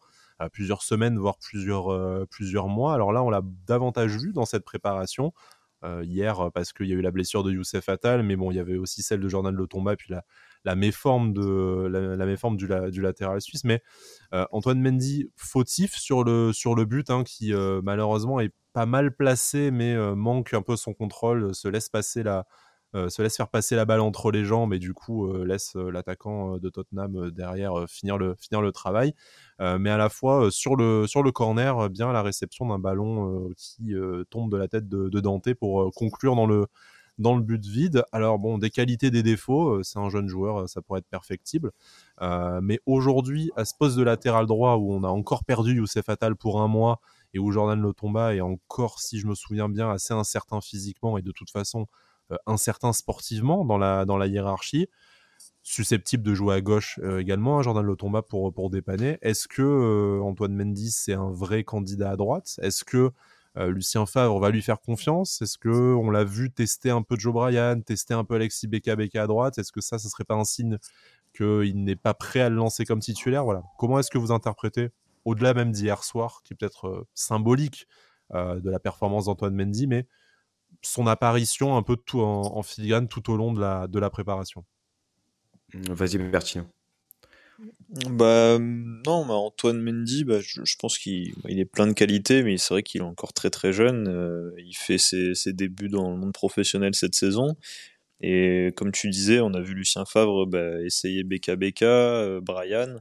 plusieurs 0.52 0.82
semaines, 0.82 1.20
voire 1.20 1.38
plusieurs, 1.38 2.28
plusieurs 2.28 2.70
mois. 2.70 2.96
Alors 2.96 3.12
là, 3.14 3.22
on 3.22 3.30
l'a 3.30 3.44
davantage 3.68 4.18
vu 4.18 4.34
dans 4.34 4.46
cette 4.46 4.66
préparation. 4.66 5.32
hier 6.02 6.50
parce 6.56 6.74
qu'il 6.74 6.88
y 6.88 6.94
a 6.94 6.96
eu 6.96 7.02
la 7.02 7.12
blessure 7.12 7.44
de 7.44 7.52
Youssef 7.52 7.88
Attal, 7.88 8.24
mais 8.24 8.36
bon, 8.36 8.50
il 8.50 8.56
y 8.56 8.60
avait 8.60 8.78
aussi 8.78 9.04
celle 9.04 9.20
de 9.20 9.30
Jordan 9.30 9.54
Lotomba, 9.54 9.96
puis 9.96 10.12
la, 10.12 10.26
la 10.64 10.76
méforme, 10.76 11.34
de, 11.34 11.88
la, 11.88 12.26
méforme 12.26 12.58
du, 12.58 12.68
latéral 12.68 13.42
suisse. 13.42 13.64
Mais 13.64 13.82
euh, 14.34 14.46
Antoine 14.52 14.82
Mendy, 14.82 15.32
fautif 15.36 15.96
sur 15.96 16.24
le, 16.24 16.54
sur 16.54 16.76
le 16.76 16.86
but, 16.86 17.10
hein, 17.10 17.24
qui 17.24 17.54
euh, 17.54 17.82
malheureusement 17.84 18.40
est 18.40 18.54
pas 18.74 18.86
mal 18.86 19.16
placé, 19.16 19.72
mais 19.72 19.94
euh, 19.94 20.16
manque 20.16 20.54
un 20.54 20.62
peu 20.62 20.76
son 20.76 20.94
contrôle, 20.94 21.54
se 21.54 21.68
laisse 21.68 21.90
passer 21.90 22.24
la, 22.24 22.46
se 22.94 23.22
laisse 23.22 23.38
faire 23.38 23.48
passer 23.48 23.78
la 23.78 23.86
balle 23.86 24.02
entre 24.02 24.32
les 24.32 24.44
jambes 24.44 24.74
et 24.74 24.80
du 24.80 24.94
coup 24.94 25.32
laisse 25.46 25.76
l'attaquant 25.76 26.58
de 26.58 26.70
Tottenham 26.70 27.32
derrière 27.32 27.86
finir, 27.88 28.18
le, 28.18 28.36
finir 28.36 28.62
le 28.62 28.74
travail. 28.74 29.14
mais 29.60 29.90
à 29.90 29.96
la 29.96 30.10
fois 30.10 30.52
sur, 30.52 30.76
le, 30.76 31.08
sur 31.08 31.24
le 31.24 31.32
corner, 31.32 31.90
bien 31.90 32.12
la 32.12 32.22
réception 32.22 32.68
d'un 32.68 32.80
ballon 32.80 33.50
qui 33.56 33.94
tombe 34.30 34.52
de 34.52 34.58
la 34.58 34.68
tête 34.68 34.90
de, 34.90 35.08
de 35.08 35.20
Dante 35.22 35.54
pour 35.54 35.90
conclure 35.94 36.36
dans 36.36 36.46
le, 36.46 36.68
dans 37.22 37.36
le 37.36 37.42
but 37.42 37.64
vide. 37.66 38.04
Alors 38.12 38.40
bon, 38.40 38.58
des 38.58 38.70
qualités, 38.70 39.12
des 39.12 39.24
défauts, 39.24 39.76
euh, 39.76 39.84
c'est 39.84 40.00
un 40.00 40.10
jeune 40.10 40.28
joueur, 40.28 40.62
euh, 40.62 40.68
ça 40.68 40.82
pourrait 40.82 41.00
être 41.00 41.08
perfectible. 41.08 41.72
Euh, 42.22 42.60
mais 42.62 42.80
aujourd'hui, 42.86 43.52
à 43.56 43.64
ce 43.64 43.74
poste 43.78 43.98
de 43.98 44.04
latéral 44.04 44.48
droit 44.48 44.76
où 44.76 44.94
on 44.94 45.04
a 45.04 45.08
encore 45.08 45.46
perdu 45.46 45.76
Youssef 45.76 46.10
Attal 46.10 46.36
pour 46.36 46.62
un 46.62 46.68
mois 46.68 47.00
et 47.34 47.40
où 47.40 47.52
Jordan 47.52 47.80
Lotomba 47.80 48.36
est 48.36 48.42
encore, 48.42 49.00
si 49.00 49.20
je 49.20 49.28
me 49.28 49.36
souviens 49.36 49.70
bien, 49.70 49.90
assez 49.90 50.14
incertain 50.14 50.60
physiquement 50.60 51.18
et 51.18 51.22
de 51.22 51.32
toute 51.32 51.50
façon 51.50 51.88
incertain 52.46 52.94
sportivement 52.94 53.66
dans 53.66 53.78
la, 53.78 54.06
dans 54.06 54.18
la 54.18 54.28
hiérarchie 54.28 54.88
susceptible 55.64 56.24
de 56.24 56.34
jouer 56.34 56.56
à 56.56 56.62
gauche 56.62 56.98
également, 57.20 57.60
hein, 57.60 57.62
Jordan 57.62 57.86
Lotomba 57.86 58.22
pour, 58.22 58.54
pour 58.54 58.70
dépanner. 58.70 59.18
Est-ce 59.22 59.48
que 59.48 60.20
Antoine 60.22 60.56
Mendy 60.56 60.92
c'est 60.92 61.14
un 61.14 61.30
vrai 61.30 61.64
candidat 61.64 62.12
à 62.12 62.16
droite? 62.16 62.58
Est-ce 62.62 62.84
que 62.84 63.12
Lucien 63.56 64.06
Favre 64.06 64.40
va 64.40 64.50
lui 64.50 64.62
faire 64.62 64.80
confiance 64.80 65.42
Est-ce 65.42 65.58
que 65.58 65.70
on 65.70 66.10
l'a 66.10 66.24
vu 66.24 66.52
tester 66.52 66.90
un 66.90 67.02
peu 67.02 67.18
Joe 67.20 67.34
Bryan, 67.34 67.84
tester 67.84 68.14
un 68.14 68.24
peu 68.24 68.36
Alexis 68.36 68.68
Beka 68.68 68.94
à 68.94 69.28
droite? 69.28 69.58
Est-ce 69.58 69.72
que 69.72 69.82
ça, 69.82 70.00
ce 70.00 70.08
serait 70.08 70.24
pas 70.24 70.36
un 70.36 70.46
signe 70.46 70.78
qu'il 71.36 71.84
n'est 71.84 71.98
pas 71.98 72.14
prêt 72.14 72.40
à 72.40 72.50
le 72.50 72.56
lancer 72.56 72.86
comme 72.86 73.00
titulaire? 73.00 73.44
Voilà. 73.44 73.64
Comment 73.78 74.00
est-ce 74.00 74.10
que 74.10 74.18
vous 74.18 74.32
interprétez, 74.32 74.90
au-delà 75.26 75.54
même 75.54 75.72
d'hier 75.72 76.04
soir, 76.04 76.42
qui 76.44 76.54
est 76.54 76.56
peut-être 76.56 77.06
symbolique 77.14 77.88
de 78.34 78.70
la 78.70 78.80
performance 78.80 79.26
d'Antoine 79.26 79.54
Mendy, 79.54 79.88
mais 79.88 80.08
son 80.82 81.08
apparition 81.08 81.76
un 81.76 81.84
peu 81.84 81.98
tout 81.98 82.22
en, 82.22 82.64
filigrane 82.64 83.08
tout 83.08 83.30
au 83.30 83.36
long 83.36 83.54
de 83.54 83.60
la, 83.60 83.88
de 83.88 84.08
préparation? 84.08 84.64
Vas-y, 85.74 86.18
Bertillon. 86.18 86.68
Bah 88.10 88.58
non, 88.60 89.26
bah, 89.26 89.34
Antoine 89.34 89.82
Mendy, 89.82 90.24
bah, 90.24 90.40
je, 90.42 90.76
pense 90.80 90.98
qu'il 90.98 91.34
il 91.48 91.60
est 91.60 91.66
plein 91.66 91.88
de 91.88 91.94
qualités, 91.94 92.44
mais 92.44 92.58
c'est 92.58 92.74
vrai 92.74 92.84
qu'il 92.84 93.02
est 93.02 93.04
encore 93.04 93.34
très 93.34 93.50
très 93.50 93.74
jeune. 93.74 94.08
Euh, 94.08 94.52
il 94.58 94.76
fait 94.76 94.98
ses, 94.98 95.34
débuts 95.54 95.90
dans 95.90 96.10
le 96.10 96.18
monde 96.18 96.34
professionnel 96.34 96.96
cette 96.96 97.16
saison. 97.16 97.56
Et 98.22 98.72
comme 98.76 98.92
tu 98.92 99.10
disais, 99.10 99.40
on 99.40 99.54
a 99.54 99.62
vu 99.62 99.74
Lucien 99.74 100.06
Favre 100.06 100.46
bah, 100.46 100.82
essayer 100.82 101.24
BKBK, 101.24 101.84
euh, 101.84 102.42
Brian. 102.42 102.98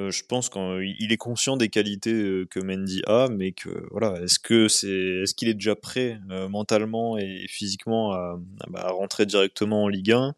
Euh, 0.00 0.10
je 0.10 0.22
pense 0.24 0.48
qu'il 0.48 1.12
est 1.12 1.16
conscient 1.16 1.56
des 1.56 1.68
qualités 1.68 2.44
que 2.50 2.60
Mendy 2.60 3.02
a, 3.06 3.28
mais 3.30 3.52
que 3.52 3.86
voilà, 3.90 4.20
est-ce 4.22 4.38
qu'il 5.34 5.48
est 5.48 5.54
déjà 5.54 5.76
prêt 5.76 6.20
mentalement 6.48 7.18
et 7.18 7.46
physiquement 7.48 8.12
à, 8.12 8.38
bah, 8.68 8.80
à, 8.86 8.90
rentrer 8.90 9.26
directement 9.26 9.84
en 9.84 9.88
Ligue 9.88 10.12
1 10.12 10.28
euh, 10.28 10.32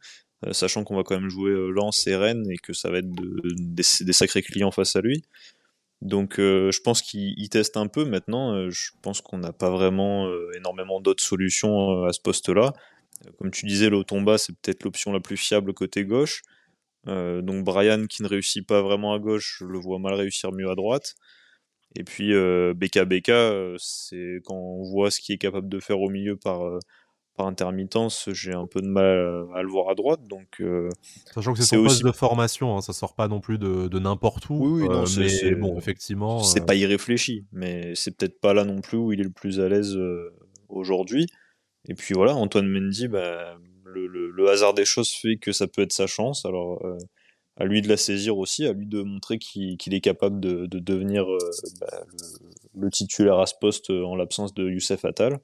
sachant 0.53 0.85
qu'on 0.85 0.97
va 0.97 1.03
quand 1.03 1.19
même 1.19 1.29
jouer 1.29 1.51
euh, 1.51 1.71
Lens 1.71 2.07
et 2.07 2.17
Rennes 2.17 2.51
et 2.51 2.57
que 2.57 2.73
ça 2.73 2.91
va 2.91 2.99
être 2.99 3.11
des, 3.11 4.13
sacrés 4.13 4.43
clients 4.43 4.71
face 4.71 4.97
à 4.97 5.01
lui. 5.01 5.23
Donc 6.01 6.39
euh, 6.39 6.71
je 6.71 6.81
pense 6.81 7.03
qu'il 7.03 7.49
teste 7.51 7.77
un 7.77 7.87
peu 7.87 8.05
maintenant. 8.05 8.71
je 8.71 8.91
pense 9.03 9.21
qu'on 9.21 9.39
n'a 9.39 9.53
pas 9.53 9.71
vraiment 9.71 10.31
énormément 10.57 11.01
d'autres 11.01 11.23
solutions 11.23 12.05
à 12.05 12.13
ce 12.13 12.21
poste-là. 12.21 12.73
Comme 13.39 13.51
tu 13.51 13.67
disais, 13.67 13.91
l'Otomba, 13.91 14.39
c'est 14.39 14.55
peut-être 14.55 14.83
l'option 14.85 15.13
la 15.13 15.21
plus 15.21 15.37
fiable 15.37 15.75
côté 15.75 16.07
gauche. 16.07 16.43
donc 17.07 17.65
Brian 17.65 18.07
qui 18.07 18.23
ne 18.23 18.29
réussit 18.29 18.67
pas 18.67 18.81
vraiment 18.81 19.13
à 19.13 19.19
gauche, 19.19 19.59
je 19.61 19.67
le 19.67 19.79
vois 19.79 19.99
mal 19.99 20.15
réussir 20.15 20.53
mieux 20.53 20.71
à 20.71 20.75
droite. 20.75 21.17
Et 21.97 22.05
puis 22.05 22.33
BKBK, 22.33 23.31
c'est 23.77 24.41
quand 24.45 24.55
on 24.55 24.85
voit 24.85 25.11
ce 25.11 25.21
qu'il 25.21 25.35
est 25.35 25.39
capable 25.39 25.69
de 25.69 25.81
faire 25.81 26.01
au 26.01 26.09
milieu 26.09 26.37
par, 27.41 27.47
intermittence, 27.47 28.29
j'ai 28.33 28.53
un 28.53 28.67
peu 28.67 28.81
de 28.81 28.87
mal 28.87 29.47
à 29.55 29.63
le 29.63 29.69
voir 29.69 29.89
à 29.89 29.95
droite. 29.95 30.27
Donc, 30.27 30.61
euh, 30.61 30.89
Sachant 31.35 31.53
que 31.53 31.59
c'est 31.61 31.77
son 31.77 31.83
poste 31.83 32.05
de 32.05 32.13
formation, 32.13 32.77
hein, 32.77 32.81
ça 32.81 32.93
sort 32.93 33.15
pas 33.15 33.29
non 33.29 33.41
plus 33.41 33.59
de, 33.59 33.99
n'importe 33.99 34.49
où. 34.51 34.79
Oui, 34.81 34.89
non, 34.89 35.05
euh, 35.05 35.07
mais 35.19 35.55
bon, 35.55 35.79
effectivement. 35.79 36.43
C'est 36.43 36.63
euh, 36.63 36.67
pas 36.67 36.75
irréfléchi, 36.75 37.45
mais 37.53 37.95
c'est 37.95 38.17
peut-être 38.17 38.41
pas 38.41 38.55
là 38.55 38.65
non 38.65 38.81
plus 38.81 38.99
où 38.99 39.13
il 39.13 39.21
est 39.21 39.25
le 39.25 39.31
plus 39.31 39.61
à 39.61 39.69
l'aise 39.69 39.99
aujourd'hui. 40.69 41.27
Et 41.89 41.95
puis 41.95 42.15
voilà, 42.15 42.35
Antoine 42.35 42.69
Mendy, 42.69 43.09
bah, 43.09 43.57
le, 43.85 44.49
hasard 44.51 44.75
des 44.75 44.85
choses 44.85 45.11
fait 45.11 45.37
que 45.37 45.53
ça 45.53 45.67
peut 45.67 45.83
être 45.83 45.93
sa 45.93 46.07
chance. 46.07 46.45
Alors 46.45 46.83
à 47.57 47.65
lui 47.65 47.83
de 47.83 47.89
la 47.89 47.97
saisir 47.97 48.39
aussi, 48.39 48.67
à 48.67 48.73
lui 48.73 48.87
de 48.87 49.03
montrer 49.03 49.39
qu'il 49.39 49.95
est 49.95 50.01
capable 50.01 50.41
de, 50.41 50.67
devenir 50.67 51.27
bah, 51.81 52.05
le, 52.75 52.81
le, 52.81 52.91
titulaire 52.91 53.39
à 53.39 53.47
ce 53.47 53.55
poste 53.61 53.91
en 53.91 54.17
l'absence 54.17 54.55
de 54.55 54.69
Youssef 54.69 55.05
Attal. 55.05 55.41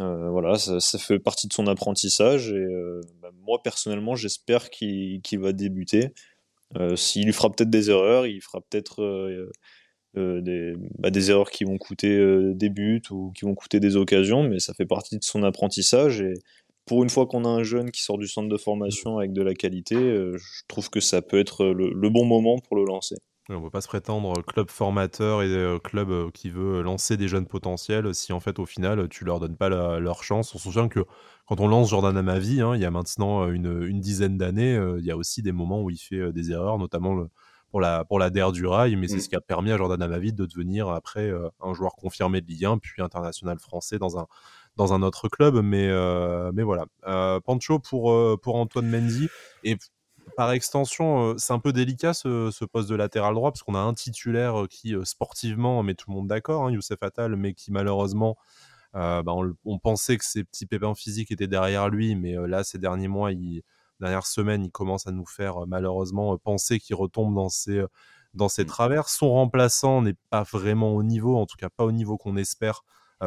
Euh, 0.00 0.28
voilà, 0.30 0.56
ça, 0.58 0.98
fait 0.98 1.18
partie 1.18 1.48
de 1.48 1.54
son 1.54 1.66
apprentissage 1.66 2.50
et 2.52 2.56
euh, 2.56 3.00
bah, 3.22 3.30
moi 3.46 3.62
personnellement 3.62 4.14
j'espère 4.14 4.68
qu'il 4.70 5.20
va 5.38 5.52
débuter. 5.52 6.10
Euh, 6.76 6.96
s'il 6.96 7.32
fera 7.32 7.50
peut-être 7.50 7.70
des 7.70 7.90
erreurs, 7.90 8.26
il 8.26 8.42
fera 8.42 8.60
peut-être 8.60 9.02
des, 10.14 10.74
bah, 10.98 11.10
des, 11.10 11.30
erreurs 11.30 11.50
qui 11.50 11.64
vont 11.64 11.78
coûter 11.78 12.18
des 12.54 12.68
buts 12.68 13.02
ou 13.10 13.32
qui 13.32 13.44
vont 13.46 13.54
coûter 13.54 13.80
des 13.80 13.96
occasions, 13.96 14.42
mais 14.42 14.58
ça 14.58 14.74
fait 14.74 14.86
partie 14.86 15.18
de 15.18 15.24
son 15.24 15.42
apprentissage 15.44 16.20
et 16.20 16.34
pour 16.86 17.02
une 17.02 17.10
fois 17.10 17.26
qu'on 17.26 17.44
a 17.44 17.48
un 17.48 17.64
jeune 17.64 17.90
qui 17.90 18.02
sort 18.02 18.18
du 18.18 18.28
centre 18.28 18.48
de 18.48 18.56
formation 18.56 19.18
avec 19.18 19.32
de 19.32 19.42
la 19.42 19.54
qualité, 19.54 19.96
je 19.96 20.62
trouve 20.68 20.90
que 20.90 21.00
ça 21.00 21.22
peut 21.22 21.38
être 21.38 21.66
le 21.66 22.10
bon 22.10 22.24
moment 22.26 22.58
pour 22.58 22.76
le 22.76 22.84
lancer. 22.84 23.16
On 23.48 23.54
ne 23.54 23.60
peut 23.60 23.70
pas 23.70 23.80
se 23.80 23.86
prétendre 23.86 24.42
club 24.42 24.70
formateur 24.70 25.42
et 25.42 25.46
euh, 25.46 25.78
club 25.78 26.10
euh, 26.10 26.30
qui 26.34 26.50
veut 26.50 26.82
lancer 26.82 27.16
des 27.16 27.28
jeunes 27.28 27.46
potentiels 27.46 28.12
si 28.12 28.32
en 28.32 28.40
fait 28.40 28.58
au 28.58 28.66
final 28.66 29.08
tu 29.08 29.24
leur 29.24 29.38
donnes 29.38 29.56
pas 29.56 29.68
leur 29.68 30.24
chance. 30.24 30.52
On 30.54 30.58
se 30.58 30.64
souvient 30.64 30.88
que 30.88 31.04
quand 31.46 31.60
on 31.60 31.68
lance 31.68 31.90
Jordan 31.90 32.16
Amavi, 32.16 32.60
hein, 32.60 32.74
il 32.74 32.80
y 32.80 32.84
a 32.84 32.90
maintenant 32.90 33.48
une, 33.48 33.84
une 33.84 34.00
dizaine 34.00 34.36
d'années, 34.36 34.74
euh, 34.74 34.98
il 34.98 35.04
y 35.04 35.12
a 35.12 35.16
aussi 35.16 35.42
des 35.42 35.52
moments 35.52 35.80
où 35.80 35.90
il 35.90 35.96
fait 35.96 36.32
des 36.32 36.50
erreurs, 36.50 36.78
notamment 36.78 37.24
pour 37.70 37.80
la 37.80 38.04
pour 38.04 38.18
la 38.18 38.30
DER 38.30 38.50
du 38.50 38.66
rail, 38.66 38.96
mais 38.96 39.06
c'est 39.06 39.18
mm. 39.18 39.20
ce 39.20 39.28
qui 39.28 39.36
a 39.36 39.40
permis 39.40 39.70
à 39.70 39.76
Jordan 39.76 40.02
Amavi 40.02 40.32
de 40.32 40.44
devenir 40.44 40.88
après 40.88 41.32
un 41.60 41.72
joueur 41.72 41.94
confirmé 41.94 42.40
de 42.40 42.48
Ligue 42.48 42.64
1 42.64 42.78
puis 42.78 43.00
international 43.00 43.60
français 43.60 43.98
dans 43.98 44.18
un 44.18 44.26
dans 44.74 44.92
un 44.92 45.02
autre 45.02 45.28
club. 45.28 45.54
Mais 45.62 45.88
mais 46.52 46.64
voilà, 46.64 46.86
Pancho 47.44 47.78
pour 47.78 48.40
pour 48.40 48.56
Antoine 48.56 48.90
Mendy 48.90 49.28
et 49.62 49.76
par 50.36 50.52
extension, 50.52 51.32
euh, 51.32 51.34
c'est 51.38 51.52
un 51.52 51.58
peu 51.58 51.72
délicat 51.72 52.12
ce, 52.14 52.64
poste 52.66 52.88
de 52.88 52.94
latéral 52.94 53.34
droit 53.34 53.50
parce 53.50 53.62
qu'on 53.62 53.74
a 53.74 53.80
un 53.80 53.94
titulaire 53.94 54.62
euh, 54.62 54.66
qui 54.66 54.94
euh, 54.94 55.04
sportivement 55.04 55.82
met 55.82 55.94
tout 55.94 56.10
le 56.10 56.16
monde 56.16 56.28
d'accord, 56.28 56.66
hein, 56.66 56.70
Youssef 56.70 57.02
Attal, 57.02 57.36
mais 57.36 57.54
qui 57.54 57.72
malheureusement, 57.72 58.36
bah, 58.94 59.34
on, 59.66 59.78
pensait 59.78 60.16
que 60.16 60.24
ses 60.24 60.42
petits 60.42 60.64
pépins 60.64 60.94
physiques 60.94 61.30
étaient 61.30 61.46
derrière 61.46 61.90
lui, 61.90 62.14
mais 62.16 62.34
là 62.48 62.64
ces 62.64 62.78
derniers 62.78 63.08
mois, 63.08 63.30
il, 63.30 63.62
dernières 64.00 64.26
semaines, 64.26 64.64
il 64.64 64.70
commence 64.70 65.06
à 65.06 65.12
nous 65.12 65.26
faire 65.26 65.66
malheureusement 65.66 66.38
penser 66.38 66.78
qu'il 66.78 66.96
retombe 66.96 67.34
dans 67.34 67.50
ses 67.50 67.84
dans 68.32 68.48
ses 68.48 68.64
mmh. 68.64 68.68
travers. 68.68 69.08
Son 69.10 69.30
remplaçant 69.30 70.00
n'est 70.00 70.16
pas 70.30 70.44
vraiment 70.44 70.94
au 70.94 71.02
niveau, 71.02 71.36
en 71.36 71.44
tout 71.44 71.58
cas 71.58 71.68
pas 71.68 71.84
au 71.84 71.92
niveau 71.92 72.16
qu'on 72.16 72.38
espère 72.38 72.84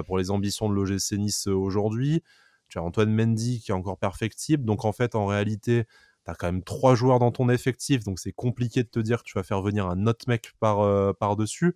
pour 0.07 0.17
les 0.17 0.31
ambitions 0.31 0.69
de 0.69 0.73
l'OGC 0.73 1.19
Nice 1.19 1.45
aujourd'hui. 1.45 2.23
Tu 2.67 2.79
as 2.79 2.83
Antoine 2.83 3.13
Mendy 3.13 3.59
qui 3.59 3.69
est 3.69 3.75
encore 3.75 3.99
perfectible, 3.99 4.65
donc 4.65 4.85
en 4.85 4.91
fait 4.91 5.13
en 5.13 5.27
réalité 5.27 5.85
tu 6.29 6.33
as 6.33 6.35
quand 6.35 6.47
même 6.47 6.63
trois 6.63 6.95
joueurs 6.95 7.19
dans 7.19 7.31
ton 7.31 7.49
effectif, 7.49 8.03
donc 8.03 8.19
c'est 8.19 8.31
compliqué 8.31 8.83
de 8.83 8.89
te 8.89 8.99
dire 8.99 9.19
que 9.19 9.29
tu 9.29 9.37
vas 9.37 9.43
faire 9.43 9.61
venir 9.61 9.87
un 9.87 10.07
autre 10.07 10.25
mec 10.27 10.51
par, 10.59 10.81
euh, 10.81 11.13
par-dessus. 11.13 11.75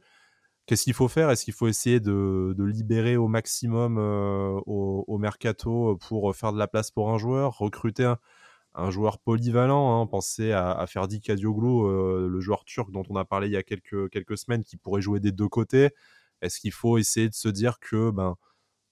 Qu'est-ce 0.66 0.84
qu'il 0.84 0.94
faut 0.94 1.10
faire? 1.10 1.30
Est-ce 1.30 1.44
qu'il 1.44 1.54
faut 1.54 1.68
essayer 1.68 2.00
de, 2.00 2.56
libérer 2.58 3.18
au 3.18 3.28
maximum 3.28 3.98
euh, 4.00 4.60
au, 4.66 5.18
mercato 5.18 5.98
pour 6.08 6.34
faire 6.36 6.54
de 6.54 6.60
la 6.60 6.68
place 6.68 6.90
pour 6.92 7.12
un 7.12 7.18
joueur, 7.18 7.58
recruter 7.58 8.14
un, 8.76 8.90
joueur 8.92 9.20
polyvalent 9.20 10.02
hein, 10.02 10.08
Pensez 10.08 10.52
à, 10.54 10.72
à 10.72 10.88
Ferdi 10.88 11.20
Kadioglu, 11.22 11.68
euh, 11.68 12.28
le 12.30 12.40
joueur 12.40 12.64
turc 12.66 12.92
dont 12.92 13.04
on 13.10 13.16
a 13.18 13.26
parlé 13.26 13.48
il 13.48 13.54
y 13.54 13.58
a 13.58 13.64
quelques, 13.64 14.10
quelques 14.10 14.38
semaines, 14.38 14.64
qui 14.64 14.78
pourrait 14.78 15.02
jouer 15.02 15.20
des 15.20 15.32
deux 15.34 15.50
côtés. 15.50 15.90
Est-ce 16.42 16.60
qu'il 16.60 16.72
faut 16.72 16.98
essayer 16.98 17.30
de 17.30 17.36
se 17.36 17.50
dire 17.50 17.80
que 17.80 18.12
ben 18.12 18.36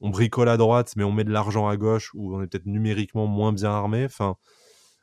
on 0.01 0.09
bricole 0.09 0.49
à 0.49 0.57
droite, 0.57 0.93
mais 0.97 1.03
on 1.03 1.11
met 1.11 1.23
de 1.23 1.31
l'argent 1.31 1.67
à 1.67 1.77
gauche, 1.77 2.11
où 2.15 2.35
on 2.35 2.41
est 2.41 2.47
peut-être 2.47 2.65
numériquement 2.65 3.27
moins 3.27 3.53
bien 3.53 3.71
armé? 3.71 4.05
Enfin, 4.05 4.35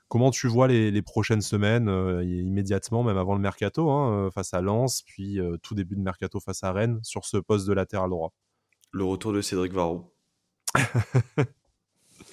Comment 0.09 0.31
tu 0.31 0.49
vois 0.49 0.69
les, 0.69 1.03
prochaines 1.03 1.43
semaines, 1.43 1.89
euh, 1.89 2.25
immédiatement, 2.25 3.03
même 3.03 3.19
avant 3.19 3.35
le 3.35 3.41
mercato, 3.41 3.91
hein, 3.91 4.27
euh, 4.27 4.31
face 4.31 4.55
à 4.55 4.63
Lens, 4.63 5.03
puis 5.03 5.39
euh, 5.39 5.59
tout 5.63 5.75
début 5.75 5.97
de 5.97 6.01
mercato 6.01 6.41
face 6.41 6.65
à 6.65 6.73
Rennes, 6.73 6.99
sur 7.03 7.27
ce 7.27 7.37
poste 7.37 7.69
de 7.69 7.75
latéral 7.75 8.09
droit? 8.09 8.33
Le 8.91 9.05
retour 9.05 9.35
de 9.35 9.43
Cédric 9.43 9.73
Varro. 9.73 10.15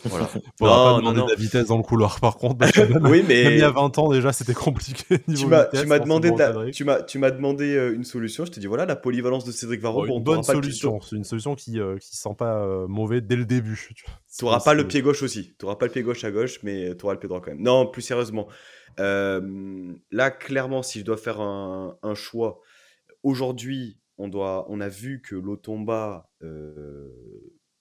Voilà. 0.04 0.28
Faudra 0.60 0.94
pas 0.94 0.98
demander 0.98 1.22
de 1.22 1.30
la 1.30 1.36
vitesse 1.36 1.68
dans 1.68 1.78
le 1.78 1.84
couloir, 1.84 2.20
par 2.20 2.38
contre. 2.38 2.66
oui, 3.10 3.24
mais 3.28 3.56
il 3.56 3.60
y 3.60 3.64
a 3.64 3.72
20 3.72 3.98
ans 3.98 4.10
déjà, 4.10 4.34
c'était 4.34 4.54
compliqué. 4.54 5.20
tu 5.36 5.46
m'as 5.48 6.00
demandé, 6.00 6.32
tu 6.72 6.84
m'as, 6.84 7.02
tu 7.02 7.20
m'as 7.20 7.32
demandé 7.32 7.92
une 7.94 8.04
solution. 8.04 8.46
Je 8.46 8.52
t'ai 8.52 8.60
dit 8.60 8.68
voilà 8.68 8.86
la 8.86 8.96
polyvalence 8.96 9.46
de 9.46 9.52
Cédric 9.52 9.82
Varro. 9.82 10.06
une 10.06 10.24
bonne 10.24 10.44
solution. 10.44 11.00
C'est 11.02 11.16
une 11.16 11.24
solution 11.24 11.56
qui, 11.56 11.80
euh, 11.80 11.98
qui 11.98 12.16
sent 12.16 12.36
pas 12.38 12.60
euh, 12.60 12.88
mauvais 12.88 13.22
dès 13.22 13.36
le 13.36 13.46
début. 13.46 13.90
Tu 14.38 14.46
n'auras 14.46 14.60
pas 14.60 14.74
le 14.74 14.88
pied 14.88 15.02
gauche 15.02 15.24
aussi. 15.24 15.56
Tu 15.58 15.66
n'auras 15.66 15.78
pas 15.78 15.86
le 15.86 15.92
pied 15.92 16.04
gauche 16.04 16.24
à 16.24 16.32
gauche, 16.32 16.60
mais 16.64 16.96
tu 16.96 17.06
auras 17.06 17.14
le 17.14 17.20
pied 17.20 17.30
droit 17.30 17.42
quand 17.42 17.52
même. 17.52 17.62
Non, 17.62 17.88
plus 17.88 18.02
sérieusement. 18.02 18.48
Euh, 19.00 19.94
là, 20.12 20.32
clairement, 20.32 20.84
si 20.84 21.00
je 21.00 21.06
dois 21.06 21.18
faire 21.18 21.42
un, 21.42 21.98
un 22.02 22.16
choix, 22.16 22.62
aujourd'hui, 23.24 24.00
on 24.18 24.28
doit, 24.28 24.66
on 24.70 24.80
a 24.80 24.88
vu 24.88 25.22
que 25.22 25.36
l'Otomba 25.36 26.30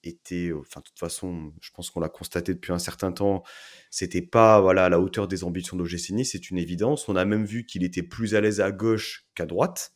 était, 0.05 0.51
enfin, 0.53 0.79
de 0.79 0.85
toute 0.85 0.99
façon, 0.99 1.53
je 1.61 1.71
pense 1.71 1.89
qu'on 1.89 1.99
l'a 1.99 2.09
constaté 2.09 2.53
depuis 2.53 2.71
un 2.71 2.79
certain 2.79 3.11
temps, 3.11 3.43
c'était 3.89 4.21
pas 4.21 4.61
voilà, 4.61 4.85
à 4.85 4.89
la 4.89 4.99
hauteur 4.99 5.27
des 5.27 5.43
ambitions 5.43 5.77
de 5.77 5.83
l'OGC 5.83 6.23
c'est 6.23 6.49
une 6.49 6.57
évidence. 6.57 7.09
On 7.09 7.15
a 7.15 7.25
même 7.25 7.45
vu 7.45 7.65
qu'il 7.65 7.83
était 7.83 8.03
plus 8.03 8.35
à 8.35 8.41
l'aise 8.41 8.61
à 8.61 8.71
gauche 8.71 9.27
qu'à 9.35 9.45
droite. 9.45 9.93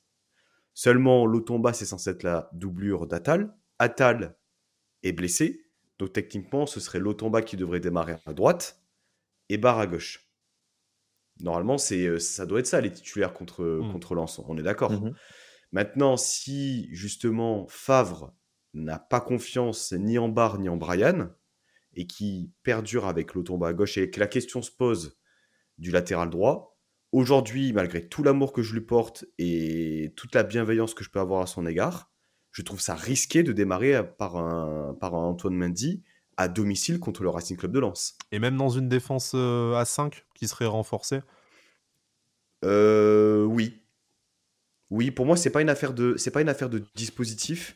Seulement, 0.73 1.25
l'Otomba, 1.25 1.73
c'est 1.73 1.85
censé 1.85 2.11
être 2.11 2.23
la 2.23 2.49
doublure 2.53 3.07
d'Atal. 3.07 3.53
Atal 3.79 4.37
est 5.03 5.11
blessé, 5.11 5.65
donc 5.97 6.13
techniquement, 6.13 6.65
ce 6.65 6.79
serait 6.79 6.99
l'Otomba 6.99 7.41
qui 7.41 7.57
devrait 7.57 7.79
démarrer 7.79 8.15
à 8.25 8.33
droite 8.33 8.81
et 9.49 9.57
Barre 9.57 9.79
à 9.79 9.87
gauche. 9.87 10.29
Normalement, 11.39 11.77
c'est 11.77 12.19
ça 12.19 12.45
doit 12.45 12.59
être 12.59 12.67
ça, 12.67 12.81
les 12.81 12.91
titulaires 12.91 13.33
contre, 13.33 13.63
mmh. 13.63 13.91
contre 13.91 14.15
Lens, 14.15 14.39
on 14.39 14.57
est 14.57 14.63
d'accord. 14.63 14.91
Mmh 14.91 15.13
Maintenant, 15.71 16.17
si 16.17 16.87
justement 16.91 17.67
Favre 17.67 18.33
n'a 18.73 18.99
pas 18.99 19.21
confiance 19.21 19.93
ni 19.93 20.17
en 20.17 20.29
Barr 20.29 20.59
ni 20.59 20.69
en 20.69 20.77
Brian, 20.77 21.29
et 21.93 22.07
qui 22.07 22.51
perdure 22.63 23.05
avec 23.05 23.33
Lotomba 23.33 23.69
à 23.69 23.73
gauche 23.73 23.97
et 23.97 24.09
que 24.09 24.19
la 24.19 24.27
question 24.27 24.61
se 24.61 24.71
pose 24.71 25.19
du 25.77 25.91
latéral 25.91 26.29
droit, 26.29 26.77
aujourd'hui, 27.11 27.73
malgré 27.73 28.07
tout 28.07 28.23
l'amour 28.23 28.53
que 28.53 28.61
je 28.61 28.73
lui 28.73 28.81
porte 28.81 29.25
et 29.37 30.13
toute 30.15 30.35
la 30.35 30.43
bienveillance 30.43 30.93
que 30.93 31.03
je 31.03 31.09
peux 31.09 31.19
avoir 31.19 31.41
à 31.41 31.47
son 31.47 31.65
égard, 31.65 32.11
je 32.51 32.61
trouve 32.61 32.81
ça 32.81 32.95
risqué 32.95 33.43
de 33.43 33.51
démarrer 33.51 34.01
par 34.17 34.37
un, 34.37 34.93
par 34.95 35.15
un 35.15 35.25
Antoine 35.25 35.55
Mendy 35.55 36.03
à 36.37 36.47
domicile 36.47 36.99
contre 36.99 37.23
le 37.23 37.29
Racing 37.29 37.57
Club 37.57 37.71
de 37.71 37.79
Lens. 37.79 38.17
Et 38.31 38.39
même 38.39 38.57
dans 38.57 38.69
une 38.69 38.87
défense 38.87 39.33
euh, 39.35 39.73
à 39.75 39.85
5 39.85 40.25
qui 40.35 40.47
serait 40.47 40.65
renforcée? 40.65 41.21
Euh, 42.63 43.43
Oui. 43.43 43.83
Oui, 44.89 45.11
pour 45.11 45.25
moi, 45.25 45.37
c'est 45.37 45.51
pas 45.51 45.61
une 45.61 45.69
affaire 45.69 45.93
de, 45.93 46.15
c'est 46.17 46.31
pas 46.31 46.41
une 46.41 46.49
affaire 46.49 46.69
de 46.69 46.83
dispositif, 46.95 47.75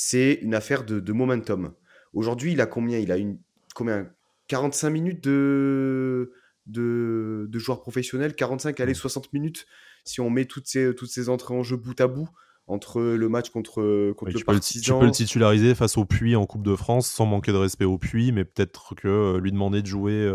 c'est 0.00 0.34
une 0.42 0.54
affaire 0.54 0.84
de, 0.84 1.00
de 1.00 1.12
momentum. 1.12 1.72
Aujourd'hui, 2.12 2.52
il 2.52 2.60
a 2.60 2.66
combien? 2.66 2.98
Il 2.98 3.10
a 3.10 3.16
une 3.16 3.40
combien? 3.74 4.08
45 4.46 4.90
minutes 4.90 5.24
de, 5.24 6.32
de, 6.66 7.48
de 7.50 7.58
joueurs 7.58 7.80
professionnels, 7.80 8.36
45, 8.36 8.78
allez, 8.78 8.94
60 8.94 9.32
minutes 9.32 9.66
si 10.04 10.20
on 10.20 10.30
met 10.30 10.44
toutes 10.44 10.68
ces, 10.68 10.94
toutes 10.94 11.10
ces 11.10 11.28
entrées 11.28 11.52
en 11.52 11.64
jeu 11.64 11.76
bout 11.76 12.00
à 12.00 12.06
bout 12.06 12.28
entre 12.68 13.00
le 13.00 13.28
match 13.28 13.50
contre, 13.50 14.12
contre 14.12 14.38
le 14.38 14.44
Partizan. 14.44 14.94
tu 14.94 15.00
peux 15.00 15.06
le 15.06 15.10
titulariser 15.10 15.74
face 15.74 15.98
au 15.98 16.04
Puy 16.04 16.36
en 16.36 16.46
Coupe 16.46 16.62
de 16.62 16.76
France 16.76 17.08
sans 17.08 17.26
manquer 17.26 17.50
de 17.50 17.56
respect 17.56 17.84
au 17.84 17.98
Puy, 17.98 18.30
mais 18.30 18.44
peut-être 18.44 18.94
que 18.94 19.08
euh, 19.08 19.40
lui 19.40 19.50
demander 19.50 19.82
de 19.82 19.86
jouer 19.88 20.32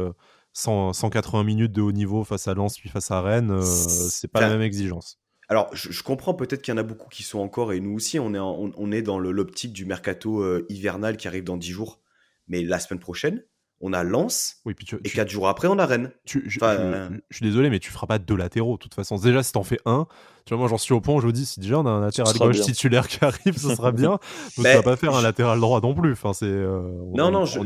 180 0.52 1.40
euh, 1.40 1.44
minutes 1.46 1.72
de 1.72 1.82
haut 1.82 1.94
niveau 1.94 2.26
face 2.26 2.50
à 2.50 2.54
Lens 2.54 2.78
puis 2.78 2.90
face 2.90 3.12
à 3.12 3.22
Rennes, 3.22 3.52
euh, 3.52 3.62
c'est 3.62 4.28
pas 4.28 4.42
la 4.42 4.50
même 4.50 4.62
exigence. 4.62 5.23
Alors, 5.54 5.70
je, 5.76 6.04
comprends 6.04 6.34
peut-être 6.34 6.62
qu'il 6.62 6.74
y 6.74 6.76
en 6.76 6.80
a 6.80 6.84
beaucoup 6.84 7.10
qui 7.10 7.24
sont 7.24 7.40
encore, 7.40 7.74
et 7.74 7.80
nous 7.80 7.94
aussi, 7.94 8.20
on 8.20 8.34
est, 8.34 8.40
on, 8.40 8.92
est 8.92 9.02
dans 9.02 9.20
l'optique 9.20 9.72
du 9.72 9.86
mercato 9.86 10.44
hivernal 10.68 11.16
qui 11.16 11.28
arrive 11.28 11.44
dans 11.44 11.58
10 11.58 11.70
jours. 11.70 12.00
Mais 12.48 12.64
la 12.64 12.80
semaine 12.80 13.00
prochaine, 13.00 13.44
on 13.86 13.92
a 13.92 14.04
Lens, 14.04 14.62
oui, 14.66 14.74
puis 14.74 14.88
et 15.04 15.10
quatre 15.10 15.30
jours 15.30 15.50
après, 15.50 15.68
on 15.68 15.78
a 15.78 15.86
Rennes. 15.86 16.12
je, 16.26 16.40
suis 16.50 17.46
désolé, 17.46 17.70
mais 17.70 17.80
tu 17.80 17.92
feras 17.92 18.08
pas 18.08 18.18
deux 18.18 18.36
latéraux, 18.36 18.78
de 18.78 18.80
toute 18.80 18.94
façon. 18.94 19.18
Déjà, 19.18 19.44
si 19.44 19.52
t'en 19.52 19.64
fais 19.64 19.80
un, 19.86 20.08
tu 20.46 20.54
vois, 20.54 20.60
moi 20.60 20.68
j'en 20.70 20.78
suis 20.78 20.94
au 20.94 21.02
point, 21.02 21.20
je 21.20 21.28
me 21.28 21.34
dis, 21.34 21.46
si 21.46 21.60
déjà 21.60 21.80
on 21.80 21.86
a 21.86 21.90
un 21.90 22.00
latéral 22.00 22.34
gauche 22.38 22.62
titulaire 22.62 23.10
qui 23.10 23.24
arrive, 23.24 23.58
ce 23.58 23.76
sera 23.76 23.92
bien. 23.92 24.12
Donc 24.58 24.66
tu 24.66 24.74
vas 24.74 24.84
pas 24.84 24.96
faire 24.96 25.14
un 25.14 25.22
latéral 25.22 25.60
droit 25.60 25.82
non 25.82 25.94
plus. 25.94 26.14
Enfin, 26.14 26.32
c'est, 26.32 26.46
euh, 26.46 26.82
non, 27.14 27.30
non, 27.30 27.44
je, 27.44 27.60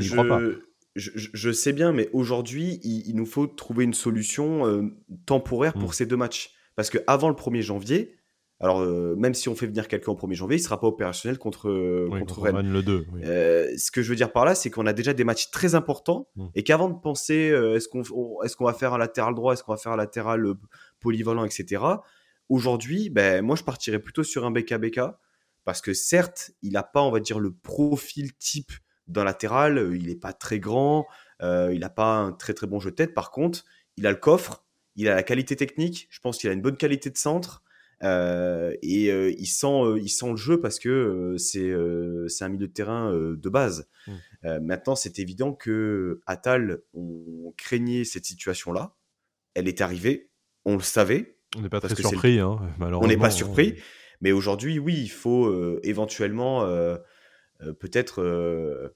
Je, 0.96 1.52
sais 1.52 1.72
bien, 1.72 1.92
mais 1.92 2.10
aujourd'hui, 2.14 2.80
il, 2.84 3.16
nous 3.16 3.28
faut 3.28 3.46
trouver 3.46 3.84
une 3.84 3.94
solution 3.94 4.66
euh, 4.66 4.82
temporaire 5.28 5.74
pour 5.74 5.90
hmm. 5.90 5.94
ces 5.94 6.06
deux 6.08 6.18
matchs. 6.18 6.52
Parce 6.78 6.90
que 6.90 7.00
avant 7.08 7.28
le 7.28 7.36
1er 7.36 7.62
janvier, 7.62 8.16
alors, 8.60 8.82
euh, 8.82 9.16
même 9.16 9.36
si 9.36 9.50
on 9.50 9.56
fait 9.56 9.68
venir 9.68 9.88
quelqu'un 9.88 10.12
au 10.14 10.16
1er 10.16 10.34
janvier, 10.34 10.58
il 10.58 10.62
ne 10.62 10.64
sera 10.64 10.80
pas 10.80 10.88
opérationnel 10.88 11.38
contre, 11.38 11.70
euh, 11.70 12.10
contre, 12.10 12.42
Rennes. 12.42 12.72
Le 12.72 12.82
2, 12.82 13.06
euh, 13.24 13.72
ce 13.78 13.92
que 13.92 14.02
je 14.02 14.10
veux 14.10 14.16
dire 14.16 14.32
par 14.32 14.46
là, 14.46 14.56
c'est 14.56 14.72
qu'on 14.72 14.88
a 14.88 14.94
déjà 14.94 15.14
des 15.14 15.24
matchs 15.24 15.52
très 15.52 15.76
importants 15.76 16.28
mm. 16.36 16.48
et 16.56 16.64
qu'avant 16.64 16.90
de 16.90 17.00
penser 17.00 17.52
est-ce 17.76 17.88
qu'on 17.88 18.02
est 18.02 18.56
qu'on 18.56 18.66
va 18.66 18.74
faire 18.74 18.94
un 18.94 18.98
latéral 18.98 19.36
droit, 19.36 19.54
est-ce 19.54 19.64
qu'on 19.64 19.74
va 19.74 19.78
faire 19.78 19.92
un 19.92 19.98
latéral 19.98 20.44
polyvalent, 21.00 21.46
etc., 21.46 21.84
aujourd'hui, 22.50 23.10
ben, 23.10 23.44
moi, 23.44 23.56
je 23.56 23.64
partirais 23.64 24.00
plutôt 24.00 24.24
sur 24.24 24.46
un 24.46 24.52
BKBK 24.52 25.02
parce 25.66 25.82
que 25.82 25.94
certes, 25.94 26.52
il 26.62 26.74
n'a 26.74 26.84
pas, 26.84 27.02
on 27.02 27.12
va 27.12 27.20
dire, 27.20 27.40
le 27.40 27.52
profil 27.52 28.34
type 28.38 28.72
d'un 29.08 29.24
latéral, 29.24 29.92
il 29.94 30.08
n'est 30.08 30.16
pas 30.16 30.34
très 30.34 30.60
grand, 30.60 31.06
il 31.42 31.80
n'a 31.80 31.90
pas 31.90 32.16
un 32.16 32.32
très 32.32 32.54
très 32.54 32.66
bon 32.66 32.80
jeu 32.80 32.90
de 32.90 32.96
tête. 32.96 33.14
Par 33.14 33.32
contre, 33.32 33.66
il 33.98 34.08
a 34.08 34.12
le 34.12 34.18
coffre, 34.18 34.64
il 34.98 35.08
a 35.08 35.16
la 35.16 35.24
qualité 35.24 35.56
technique, 35.56 36.08
je 36.10 36.20
pense 36.20 36.40
qu'il 36.40 36.50
a 36.50 36.54
une 36.54 36.62
bonne 36.62 36.76
qualité 36.76 37.10
de 37.10 37.18
centre. 37.18 37.64
Euh, 38.04 38.76
et 38.84 39.12
euh, 39.12 39.34
il, 39.40 39.48
sent, 39.48 39.66
euh, 39.66 40.00
il 40.00 40.10
sent 40.10 40.30
le 40.30 40.36
jeu 40.36 40.62
parce 40.62 40.78
que 40.78 41.36
c'est 41.40 41.74
c'est 42.28 42.44
un 42.44 42.50
milieu 42.50 42.68
de 42.68 42.74
terrain 42.74 43.12
de 43.14 43.50
base. 43.50 43.88
Mmh. 44.08 44.60
maintenant, 44.62 44.96
c'est 44.96 45.20
évident 45.20 45.54
que 45.54 46.22
Atal, 46.26 46.82
on 46.94 47.54
craignait 47.58 48.04
cette 48.04 48.26
situation-là. 48.26 48.96
Elle 49.54 49.68
est 49.68 49.82
arrivée, 49.82 50.30
on 50.66 50.76
le 50.76 50.84
savait. 50.84 51.38
On 51.56 51.62
n'est 51.62 51.70
pas 51.70 51.80
très 51.80 51.96
surpris, 51.96 52.40
hein, 52.40 52.60
On 52.80 53.08
n'est 53.08 53.18
pas 53.18 53.32
surpris. 53.32 53.76
Mais 54.20 54.32
aujourd'hui, 54.32 54.80
oui, 54.80 54.96
il 55.00 55.12
faut 55.12 55.80
éventuellement 55.84 56.66
peut-être 57.80 58.92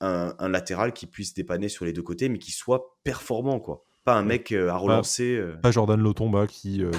un, 0.00 0.34
un, 0.38 0.48
latéral 0.48 0.92
qui 0.92 1.06
puisse 1.06 1.34
dépanner 1.34 1.68
sur 1.68 1.84
les 1.84 1.92
deux 1.92 2.02
côtés, 2.02 2.28
mais 2.28 2.38
qui 2.38 2.52
soit 2.52 2.98
performant, 3.04 3.60
quoi 3.60 3.86
pas 4.04 4.16
un 4.16 4.22
mec 4.22 4.52
euh, 4.52 4.70
à 4.70 4.76
relancer. 4.76 5.36
Euh. 5.36 5.56
Pas, 5.62 5.70
Jordan 5.70 6.00
Lotomba 6.00 6.46
qui, 6.46 6.82
euh, 6.82 6.90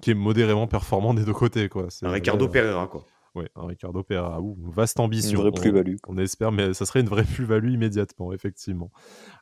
qui 0.00 0.10
est 0.10 0.14
modérément 0.14 0.66
performant 0.66 1.14
des 1.14 1.24
deux 1.24 1.32
côtés. 1.32 1.68
Quoi. 1.68 1.88
Un 2.02 2.10
Ricardo 2.10 2.48
Pereira, 2.48 2.86
quoi. 2.86 3.04
Oui, 3.36 3.44
un 3.54 3.66
Ricardo 3.66 4.02
Pereira. 4.02 4.40
Ouh, 4.40 4.56
vaste 4.72 4.98
ambition. 4.98 5.38
Une 5.38 5.50
vraie 5.50 5.52
plus-value. 5.52 5.94
On, 6.08 6.18
espère, 6.18 6.50
mais 6.50 6.74
ça 6.74 6.84
serait 6.84 7.00
une 7.00 7.08
vraie 7.08 7.22
plus-value 7.24 7.70
immédiatement, 7.70 8.32
effectivement. 8.32 8.90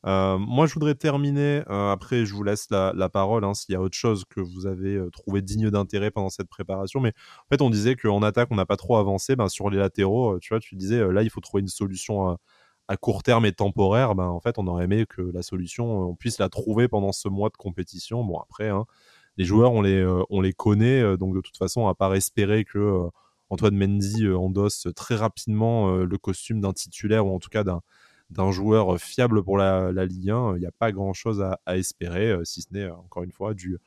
moi, 0.05 0.67
je 0.67 0.75
voudrais 0.75 0.95
terminer. 0.95 1.63
après, 1.69 2.27
je 2.27 2.35
vous 2.35 2.43
laisse 2.43 2.69
la, 2.71 3.09
parole 3.09 3.45
hein, 3.45 3.55
s'il 3.55 3.73
y 3.73 3.77
a 3.77 3.81
autre 3.81 3.97
chose 3.97 4.25
que 4.29 4.41
vous 4.41 4.67
avez 4.67 5.01
trouvé 5.11 5.41
digne 5.41 5.71
d'intérêt 5.71 6.11
pendant 6.11 6.29
cette 6.29 6.51
préparation. 6.51 7.01
Mais 7.01 7.15
en 7.39 7.55
fait, 7.55 7.63
on 7.63 7.71
disait 7.71 7.97
qu'en 7.97 8.23
attaque, 8.23 8.49
on 8.51 8.57
n'a 8.57 8.67
pas 8.67 8.77
trop 8.77 8.99
avancé. 8.99 9.37
Ben, 9.37 9.49
sur 9.49 9.71
les 9.71 9.79
latéraux, 9.79 10.39
tu 10.39 10.51
vois, 10.51 10.61
tu 10.61 10.77
disais 10.77 11.11
là, 11.11 11.23
il 11.23 11.31
faut 11.31 11.41
trouver 11.41 11.63
une 11.63 11.69
solution 11.69 12.29
à 12.29 12.37
court 12.97 13.23
terme 13.23 13.45
et 13.47 13.53
temporaire, 13.53 14.15
ben, 14.15 14.25
en 14.25 14.41
fait, 14.41 14.59
on 14.59 14.67
aurait 14.67 14.85
aimé 14.85 15.05
que 15.09 15.23
la 15.23 15.43
solution, 15.43 16.09
on 16.11 16.15
puisse 16.15 16.39
la 16.39 16.49
trouver 16.49 16.89
pendant 16.89 17.13
ce 17.13 17.29
mois 17.29 17.51
de 17.51 17.57
compétition. 17.57 18.25
Bon, 18.25 18.39
après, 18.39 18.69
hein, 18.69 18.87
les 19.37 19.45
joueurs, 19.45 19.73
on 19.73 19.83
les, 19.83 19.97
euh, 19.97 20.23
on 20.31 20.41
les 20.41 20.53
connaît, 20.53 21.01
euh, 21.01 21.17
donc 21.17 21.35
de 21.35 21.41
toute 21.41 21.57
façon, 21.57 21.87
à 21.87 21.95
part 21.95 22.15
espérer 22.15 22.65
que 22.65 22.79
euh, 22.79 23.09
Antoine 23.51 23.77
Mendy 23.77 24.29
endosse 24.29 24.89
très 24.95 25.17
rapidement 25.17 25.91
le 25.97 26.19
costume 26.19 26.61
d'un 26.61 26.75
titulaire 26.75 27.27
ou 27.27 27.35
en 27.35 27.39
tout 27.39 27.49
cas 27.49 27.65
d'un 27.65 27.81
d'un 28.31 28.53
joueur 28.53 28.99
fiable 29.01 29.43
pour 29.43 29.57
la, 29.57 29.91
la 29.91 30.05
Ligue 30.05 30.29
1, 30.29 30.57
il 30.57 30.61
n'y 30.61 30.67
a 30.67 30.71
pas 30.71 30.93
grand-chose 30.93 31.41
à, 31.41 31.61
à, 31.65 31.79
espérer, 31.79 32.37
si 32.45 32.61
ce 32.61 32.67
n'est, 32.73 32.91
encore 32.91 33.23
une 33.23 33.33
fois, 33.33 33.55
du, 33.55 33.79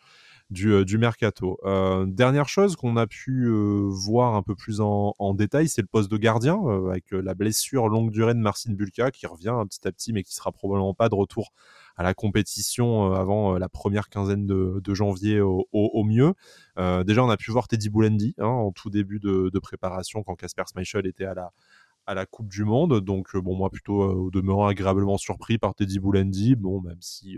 du, 0.51 0.83
du 0.83 0.97
mercato. 0.97 1.57
Euh, 1.63 2.05
dernière 2.05 2.49
chose 2.49 2.75
qu'on 2.75 2.97
a 2.97 3.07
pu 3.07 3.45
euh, 3.45 3.87
voir 3.87 4.35
un 4.35 4.43
peu 4.43 4.53
plus 4.53 4.81
en, 4.81 5.33
détail, 5.33 5.69
c'est 5.69 5.81
le 5.81 5.87
poste 5.87 6.11
de 6.11 6.17
gardien 6.17 6.59
euh, 6.65 6.89
avec 6.89 7.11
la 7.11 7.33
blessure 7.33 7.87
longue 7.87 8.11
durée 8.11 8.33
de 8.33 8.39
Marcin 8.39 8.73
Bulka 8.73 9.11
qui 9.11 9.25
revient 9.25 9.55
petit 9.69 9.87
à 9.87 9.91
petit, 9.93 10.11
mais 10.11 10.23
qui 10.23 10.35
sera 10.35 10.51
probablement 10.51 10.93
pas 10.93 11.07
de 11.07 11.15
retour 11.15 11.53
à 11.95 12.03
la 12.03 12.13
compétition 12.13 13.13
avant 13.13 13.57
la 13.57 13.69
première 13.69 14.09
quinzaine 14.09 14.45
de, 14.45 14.93
janvier 14.93 15.39
au, 15.41 16.03
mieux. 16.03 16.33
déjà, 16.77 17.23
on 17.23 17.29
a 17.29 17.37
pu 17.37 17.51
voir 17.51 17.67
Teddy 17.67 17.89
Boulendi 17.89 18.35
hein, 18.39 18.45
en 18.45 18.71
tout 18.71 18.89
début 18.89 19.19
de, 19.19 19.59
préparation 19.59 20.23
quand 20.23 20.35
Casper 20.35 20.63
Schmeichel 20.71 21.05
était 21.05 21.25
à 21.25 22.13
la 22.13 22.25
Coupe 22.25 22.49
du 22.49 22.65
Monde. 22.65 22.99
Donc, 23.01 23.35
bon, 23.37 23.55
moi, 23.55 23.69
plutôt 23.69 24.03
au 24.03 24.31
demeurant 24.31 24.67
agréablement 24.67 25.17
surpris 25.17 25.57
par 25.57 25.75
Teddy 25.75 25.99
Boulendi. 25.99 26.55
Bon, 26.55 26.81
même 26.81 27.01
si 27.01 27.37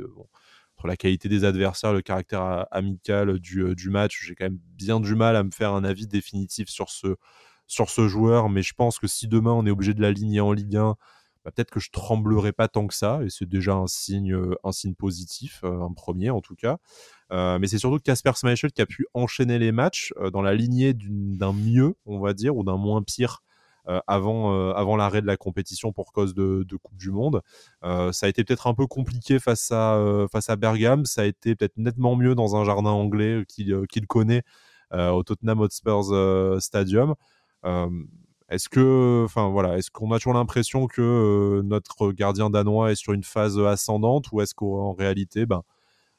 la 0.86 0.98
qualité 0.98 1.30
des 1.30 1.46
adversaires, 1.46 1.94
le 1.94 2.02
caractère 2.02 2.66
amical 2.72 3.40
du, 3.40 3.76
du 3.76 3.90
match, 3.90 4.24
j'ai 4.26 4.36
quand 4.36 4.46
même 4.46 4.60
bien 4.76 5.00
du 5.00 5.16
mal 5.16 5.36
à 5.36 5.44
me 5.44 5.52
faire 5.52 5.74
un 5.74 5.84
avis 5.84 6.08
définitif 6.08 6.70
sur 6.70 6.90
ce, 6.90 7.16
sur 7.68 7.90
ce 7.90 8.08
joueur. 8.08 8.50
Mais 8.50 8.62
je 8.62 8.74
pense 8.74 9.00
que 9.00 9.08
si 9.08 9.28
demain 9.28 9.52
on 9.52 9.66
est 9.66 9.72
obligé 9.72 9.94
de 9.94 10.02
l'aligner 10.02 10.42
en 10.42 10.52
Ligue 10.52 10.76
1, 10.76 10.96
bah, 11.46 11.52
peut-être 11.52 11.72
que 11.72 11.80
je 11.80 11.90
tremblerai 11.92 12.52
pas 12.52 12.68
tant 12.68 12.88
que 12.88 12.94
ça. 12.94 13.22
Et 13.24 13.30
c'est 13.30 13.48
déjà 13.48 13.74
un 13.74 13.88
signe, 13.88 14.38
un 14.64 14.72
signe 14.72 14.96
positif, 14.96 15.64
un 15.64 15.94
premier 15.94 16.30
en 16.30 16.42
tout 16.42 16.56
cas. 16.56 16.78
Euh, 17.32 17.60
mais 17.60 17.68
c'est 17.68 17.80
surtout 17.80 18.00
Casper 18.00 18.32
Schmeichel 18.36 18.72
qui 18.72 18.82
a 18.82 18.86
pu 18.86 19.06
enchaîner 19.14 19.60
les 19.60 19.72
matchs 19.72 20.14
dans 20.32 20.42
la 20.42 20.54
lignée 20.54 20.94
d'un 20.94 21.54
mieux, 21.54 21.96
on 22.06 22.20
va 22.20 22.34
dire, 22.34 22.56
ou 22.56 22.64
d'un 22.64 22.78
moins 22.78 23.02
pire 23.02 23.40
euh, 23.42 23.53
avant, 23.86 24.54
euh, 24.54 24.74
avant 24.74 24.96
l'arrêt 24.96 25.22
de 25.22 25.28
la 25.28 25.38
compétition 25.38 25.92
pour 25.92 26.12
cause 26.14 26.34
de, 26.34 26.66
Coupe 26.82 26.98
du 26.98 27.12
Monde. 27.12 27.42
Euh, 27.84 28.12
ça 28.12 28.26
a 28.26 28.30
été 28.30 28.44
peut-être 28.44 28.68
un 28.68 28.74
peu 28.74 28.88
compliqué 28.88 29.40
face 29.40 29.72
à, 29.72 30.26
face 30.32 30.50
à 30.50 30.56
Bergame. 30.56 31.06
Ça 31.06 31.22
a 31.22 31.26
été 31.26 31.56
peut-être 31.56 31.78
nettement 31.78 32.16
mieux 32.16 32.36
dans 32.36 32.56
un 32.56 32.66
jardin 32.66 32.92
anglais 32.92 33.44
qu'il 33.48 33.86
qu'il 33.88 34.08
connaît 34.08 34.44
au 34.92 35.24
Tottenham 35.24 35.60
Hotspur 35.62 36.04
Stadium. 36.62 37.16
Est-ce 38.50 38.70
que, 38.70 39.24
enfin 39.26 39.50
voilà, 39.50 39.78
est-ce 39.78 39.90
qu'on 39.90 40.12
a 40.12 40.20
toujours 40.20 40.34
l'impression 40.34 40.88
que 40.88 41.62
notre 41.64 42.12
gardien 42.12 42.50
danois 42.50 42.92
est 42.92 42.96
sur 42.96 43.14
une 43.14 43.24
phase 43.24 43.58
ascendante 43.60 44.32
ou 44.32 44.42
est-ce 44.42 44.54
qu'en 44.54 44.94
réalité, 44.94 45.46
ben, 45.46 45.64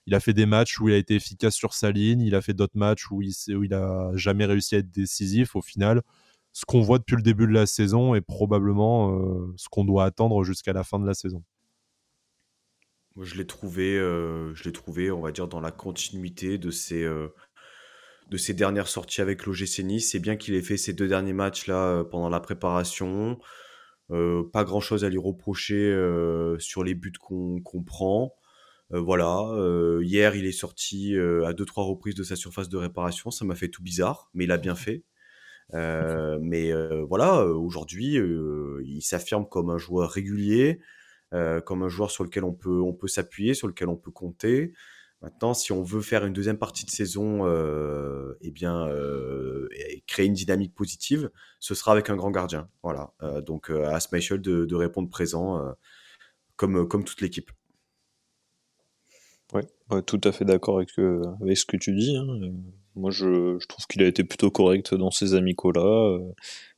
il 0.07 0.15
a 0.15 0.21
fait 0.21 0.33
des 0.33 0.47
matchs 0.47 0.81
où 0.81 0.89
il 0.89 0.95
a 0.95 0.99
été 0.99 1.15
efficace 1.15 1.55
sur 1.55 1.75
sa 1.75 1.91
ligne, 1.91 2.21
il 2.21 2.35
a 2.35 2.43
fait 2.43 2.55
d'autres 2.55 2.77
matchs 2.77 3.11
où 3.11 3.23
il, 3.23 3.33
où 3.57 3.65
il 3.65 3.75
a 3.75 4.11
jamais 4.15 4.45
réussi 4.45 4.75
à 4.75 4.79
être 4.79 4.91
décisif. 4.91 5.57
Au 5.57 5.63
final, 5.63 6.03
ce 6.55 6.65
qu'on 6.65 6.81
voit 6.81 6.99
depuis 6.99 7.17
le 7.17 7.23
début 7.23 7.49
de 7.49 7.53
la 7.53 7.67
saison 7.67 8.15
est 8.15 8.21
probablement 8.21 9.11
euh, 9.11 9.53
ce 9.57 9.69
qu'on 9.69 9.85
doit 9.85 10.05
attendre 10.05 10.45
jusqu'à 10.45 10.73
la 10.73 10.85
fin 10.85 11.01
de 11.01 11.07
la 11.07 11.13
saison. 11.13 11.43
Je 13.21 13.35
l'ai 13.35 13.47
trouvé, 13.47 13.99
euh, 13.99 14.55
je 14.55 14.63
l'ai 14.65 14.73
trouvé, 14.73 15.11
on 15.11 15.21
va 15.21 15.33
dire, 15.33 15.49
dans 15.49 15.61
la 15.61 15.73
continuité 15.73 16.57
de 16.57 16.71
ses, 16.71 17.03
euh, 17.03 17.29
de 18.31 18.37
ses 18.37 18.55
dernières 18.55 18.87
sorties 18.87 19.21
avec 19.21 19.47
l'OGC 19.47 19.81
Nice. 19.81 20.13
C'est 20.13 20.21
bien 20.21 20.37
qu'il 20.37 20.55
ait 20.55 20.63
fait 20.63 20.77
ces 20.77 20.93
deux 20.93 21.09
derniers 21.09 21.33
matchs 21.33 21.67
là 21.67 22.05
pendant 22.05 22.29
la 22.29 22.41
préparation. 22.41 23.37
pas 24.09 24.65
grand 24.65 24.81
chose 24.81 25.05
à 25.05 25.09
lui 25.09 25.19
reprocher 25.19 25.93
sur 26.61 26.85
les 26.85 26.95
buts 26.95 27.13
qu'on 27.21 27.83
prend. 27.85 28.33
voilà, 28.91 29.43
hier 30.03 30.37
il 30.37 30.47
est 30.47 30.53
sorti 30.53 31.17
à 31.45 31.53
deux 31.53 31.65
trois 31.65 31.85
reprises 31.85 32.15
de 32.15 32.23
sa 32.23 32.37
surface 32.37 32.69
de 32.69 32.77
réparation, 32.77 33.31
ça 33.33 33.45
m'a 33.45 33.57
fait 33.57 33.69
tout 33.69 33.83
bizarre, 33.83 34.31
mais 34.35 34.45
il 34.45 34.53
a 34.53 34.59
bien 34.59 34.77
fait. 34.77 35.05
Euh, 35.73 36.39
mais 36.43 36.73
euh, 36.73 37.05
voilà, 37.05 37.45
aujourd'hui, 37.47 38.19
euh, 38.19 38.83
il 38.85 39.03
s'affirme 39.03 39.47
comme 39.49 39.71
un 39.71 39.79
joueur 39.79 40.11
régulier. 40.11 40.81
comme 41.67 41.83
un 41.83 41.89
joueur 41.89 42.13
sur 42.13 42.23
lequel 42.23 42.45
on 42.45 42.53
peut, 42.53 42.81
on 42.81 42.93
peut 42.93 43.09
s'appuyer, 43.09 43.55
sur 43.55 43.67
lequel 43.67 43.89
on 43.89 43.97
peut 43.97 44.13
compter. 44.13 44.73
Maintenant, 45.21 45.53
si 45.55 45.73
on 45.73 45.83
veut 45.83 46.03
faire 46.03 46.25
une 46.27 46.33
deuxième 46.33 46.59
partie 46.59 46.85
de 46.85 46.91
saison, 46.91 47.45
eh 48.41 48.51
bien, 48.53 48.87
euh, 48.89 49.69
créer 50.07 50.27
une 50.27 50.35
dynamique 50.35 50.75
positive, 50.75 51.31
ce 51.59 51.75
sera 51.75 51.93
avec 51.93 52.09
un 52.09 52.17
grand 52.17 52.31
gardien. 52.31 52.69
Voilà. 52.85 53.15
Donc, 53.45 53.71
à 53.71 53.99
Smeichel 53.99 54.41
de, 54.41 54.65
de, 54.65 54.75
répondre 54.77 55.09
présent, 55.09 55.61
comme, 56.57 56.87
comme 56.87 57.05
toute 57.05 57.21
l'équipe. 57.21 57.51
Oui, 59.55 59.63
tout 60.07 60.21
à 60.23 60.31
fait 60.31 60.45
d'accord 60.45 60.77
avec, 60.77 60.91
avec, 60.99 61.57
ce 61.57 61.65
que 61.65 61.77
tu 61.77 61.95
dis. 61.95 62.17
Hein. 62.17 62.53
Moi, 62.97 63.11
je, 63.11 63.59
trouve 63.67 63.87
qu'il 63.87 64.03
a 64.03 64.07
été 64.07 64.25
plutôt 64.25 64.51
correct 64.51 64.95
dans 64.95 65.11
ces 65.11 65.35
amicaux-là. 65.35 66.19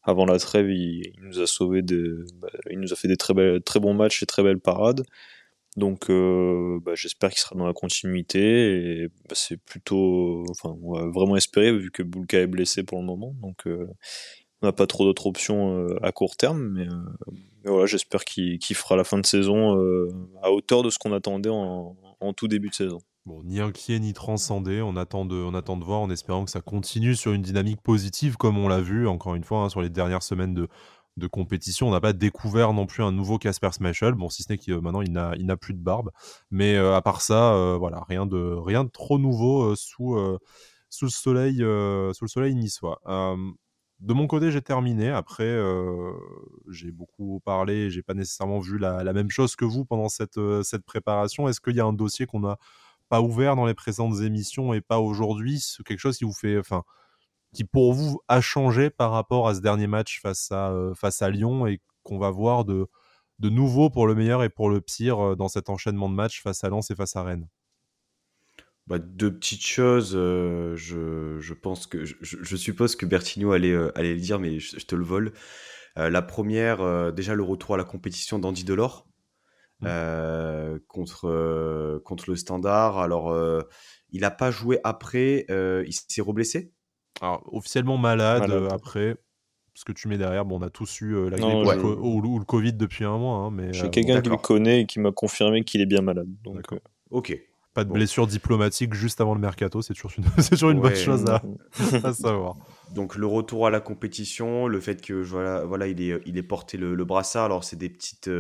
avant 0.03 0.27
la 0.27 0.39
trêve, 0.39 0.71
il, 0.71 1.13
nous 1.23 1.41
a 1.41 1.47
sauvé 1.47 1.83
des, 1.83 2.03
bah, 2.41 2.49
il 2.71 2.81
nous 2.81 2.93
a 2.93 2.97
fait 2.97 3.09
des 3.09 3.17
très, 3.17 3.35
belles, 3.35 3.63
très 3.63 3.81
bons 3.81 3.95
matchs 3.95 4.23
et 4.23 4.27
très 4.27 4.43
belles 4.43 4.61
parades. 4.61 5.05
Donc 5.77 6.09
euh, 6.09 6.81
bah, 6.83 6.93
j'espère 6.95 7.31
qu'il 7.31 7.39
sera 7.39 7.55
dans 7.55 7.67
la 7.67 7.75
continuité 7.75 9.09
bah, 9.29 9.35
c'est 9.35 9.59
plutôt, 9.59 10.45
enfin 10.51 10.75
on 10.83 10.95
va 10.95 11.07
vraiment 11.09 11.37
espérer 11.37 11.77
vu 11.77 11.91
que 11.91 12.03
Bulka 12.03 12.41
est 12.41 12.47
blessé 12.47 12.83
pour 12.83 12.99
le 12.99 13.05
moment, 13.05 13.35
donc 13.43 13.67
euh, 13.67 13.87
on 14.63 14.67
n'a 14.67 14.73
pas 14.73 14.87
trop 14.87 15.05
d'autres 15.05 15.27
options 15.27 15.77
euh, 15.79 15.99
à 16.03 16.13
court 16.13 16.37
terme, 16.37 16.71
mais, 16.71 16.87
voilà 17.65 17.85
j'espère 17.85 18.25
qu'il 18.25 18.59
fera 18.75 18.97
la 18.97 19.05
fin 19.05 19.19
de 19.19 19.27
saison 19.27 19.75
à 20.43 20.51
hauteur 20.51 20.83
de 20.83 20.89
ce 20.89 20.99
qu'on 20.99 21.13
attendait 21.13 21.51
en, 21.51 21.95
tout 22.35 22.49
début 22.49 22.71
de 22.71 22.75
saison. 22.75 22.99
Bon, 23.27 23.43
ni 23.43 23.59
inquiet 23.59 23.99
ni 23.99 24.13
transcendé, 24.13 24.81
on 24.83 24.95
attend, 24.95 25.25
de, 25.25 25.35
on 25.35 25.53
attend 25.55 25.77
de 25.77 25.85
voir 25.85 25.99
en 26.01 26.11
espérant 26.11 26.45
que 26.45 26.51
ça 26.53 26.61
continue 26.61 27.17
sur 27.17 27.33
une 27.33 27.43
dynamique 27.43 27.81
positive 27.83 28.37
comme 28.37 28.57
on 28.57 28.69
l'a 28.69 28.81
vu 28.81 29.09
encore 29.09 29.35
une 29.35 29.43
fois 29.43 29.65
hein, 29.65 29.69
sur 29.69 29.83
les 29.83 29.91
dernières 29.91 30.23
semaines 30.23 30.55
de, 30.55 30.69
compétition. 31.27 31.89
On 31.89 31.91
n'a 31.91 32.01
pas 32.01 32.13
découvert 32.13 32.73
non 32.73 32.87
plus 32.87 33.03
un 33.03 33.11
nouveau 33.11 33.37
Casper 33.39 33.73
Smashel. 33.73 34.15
Bon, 34.15 34.29
si 34.29 34.45
ce 34.45 34.53
n'est 34.53 34.59
que 34.59 34.71
euh, 34.71 35.35
il 35.37 35.47
n'a 35.47 35.57
plus 35.57 35.75
de 35.75 35.81
barbe. 35.81 36.13
Mais 36.53 36.77
euh, 36.77 36.95
à 36.95 37.03
part 37.03 37.21
ça, 37.21 37.55
euh, 37.55 37.77
voilà, 37.77 38.05
rien 38.07 38.27
de, 38.27 38.37
rien 38.37 38.85
de 38.85 38.91
trop 38.91 39.19
nouveau 39.19 39.75
sous, 39.75 40.15
le 40.15 41.09
soleil, 41.09 41.57
sous 41.57 42.25
le 42.25 42.29
soleil 42.29 42.55
niçois. 42.55 43.01
de 43.07 44.15
mon 44.15 44.29
côté, 44.29 44.53
j'ai 44.53 44.63
terminé. 44.63 45.09
Après, 45.11 45.59
j'ai 46.71 46.93
beaucoup 46.93 47.41
parlé. 47.45 47.91
J'ai 47.91 48.05
pas 48.05 48.15
nécessairement 48.15 48.61
vu 48.61 48.79
la, 48.79 49.03
la, 49.03 49.13
même 49.13 49.31
chose 49.31 49.57
que 49.57 49.65
vous 49.65 49.85
pendant 49.85 50.09
cette, 50.09 50.39
cette 50.63 50.85
préparation. 50.85 51.49
Est-ce 51.49 51.61
qu'il 51.61 51.75
y 51.75 51.81
a 51.81 51.87
un 51.87 51.93
dossier 51.93 52.27
qu'on 52.27 52.41
n'a 52.41 52.59
pas 53.09 53.21
ouvert 53.21 53.57
dans 53.57 53.67
les 53.67 53.75
présentes 53.75 54.21
émissions 54.21 54.75
et 54.75 54.81
pas 54.81 54.99
aujourd'hui 54.99 55.63
quelque 55.85 55.99
chose 56.01 56.19
qui 56.19 56.25
vous 56.25 56.33
fait, 56.33 56.59
enfin 56.59 56.85
qui 57.57 57.65
pour 57.65 57.95
vous 57.95 58.21
a 58.29 58.41
changé 58.41 58.91
par 58.91 59.11
rapport 59.11 59.49
à 59.49 59.55
ce 59.55 59.61
dernier 59.61 59.87
match 59.87 60.21
face 60.21 60.53
à, 60.53 60.71
euh, 60.73 61.31
Lyon 61.31 61.67
et 61.67 61.81
qu'on 62.03 62.19
va 62.19 62.31
voir 62.31 62.65
de, 62.65 62.87
nouveau 63.41 63.89
pour 63.89 64.07
le 64.07 64.15
meilleur 64.15 64.45
et 64.45 64.51
pour 64.51 64.69
le 64.69 64.81
pire 64.81 65.21
euh, 65.21 65.37
dans 65.37 65.49
cet 65.49 65.71
enchaînement 65.71 66.11
de 66.11 66.15
matchs 66.15 66.43
face 66.43 66.65
à 66.65 66.69
Lens 66.69 66.91
et 66.91 66.95
face 66.95 67.17
à 67.17 67.23
Rennes? 67.23 67.49
Bah, 68.87 68.99
deux 68.99 69.35
petites 69.35 69.65
choses, 69.65 70.13
euh, 70.15 70.77
je, 70.77 71.41
suppose 72.57 72.95
que 72.95 73.07
Bertigno 73.07 73.53
allait, 73.53 73.75
allait 73.95 74.15
le 74.15 74.21
dire, 74.21 74.39
mais 74.39 74.61
je, 74.61 74.85
te 74.85 74.95
le 74.95 75.03
vole. 75.03 75.33
la 75.97 76.23
première, 76.23 77.13
déjà 77.13 77.35
le 77.35 77.43
retour 77.43 77.75
à 77.75 77.79
la 77.79 77.85
compétition 77.85 78.39
d'Andy 78.39 78.65
Delors 78.65 79.07
mmh. 79.81 80.79
contre, 80.89 82.01
contre 82.05 82.31
le 82.31 82.37
Standard. 82.37 82.99
Alors, 82.99 83.37
il 84.11 84.21
n'a 84.21 84.31
pas 84.31 84.51
joué 84.51 84.79
après, 84.85 85.47
il 85.49 85.93
s'est 85.93 86.23
reblessé? 86.23 86.73
Alors, 87.21 87.43
officiellement 87.53 87.97
malade, 87.97 88.51
euh, 88.51 88.69
après. 88.71 89.17
Ce 89.75 89.85
que 89.85 89.93
tu 89.93 90.09
mets 90.09 90.17
derrière, 90.17 90.47
bon, 90.47 90.59
on 90.59 90.63
a 90.63 90.71
tous 90.71 91.03
eu 91.03 91.15
euh, 91.15 91.29
la 91.29 91.37
grippe 91.37 91.85
ou, 92.01 92.39
le 92.39 92.45
Covid 92.47 92.73
depuis 92.73 93.05
un 93.05 93.19
mois. 93.19 93.37
Hein, 93.37 93.51
mais, 93.51 93.75
J'ai 93.75 93.85
euh, 93.85 93.89
quelqu'un 93.91 94.23
qui 94.23 94.31
le 94.31 94.39
connaît 94.39 94.81
et 94.81 94.87
qui 94.87 95.01
m'a 95.01 95.13
confirmé 95.13 95.65
qu'il 95.65 95.83
est 95.83 95.87
bien 95.87 96.01
malade. 96.01 96.29
Donc, 96.45 96.67
ok. 97.11 97.39
Pas 97.75 97.85
de 97.85 97.93
blessure 97.93 98.27
diplomatique 98.27 98.95
juste 98.95 99.21
avant 99.21 99.35
le 99.35 99.41
mercato, 99.41 99.83
c'est 99.83 99.93
toujours 99.93 100.13
une, 100.17 100.25
toujours 100.51 100.71
une 100.71 100.81
bonne 100.81 100.97
chose 100.97 101.27
à, 102.05 102.15
savoir. 102.15 102.57
Donc 102.95 103.17
le 103.17 103.27
retour 103.27 103.67
à 103.67 103.71
la 103.71 103.81
compétition, 103.81 104.67
le 104.67 104.81
fait 104.81 105.03
que 105.03 105.13
voilà, 105.13 105.67
voilà 105.67 105.87
il 105.87 106.01
est, 106.01 106.23
il 106.25 106.39
est 106.39 106.43
porté 106.43 106.79
le, 106.79 107.05
brassard. 107.05 107.45
Alors 107.45 107.65
c'est 107.65 107.77
des 107.77 107.91
petites, 107.91 108.31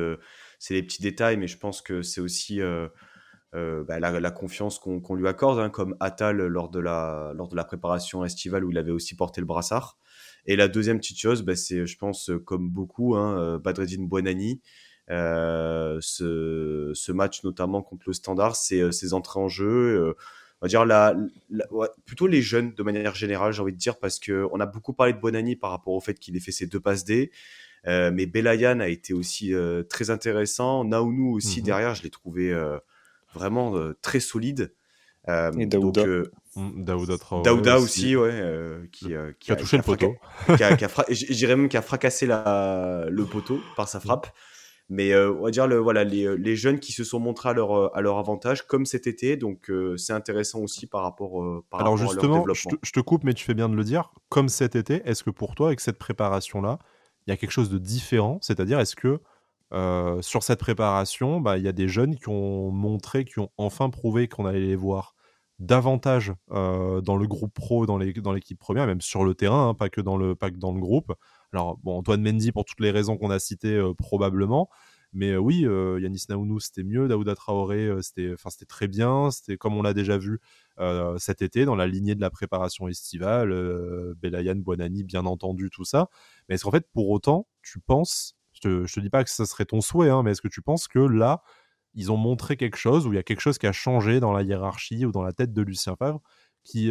c'est 0.58 0.74
des 0.74 0.82
petits 0.82 1.02
détails, 1.02 1.36
mais 1.36 1.46
je 1.46 1.58
pense 1.58 1.82
que 1.82 2.02
c'est 2.02 2.20
aussi 2.20 2.60
euh, 3.56 3.84
bah, 3.84 3.98
la, 3.98 4.30
confiance 4.30 4.78
qu'on 4.78 5.14
lui 5.14 5.28
accorde, 5.28 5.58
hein, 5.58 5.70
comme 5.70 5.96
Atal 6.00 6.36
lors 6.36 6.68
de, 6.68 6.78
la, 6.78 7.32
lors 7.34 7.48
de 7.48 7.56
la 7.56 7.64
préparation 7.64 8.22
estivale 8.24 8.64
où 8.64 8.70
il 8.70 8.76
avait 8.76 8.90
aussi 8.90 9.16
porté 9.16 9.40
le 9.40 9.46
brassard. 9.46 9.96
Et 10.44 10.56
la 10.56 10.68
deuxième 10.68 10.98
petite 10.98 11.18
chose, 11.18 11.42
bah, 11.42 11.56
c'est, 11.56 11.86
je 11.86 11.96
pense, 11.96 12.30
comme 12.44 12.68
beaucoup, 12.68 13.16
hein, 13.16 13.38
euh, 13.38 13.58
Badreddine 13.58 14.08
Buonani, 14.08 14.60
euh, 15.10 15.98
ce, 16.02 17.12
match 17.12 17.44
notamment 17.44 17.82
contre 17.82 18.04
le 18.08 18.12
Standard, 18.12 18.56
c'est 18.56 18.92
ses 18.92 19.14
entrées 19.14 19.40
en 19.40 19.48
jeu. 19.48 20.14
on 20.60 20.66
va 20.66 20.68
dire 20.68 20.84
la, 20.84 21.16
plutôt 22.04 22.26
les 22.26 22.42
jeunes 22.42 22.74
de 22.74 22.82
manière 22.82 23.14
générale, 23.14 23.52
j'ai 23.52 23.62
envie 23.62 23.72
de 23.72 23.78
dire, 23.78 23.98
parce 23.98 24.18
que 24.18 24.46
on 24.52 24.60
a 24.60 24.66
beaucoup 24.66 24.92
parlé 24.92 25.14
de 25.14 25.18
Buonani 25.18 25.56
par 25.56 25.70
rapport 25.70 25.94
au 25.94 26.00
fait 26.00 26.14
qu'il 26.14 26.36
ait 26.36 26.40
fait 26.40 26.52
ses 26.52 26.66
deux 26.66 26.80
passes 26.80 27.04
D. 27.04 27.30
mais 27.86 28.26
Belayan 28.26 28.80
a 28.80 28.88
été 28.88 29.14
aussi 29.14 29.52
très 29.88 30.10
intéressant. 30.10 30.84
Naounou 30.84 31.34
aussi 31.34 31.60
mhm. 31.60 31.64
derrière, 31.64 31.94
je 31.94 32.02
l'ai 32.02 32.10
trouvé 32.10 32.52
vraiment 33.36 33.76
euh, 33.76 33.96
très 34.02 34.20
solide. 34.20 34.72
Euh, 35.28 35.52
et 35.58 35.66
Daouda. 35.66 36.02
Donc, 36.02 36.08
euh, 36.08 36.32
mm, 36.56 36.84
Daouda, 36.84 37.14
Daouda 37.44 37.78
aussi, 37.78 38.16
ouais, 38.16 38.42
qui, 38.92 39.12
qui, 39.40 39.52
a, 39.52 39.56
touché 39.56 39.76
le 39.76 39.82
poteau. 39.82 40.14
je 40.48 41.32
dirais 41.32 41.56
même 41.56 41.68
qu'il 41.68 41.78
a 41.78 41.82
fracassé 41.82 42.26
la, 42.26 43.06
le 43.08 43.24
poteau 43.24 43.60
par 43.76 43.88
sa 43.88 44.00
frappe. 44.00 44.28
Mais 44.88 45.16
on 45.16 45.42
va 45.42 45.50
dire 45.50 45.66
le, 45.66 45.78
voilà, 45.78 46.04
les, 46.04 46.38
les, 46.38 46.54
jeunes 46.54 46.78
qui 46.78 46.92
se 46.92 47.02
sont 47.02 47.18
montrés 47.18 47.48
à 47.48 47.52
leur, 47.54 47.96
à 47.96 48.00
leur 48.00 48.18
avantage, 48.18 48.68
comme 48.68 48.86
cet 48.86 49.08
été. 49.08 49.36
Donc 49.36 49.68
c'est 49.96 50.12
intéressant 50.12 50.60
aussi 50.60 50.86
par 50.86 51.02
rapport, 51.02 51.64
par 51.70 51.80
Alors 51.80 51.98
rapport 51.98 52.12
justement, 52.12 52.44
à 52.44 52.46
leur 52.46 52.54
je, 52.54 52.68
te, 52.68 52.76
je 52.84 52.92
te 52.92 53.00
coupe, 53.00 53.24
mais 53.24 53.34
tu 53.34 53.44
fais 53.44 53.54
bien 53.54 53.68
de 53.68 53.74
le 53.74 53.82
dire. 53.82 54.12
Comme 54.28 54.48
cet 54.48 54.76
été, 54.76 55.02
est-ce 55.04 55.24
que 55.24 55.30
pour 55.30 55.56
toi, 55.56 55.66
avec 55.66 55.80
cette 55.80 55.98
préparation-là, 55.98 56.78
il 57.26 57.30
y 57.30 57.32
a 57.32 57.36
quelque 57.36 57.50
chose 57.50 57.70
de 57.70 57.78
différent 57.78 58.38
C'est-à-dire, 58.42 58.80
est-ce 58.80 58.96
que 58.96 59.20
euh, 59.72 60.22
sur 60.22 60.42
cette 60.42 60.60
préparation, 60.60 61.40
bah, 61.40 61.58
il 61.58 61.64
y 61.64 61.68
a 61.68 61.72
des 61.72 61.88
jeunes 61.88 62.16
qui 62.16 62.28
ont 62.28 62.70
montré, 62.70 63.24
qui 63.24 63.40
ont 63.40 63.50
enfin 63.56 63.90
prouvé 63.90 64.28
qu'on 64.28 64.46
allait 64.46 64.60
les 64.60 64.76
voir 64.76 65.14
davantage 65.58 66.34
euh, 66.52 67.00
dans 67.00 67.16
le 67.16 67.26
groupe 67.26 67.52
pro, 67.54 67.86
dans 67.86 67.98
l'équipe 67.98 68.58
première, 68.58 68.86
même 68.86 69.00
sur 69.00 69.24
le 69.24 69.34
terrain, 69.34 69.70
hein, 69.70 69.74
pas, 69.74 69.88
que 69.88 70.00
dans 70.00 70.16
le, 70.16 70.34
groupe. 70.80 71.12
Alors, 71.52 71.78
Antoine 71.86 72.22
Mendy, 72.22 72.52
pour 72.52 72.64
toutes 72.64 72.80
les 72.80 72.90
raisons 72.90 73.16
qu'on 73.16 73.30
a 73.30 73.38
citées, 73.38 73.74
euh, 73.74 73.94
probablement. 73.94 74.68
Mais 75.16 75.34
oui, 75.34 75.60
Yanis 75.62 76.26
Naounou, 76.28 76.60
c'était 76.60 76.84
mieux. 76.84 77.08
Daouda 77.08 77.34
Traoré, 77.34 77.90
c'était 78.02 78.34
très 78.68 78.86
bien. 78.86 79.30
C'était 79.30 79.56
comme 79.56 79.74
on 79.74 79.82
l'a 79.82 79.94
déjà 79.94 80.18
vu 80.18 80.40
cet 81.16 81.40
été, 81.40 81.64
dans 81.64 81.74
la 81.74 81.86
lignée 81.86 82.14
de 82.14 82.20
la 82.20 82.28
préparation 82.28 82.86
estivale. 82.86 83.48
Belayan, 84.20 84.56
Buonani, 84.56 85.04
bien 85.04 85.24
entendu, 85.24 85.70
tout 85.70 85.84
ça. 85.84 86.10
Mais 86.48 86.56
est-ce 86.56 86.64
qu'en 86.64 86.70
fait, 86.70 86.86
pour 86.92 87.08
autant, 87.08 87.48
tu 87.62 87.80
penses 87.80 88.36
je 88.52 88.60
te, 88.60 88.86
te 88.86 89.00
dis 89.00 89.10
pas 89.10 89.24
que 89.24 89.30
ce 89.30 89.44
serait 89.44 89.66
ton 89.66 89.80
souhait, 89.80 90.08
hein, 90.08 90.22
mais 90.22 90.32
est-ce 90.32 90.40
que 90.40 90.48
tu 90.48 90.62
penses 90.62 90.88
que 90.88 90.98
là, 90.98 91.42
ils 91.94 92.10
ont 92.12 92.16
montré 92.16 92.56
quelque 92.56 92.76
chose, 92.76 93.06
ou 93.06 93.12
il 93.12 93.16
y 93.16 93.18
a 93.18 93.22
quelque 93.22 93.40
chose 93.40 93.58
qui 93.58 93.66
a 93.66 93.72
changé 93.72 94.20
dans 94.20 94.32
la 94.32 94.42
hiérarchie 94.42 95.04
ou 95.04 95.12
dans 95.12 95.22
la 95.22 95.32
tête 95.32 95.52
de 95.52 95.62
Lucien 95.62 95.96
Favre, 95.96 96.20
qui, 96.62 96.90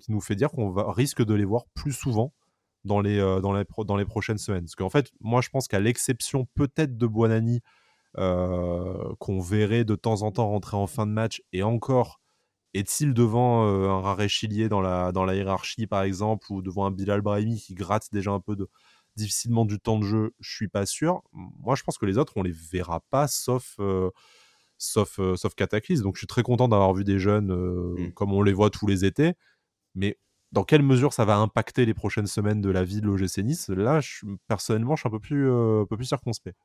qui 0.00 0.12
nous 0.12 0.20
fait 0.20 0.36
dire 0.36 0.50
qu'on 0.50 0.72
risque 0.92 1.24
de 1.24 1.34
les 1.34 1.44
voir 1.44 1.66
plus 1.74 1.92
souvent 1.92 2.32
dans 2.84 3.00
les, 3.00 3.18
euh, 3.18 3.40
dans 3.40 3.52
les, 3.52 3.64
dans 3.86 3.96
les 3.96 4.04
prochaines 4.04 4.38
semaines. 4.38 4.64
Parce 4.64 4.76
qu'en 4.76 4.90
fait, 4.90 5.10
moi, 5.20 5.40
je 5.40 5.48
pense 5.48 5.68
qu'à 5.68 5.80
l'exception 5.80 6.46
peut-être 6.54 6.96
de 6.96 7.06
Buonani, 7.06 7.60
euh, 8.18 9.14
qu'on 9.18 9.40
verrait 9.40 9.84
de 9.84 9.94
temps 9.94 10.22
en 10.22 10.30
temps 10.30 10.48
rentrer 10.48 10.76
en 10.76 10.86
fin 10.86 11.06
de 11.06 11.12
match, 11.12 11.42
et 11.52 11.62
encore, 11.62 12.20
est-il 12.74 13.14
devant 13.14 13.62
un 13.64 14.00
Raré 14.00 14.28
Chilier 14.28 14.68
dans 14.68 14.80
la, 14.80 15.12
dans 15.12 15.24
la 15.24 15.36
hiérarchie, 15.36 15.86
par 15.86 16.02
exemple, 16.02 16.46
ou 16.50 16.60
devant 16.60 16.86
un 16.86 16.90
Bilal 16.90 17.20
Brahimi 17.20 17.60
qui 17.60 17.74
gratte 17.74 18.08
déjà 18.12 18.32
un 18.32 18.40
peu 18.40 18.56
de, 18.56 18.68
difficilement 19.16 19.64
du 19.64 19.78
temps 19.78 19.98
de 19.98 20.04
jeu, 20.04 20.34
je 20.40 20.54
suis 20.54 20.68
pas 20.68 20.86
sûr. 20.86 21.22
Moi, 21.32 21.74
je 21.76 21.82
pense 21.82 21.98
que 21.98 22.06
les 22.06 22.18
autres, 22.18 22.32
on 22.36 22.42
les 22.42 22.52
verra 22.52 23.00
pas, 23.10 23.28
sauf, 23.28 23.76
euh, 23.78 24.10
sauf, 24.78 25.18
euh, 25.18 25.36
sauf 25.36 25.54
Cataclysme. 25.54 26.02
Donc, 26.02 26.16
je 26.16 26.20
suis 26.20 26.26
très 26.26 26.42
content 26.42 26.68
d'avoir 26.68 26.92
vu 26.94 27.04
des 27.04 27.18
jeunes 27.18 27.52
euh, 27.52 27.94
mmh. 27.96 28.12
comme 28.12 28.32
on 28.32 28.42
les 28.42 28.52
voit 28.52 28.70
tous 28.70 28.86
les 28.86 29.04
étés. 29.04 29.34
Mais 29.94 30.18
dans 30.54 30.64
quelle 30.64 30.82
mesure 30.82 31.12
ça 31.12 31.24
va 31.24 31.36
impacter 31.36 31.84
les 31.84 31.94
prochaines 31.94 32.26
semaines 32.26 32.60
de 32.60 32.70
la 32.70 32.84
vie 32.84 33.00
de 33.00 33.06
l'OGC 33.06 33.38
Nice? 33.38 33.68
Là, 33.68 34.00
personnellement, 34.48 34.96
je 34.96 35.00
suis 35.00 35.08
un 35.08 35.10
peu 35.10 35.20
plus, 35.20 35.50
un 35.50 35.84
peu 35.84 35.96
plus 35.96 36.06
circonspect. 36.06 36.56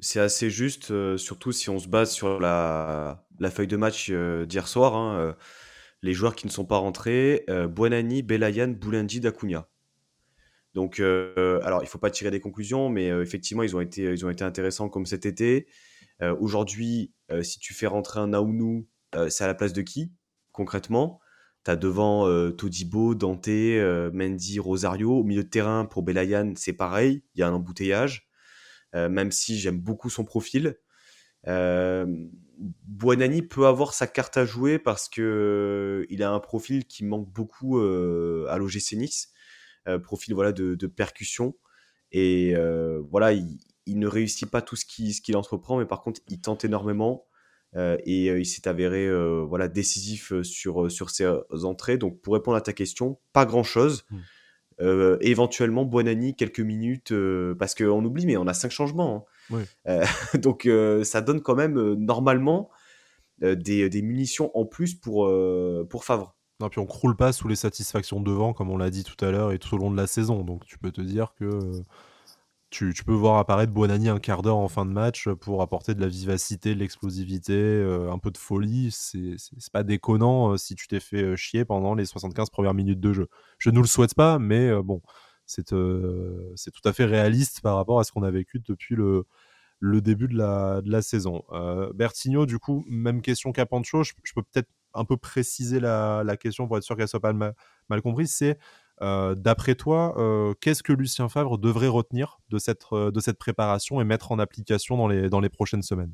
C'est 0.00 0.20
assez 0.20 0.50
juste, 0.50 1.16
surtout 1.16 1.52
si 1.52 1.70
on 1.70 1.78
se 1.78 1.88
base 1.88 2.10
sur 2.10 2.40
la, 2.40 3.26
la 3.38 3.50
feuille 3.50 3.68
de 3.68 3.76
match 3.76 4.10
d'hier 4.10 4.66
soir. 4.66 4.94
Hein, 4.94 5.36
les 6.02 6.12
joueurs 6.12 6.34
qui 6.34 6.46
ne 6.46 6.52
sont 6.52 6.66
pas 6.66 6.78
rentrés, 6.78 7.44
Buonani, 7.48 8.22
Belayan, 8.22 8.68
Boulandi, 8.68 9.20
Dacunia. 9.20 9.68
Donc, 10.76 11.00
euh, 11.00 11.58
alors, 11.62 11.80
il 11.80 11.86
ne 11.86 11.88
faut 11.88 11.98
pas 11.98 12.10
tirer 12.10 12.30
des 12.30 12.38
conclusions, 12.38 12.90
mais 12.90 13.10
euh, 13.10 13.22
effectivement, 13.22 13.62
ils 13.62 13.74
ont, 13.74 13.80
été, 13.80 14.02
ils 14.02 14.26
ont 14.26 14.30
été 14.30 14.44
intéressants 14.44 14.90
comme 14.90 15.06
cet 15.06 15.24
été. 15.24 15.66
Euh, 16.20 16.36
aujourd'hui, 16.38 17.14
si 17.42 17.58
tu 17.58 17.72
fais 17.72 17.86
rentrer 17.86 18.20
un 18.20 18.28
Naounou, 18.28 18.86
c'est 19.30 19.42
à 19.42 19.46
la 19.46 19.54
place 19.54 19.72
de 19.72 19.80
qui, 19.80 20.12
concrètement? 20.52 21.18
Tu 21.66 21.72
as 21.72 21.76
devant 21.76 22.52
Todibo, 22.52 23.16
Dante, 23.16 23.48
Mendy, 23.48 24.60
Rosario. 24.60 25.18
Au 25.18 25.24
milieu 25.24 25.42
de 25.42 25.48
terrain, 25.48 25.84
pour 25.84 26.04
Belayan, 26.04 26.52
c'est 26.54 26.72
pareil, 26.72 27.24
il 27.34 27.40
y 27.40 27.42
a 27.42 27.48
un 27.48 27.52
embouteillage. 27.52 28.28
même 28.94 29.32
si 29.32 29.58
j'aime 29.58 29.80
beaucoup 29.80 30.08
son 30.08 30.24
profil, 30.24 30.78
Buonani 31.44 33.42
peut 33.42 33.66
avoir 33.66 33.94
sa 33.94 34.06
carte 34.06 34.36
à 34.36 34.44
jouer 34.44 34.78
parce 34.78 35.08
que 35.08 36.06
il 36.08 36.22
a 36.22 36.30
un 36.30 36.38
profil 36.38 36.86
qui 36.86 37.04
manque 37.04 37.28
beaucoup 37.32 37.80
à 37.80 38.56
l'OGC 38.58 38.92
Nice, 38.92 39.32
profil 40.04 40.34
voilà 40.34 40.52
de, 40.52 40.86
percussion 40.86 41.56
et 42.12 42.54
voilà 43.10 43.32
il, 43.32 43.58
ne 43.98 44.06
réussit 44.06 44.48
pas 44.48 44.62
tout 44.62 44.76
ce 44.76 44.84
qu'il 44.84 45.36
entreprend, 45.36 45.80
mais 45.80 45.86
par 45.86 46.00
contre 46.00 46.20
il 46.28 46.40
tente 46.40 46.64
énormément. 46.64 47.26
Et 47.76 48.26
il 48.26 48.46
s'est 48.46 48.68
avéré 48.68 49.08
voilà 49.44 49.68
décisif 49.68 50.32
sur 50.42 50.90
sur 50.90 51.10
ses 51.10 51.28
entrées. 51.64 51.98
Donc 51.98 52.20
pour 52.20 52.34
répondre 52.34 52.56
à 52.56 52.60
ta 52.60 52.72
question, 52.72 53.18
pas 53.32 53.46
grand 53.46 53.62
chose. 53.62 54.04
Mmh. 54.10 54.16
Euh, 54.80 55.16
éventuellement, 55.20 55.84
Buonani, 55.84 56.34
quelques 56.34 56.60
minutes, 56.60 57.12
euh, 57.12 57.54
parce 57.54 57.74
qu'on 57.74 58.04
oublie, 58.04 58.26
mais 58.26 58.36
on 58.36 58.46
a 58.46 58.54
cinq 58.54 58.70
changements. 58.70 59.26
Hein. 59.50 59.64
Euh, 59.88 60.04
donc, 60.38 60.68
ça 61.04 61.20
donne 61.20 61.40
quand 61.40 61.54
même, 61.54 61.94
normalement, 61.94 62.70
des, 63.40 63.88
des, 63.88 64.02
munitions 64.02 64.50
en 64.56 64.64
plus 64.64 64.94
pour, 64.94 65.30
pour 65.88 66.04
Favre. 66.04 66.34
Non, 66.60 66.70
puis 66.70 66.78
on 66.78 66.86
croule 66.86 67.16
pas 67.16 67.32
sous 67.32 67.48
les 67.48 67.56
satisfactions 67.56 68.20
devant, 68.20 68.54
comme 68.54 68.70
on 68.70 68.78
l'a 68.78 68.88
dit 68.88 69.04
tout 69.04 69.22
à 69.24 69.30
l'heure, 69.30 69.52
et 69.52 69.58
tout 69.58 69.74
au 69.74 69.78
long 69.78 69.90
de 69.90 69.96
la 69.96 70.06
saison. 70.06 70.42
Donc, 70.42 70.64
tu 70.64 70.78
peux 70.78 70.90
te 70.90 71.02
dire 71.02 71.34
que 71.38 71.60
tu, 72.70 72.92
peux 73.04 73.14
voir 73.14 73.38
apparaître 73.38 73.72
Buonani 73.72 74.08
un 74.08 74.18
quart 74.18 74.42
d'heure 74.42 74.56
en 74.56 74.68
fin 74.68 74.84
de 74.84 74.90
match 74.90 75.28
pour 75.28 75.62
apporter 75.62 75.94
de 75.94 76.00
la 76.00 76.08
vivacité, 76.08 76.74
de 76.74 76.80
l'explosivité, 76.80 77.54
euh, 77.54 78.10
un 78.10 78.18
peu 78.18 78.30
de 78.30 78.38
folie. 78.38 78.90
C'est 78.90 79.36
pas 79.72 79.84
déconnant 79.84 80.52
euh, 80.52 80.56
si 80.56 80.74
tu 80.74 80.88
t'es 80.88 81.00
fait 81.00 81.22
euh, 81.22 81.36
chier 81.36 81.64
pendant 81.64 81.94
les 81.94 82.04
75 82.04 82.50
premières 82.50 82.74
minutes 82.74 83.00
de 83.00 83.12
jeu. 83.12 83.28
Je 83.58 83.70
ne 83.70 83.76
nous 83.76 83.82
le 83.82 83.86
souhaite 83.86 84.14
pas, 84.14 84.38
mais 84.38 84.72
bon, 84.82 85.00
c'est 85.46 85.64
tout 85.64 86.52
à 86.84 86.92
fait 86.92 87.04
réaliste 87.04 87.60
par 87.60 87.76
rapport 87.76 88.00
à 88.00 88.04
ce 88.04 88.12
qu'on 88.12 88.24
a 88.24 88.30
vécu 88.30 88.60
depuis 88.66 88.96
le, 88.96 89.26
le 89.78 90.00
début 90.00 90.28
de 90.28 90.36
la, 90.36 90.82
de 90.82 90.90
la 90.90 91.02
saison. 91.02 91.44
Bertigno, 91.94 92.46
du 92.46 92.58
coup, 92.58 92.84
même 92.88 93.22
question 93.22 93.52
qu'à 93.52 93.66
Pancho. 93.66 94.02
Je, 94.02 94.12
peux 94.34 94.42
peut-être 94.42 94.68
un 94.92 95.04
peu 95.04 95.16
préciser 95.16 95.78
la, 95.78 96.22
la, 96.24 96.36
question 96.36 96.66
pour 96.66 96.78
être 96.78 96.82
sûr 96.82 96.96
qu'elle 96.96 97.08
soit 97.08 97.20
pas 97.20 97.32
mal, 97.32 97.54
mal 97.88 98.02
comprise. 98.02 98.32
C'est 98.32 98.58
euh, 99.02 99.34
d'après 99.34 99.74
toi, 99.74 100.14
euh, 100.18 100.54
qu'est-ce 100.60 100.82
que 100.82 100.92
Lucien 100.92 101.28
Favre 101.28 101.58
devrait 101.58 101.88
retenir 101.88 102.38
de 102.48 102.58
cette, 102.58 102.84
euh, 102.92 103.10
de 103.10 103.20
cette 103.20 103.38
préparation 103.38 104.00
et 104.00 104.04
mettre 104.04 104.32
en 104.32 104.38
application 104.38 104.96
dans 104.96 105.08
les, 105.08 105.28
dans 105.28 105.40
les 105.40 105.48
prochaines 105.48 105.82
semaines? 105.82 106.12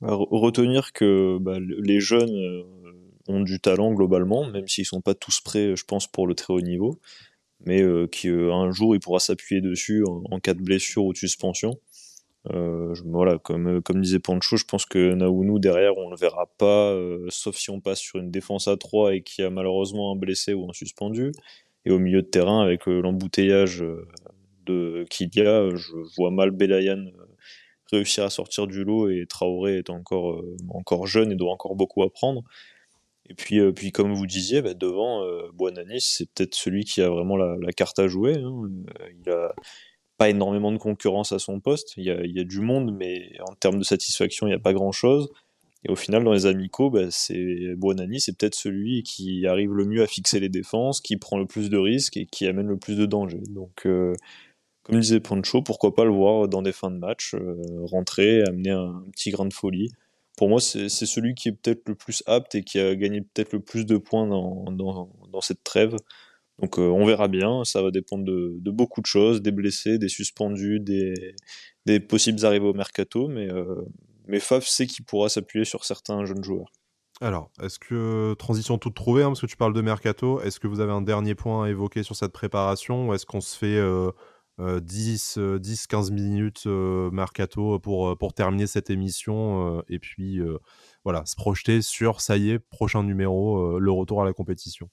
Bah, 0.00 0.14
Retenir 0.14 0.92
que 0.92 1.38
bah, 1.40 1.58
les 1.60 2.00
jeunes 2.00 2.64
ont 3.26 3.40
du 3.40 3.60
talent 3.60 3.92
globalement, 3.92 4.46
même 4.46 4.68
s'ils 4.68 4.82
ne 4.82 4.86
sont 4.86 5.00
pas 5.00 5.14
tous 5.14 5.40
prêts, 5.40 5.74
je 5.74 5.84
pense, 5.84 6.06
pour 6.06 6.26
le 6.26 6.34
très 6.34 6.54
haut 6.54 6.60
niveau, 6.60 7.00
mais 7.66 7.82
qu'un 8.10 8.70
jour 8.70 8.94
il 8.94 9.00
pourra 9.00 9.18
s'appuyer 9.18 9.60
dessus 9.60 10.04
en, 10.06 10.38
cas 10.38 10.54
de 10.54 10.62
blessure 10.62 11.04
ou 11.04 11.12
de 11.12 11.18
suspension. 11.18 11.78
Voilà, 12.44 13.38
comme, 13.38 13.82
comme 13.82 14.00
disait 14.00 14.20
Pancho, 14.20 14.56
je 14.56 14.64
pense 14.64 14.86
que 14.86 15.14
Naounou 15.14 15.58
derrière, 15.58 15.96
on 15.98 16.10
le 16.10 16.16
verra 16.16 16.46
pas, 16.58 16.96
sauf 17.28 17.56
si 17.56 17.70
on 17.70 17.80
passe 17.80 18.00
sur 18.00 18.18
une 18.18 18.30
défense 18.30 18.68
à 18.68 18.76
3 18.76 19.14
et 19.14 19.22
qu'il 19.22 19.44
y 19.44 19.46
a 19.46 19.50
malheureusement 19.50 20.12
un 20.12 20.16
blessé 20.16 20.54
ou 20.54 20.68
un 20.68 20.72
suspendu. 20.72 21.32
Et 21.84 21.90
au 21.90 21.98
milieu 21.98 22.22
de 22.22 22.26
terrain, 22.26 22.62
avec 22.62 22.86
l'embouteillage 22.86 23.84
de 24.66 25.04
qu'il 25.10 25.30
y 25.34 25.40
a, 25.40 25.74
je 25.74 25.92
vois 26.16 26.30
mal 26.30 26.50
Belayan 26.50 27.06
réussir 27.90 28.24
à 28.24 28.30
sortir 28.30 28.66
du 28.66 28.84
lot 28.84 29.08
et 29.08 29.26
Traoré 29.26 29.78
est 29.78 29.90
encore, 29.90 30.42
encore 30.70 31.06
jeune 31.06 31.32
et 31.32 31.36
doit 31.36 31.52
encore 31.52 31.74
beaucoup 31.74 32.02
apprendre. 32.02 32.44
Et 33.30 33.34
puis, 33.34 33.60
puis 33.72 33.92
comme 33.92 34.14
vous 34.14 34.26
disiez, 34.26 34.62
bah, 34.62 34.74
devant, 34.74 35.22
euh, 35.22 35.50
c'est 35.98 36.30
peut-être 36.30 36.54
celui 36.54 36.84
qui 36.84 37.02
a 37.02 37.10
vraiment 37.10 37.36
la, 37.36 37.72
carte 37.72 37.98
à 37.98 38.08
jouer. 38.08 38.36
Hein. 38.36 38.62
Il 39.22 39.30
a 39.30 39.54
pas 40.18 40.28
énormément 40.28 40.72
de 40.72 40.78
concurrence 40.78 41.32
à 41.32 41.38
son 41.38 41.60
poste. 41.60 41.94
Il 41.96 42.04
y 42.04 42.10
a, 42.10 42.44
du 42.44 42.60
monde, 42.60 42.92
mais 42.92 43.30
en 43.48 43.54
termes 43.54 43.78
de 43.78 43.84
satisfaction, 43.84 44.46
il 44.46 44.50
n'y 44.50 44.56
a 44.56 44.58
pas 44.60 44.72
grand-chose. 44.72 45.30
Et 45.84 45.90
au 45.90 45.96
final, 45.96 46.24
dans 46.24 46.32
les 46.32 46.46
amicaux, 46.46 46.90
bah, 46.90 47.06
c'est 47.10 47.76
Buonani, 47.76 48.20
c'est 48.20 48.36
peut-être 48.36 48.56
celui 48.56 49.04
qui 49.04 49.46
arrive 49.46 49.72
le 49.72 49.84
mieux 49.84 50.02
à 50.02 50.08
fixer 50.08 50.40
les 50.40 50.48
défenses, 50.48 51.00
qui 51.00 51.16
prend 51.16 51.38
le 51.38 51.46
plus 51.46 51.70
de 51.70 51.78
risques 51.78 52.16
et 52.16 52.26
qui 52.26 52.46
amène 52.46 52.66
le 52.66 52.76
plus 52.76 52.96
de 52.96 53.06
danger. 53.06 53.40
Donc, 53.50 53.86
euh, 53.86 54.12
comme 54.82 54.98
disait 54.98 55.20
Pancho, 55.20 55.62
pourquoi 55.62 55.94
pas 55.94 56.04
le 56.04 56.10
voir 56.10 56.48
dans 56.48 56.62
des 56.62 56.72
fins 56.72 56.90
de 56.90 56.98
match, 56.98 57.34
euh, 57.34 57.54
rentrer, 57.84 58.42
amener 58.42 58.70
un, 58.70 59.04
petit 59.12 59.30
grain 59.30 59.46
de 59.46 59.54
folie. 59.54 59.92
Pour 60.36 60.48
moi, 60.48 60.60
c'est 60.60 60.88
celui 60.88 61.34
qui 61.34 61.48
est 61.48 61.52
peut-être 61.52 61.88
le 61.88 61.94
plus 61.94 62.22
apte 62.26 62.56
et 62.56 62.62
qui 62.62 62.80
a 62.80 62.94
gagné 62.96 63.20
peut-être 63.20 63.52
le 63.52 63.60
plus 63.60 63.86
de 63.86 63.98
points 63.98 64.26
dans, 64.26 64.64
dans 64.70 65.40
cette 65.40 65.64
trêve. 65.64 65.96
Donc 66.58 66.78
euh, 66.78 66.88
on 66.88 67.06
verra 67.06 67.28
bien, 67.28 67.64
ça 67.64 67.82
va 67.82 67.90
dépendre 67.90 68.24
de, 68.24 68.70
beaucoup 68.70 69.00
de 69.00 69.06
choses, 69.06 69.42
des 69.42 69.52
blessés, 69.52 69.98
des 69.98 70.08
suspendus, 70.08 70.80
des, 70.80 72.00
possibles 72.00 72.44
arrivées 72.44 72.66
au 72.66 72.74
mercato, 72.74 73.28
mais, 73.28 73.50
euh, 73.50 73.82
mais 74.26 74.40
Faf 74.40 74.66
sait 74.66 74.86
qu'il 74.86 75.04
pourra 75.04 75.28
s'appuyer 75.28 75.64
sur 75.64 75.84
certains 75.84 76.24
jeunes 76.24 76.42
joueurs. 76.42 76.70
Alors, 77.20 77.50
est-ce 77.62 77.78
que, 77.78 78.34
transition 78.34 78.78
toute 78.78 78.94
trouvée, 78.94 79.22
hein, 79.22 79.28
parce 79.28 79.40
que 79.40 79.46
tu 79.46 79.56
parles 79.56 79.72
de 79.72 79.80
mercato, 79.80 80.40
est-ce 80.40 80.60
que 80.60 80.68
vous 80.68 80.80
avez 80.80 80.92
un 80.92 81.02
dernier 81.02 81.34
point 81.34 81.64
à 81.64 81.68
évoquer 81.68 82.02
sur 82.02 82.14
cette 82.14 82.32
préparation, 82.32 83.08
ou 83.08 83.14
est-ce 83.14 83.26
qu'on 83.26 83.40
se 83.40 83.56
fait 83.56 83.76
euh, 83.76 84.10
10, 84.58 85.38
10, 85.38 85.86
15 85.86 86.10
minutes 86.10 86.66
mercato 86.66 87.78
pour, 87.78 88.16
pour 88.18 88.34
terminer 88.34 88.66
cette 88.66 88.90
émission, 88.90 89.82
et 89.88 89.98
puis 89.98 90.40
voilà, 91.04 91.24
se 91.26 91.34
projeter 91.34 91.82
sur, 91.82 92.20
ça 92.20 92.36
y 92.36 92.50
est, 92.50 92.58
prochain 92.58 93.02
numéro, 93.02 93.78
le 93.78 93.90
retour 93.90 94.22
à 94.22 94.24
la 94.24 94.32
compétition? 94.32 94.88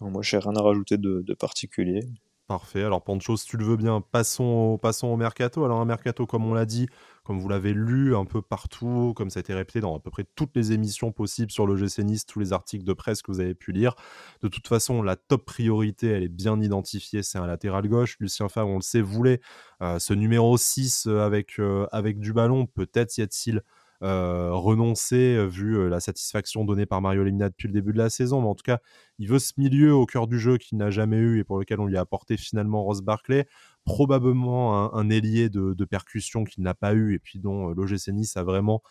Moi, 0.00 0.22
j'ai 0.22 0.38
rien 0.38 0.54
à 0.56 0.62
rajouter 0.62 0.98
de, 0.98 1.34
particulier. 1.34 2.00
Parfait. 2.46 2.84
Alors, 2.84 3.02
Pancho, 3.02 3.36
si 3.36 3.46
tu 3.46 3.56
le 3.56 3.64
veux 3.64 3.76
bien, 3.76 4.00
passons 4.00 4.78
au, 5.02 5.16
mercato. 5.16 5.64
Alors, 5.64 5.80
un 5.80 5.84
mercato, 5.84 6.26
comme 6.26 6.46
on 6.46 6.54
l'a 6.54 6.64
dit, 6.64 6.86
comme 7.24 7.40
vous 7.40 7.48
l'avez 7.48 7.72
lu 7.72 8.14
un 8.14 8.24
peu 8.24 8.40
partout, 8.40 9.14
comme 9.16 9.30
ça 9.30 9.40
a 9.40 9.42
été 9.42 9.52
répété 9.52 9.80
dans 9.80 9.96
à 9.96 9.98
peu 9.98 10.10
près 10.10 10.24
toutes 10.36 10.54
les 10.54 10.70
émissions 10.70 11.10
possibles 11.10 11.50
sur 11.50 11.66
le 11.66 11.74
GC 11.74 12.04
Nice, 12.04 12.24
tous 12.24 12.38
les 12.38 12.52
articles 12.52 12.84
de 12.84 12.92
presse 12.92 13.20
que 13.20 13.32
vous 13.32 13.40
avez 13.40 13.56
pu 13.56 13.72
lire. 13.72 13.96
De 14.42 14.48
toute 14.48 14.68
façon, 14.68 15.02
la 15.02 15.16
top 15.16 15.44
priorité, 15.44 16.06
elle 16.06 16.22
est 16.22 16.28
bien 16.28 16.60
identifiée, 16.60 17.24
c'est 17.24 17.38
un 17.38 17.46
latéral 17.48 17.88
gauche. 17.88 18.16
Lucien 18.20 18.48
Favre, 18.48 18.68
on 18.68 18.76
le 18.76 18.82
sait, 18.82 19.00
voulait 19.00 19.40
euh, 19.82 19.98
ce 19.98 20.14
numéro 20.14 20.56
6 20.56 21.06
euh, 21.08 21.26
avec, 21.26 21.58
euh, 21.58 21.88
avec 21.90 22.20
du 22.20 22.32
ballon. 22.32 22.66
Peut-être 22.66 23.18
y 23.18 23.22
a-t-il 23.22 23.62
renoncer 24.00 25.36
euh, 25.36 25.46
vu 25.46 25.76
euh, 25.76 25.88
la 25.88 26.00
satisfaction 26.00 26.64
donnée 26.64 26.86
par 26.86 27.00
Mario 27.00 27.24
Lemina 27.24 27.48
depuis 27.48 27.68
le 27.68 27.72
début 27.72 27.92
de 27.92 27.98
la 27.98 28.10
saison. 28.10 28.40
Mais 28.40 28.48
en 28.48 28.54
tout 28.54 28.64
cas, 28.64 28.78
il 29.18 29.28
veut 29.28 29.38
ce 29.38 29.52
milieu 29.56 29.94
au 29.94 30.06
cœur 30.06 30.26
du 30.26 30.38
jeu 30.38 30.58
qu'il 30.58 30.78
n'a 30.78 30.90
jamais 30.90 31.16
eu 31.16 31.38
et 31.38 31.44
pour 31.44 31.58
lequel 31.58 31.80
on 31.80 31.86
lui 31.86 31.96
a 31.96 32.00
apporté 32.00 32.36
finalement 32.36 32.82
Ross 32.84 33.02
Barclay. 33.02 33.46
Probablement 33.84 34.92
un, 34.94 35.10
ailier 35.10 35.48
de, 35.48 35.84
percussion 35.84 36.42
qu'il 36.42 36.64
n'a 36.64 36.74
pas 36.74 36.92
eu 36.92 37.14
et 37.14 37.20
puis 37.20 37.38
dont 37.38 37.68
l'OGC 37.68 38.08
Nice 38.08 38.36
a 38.36 38.42
vraiment 38.42 38.82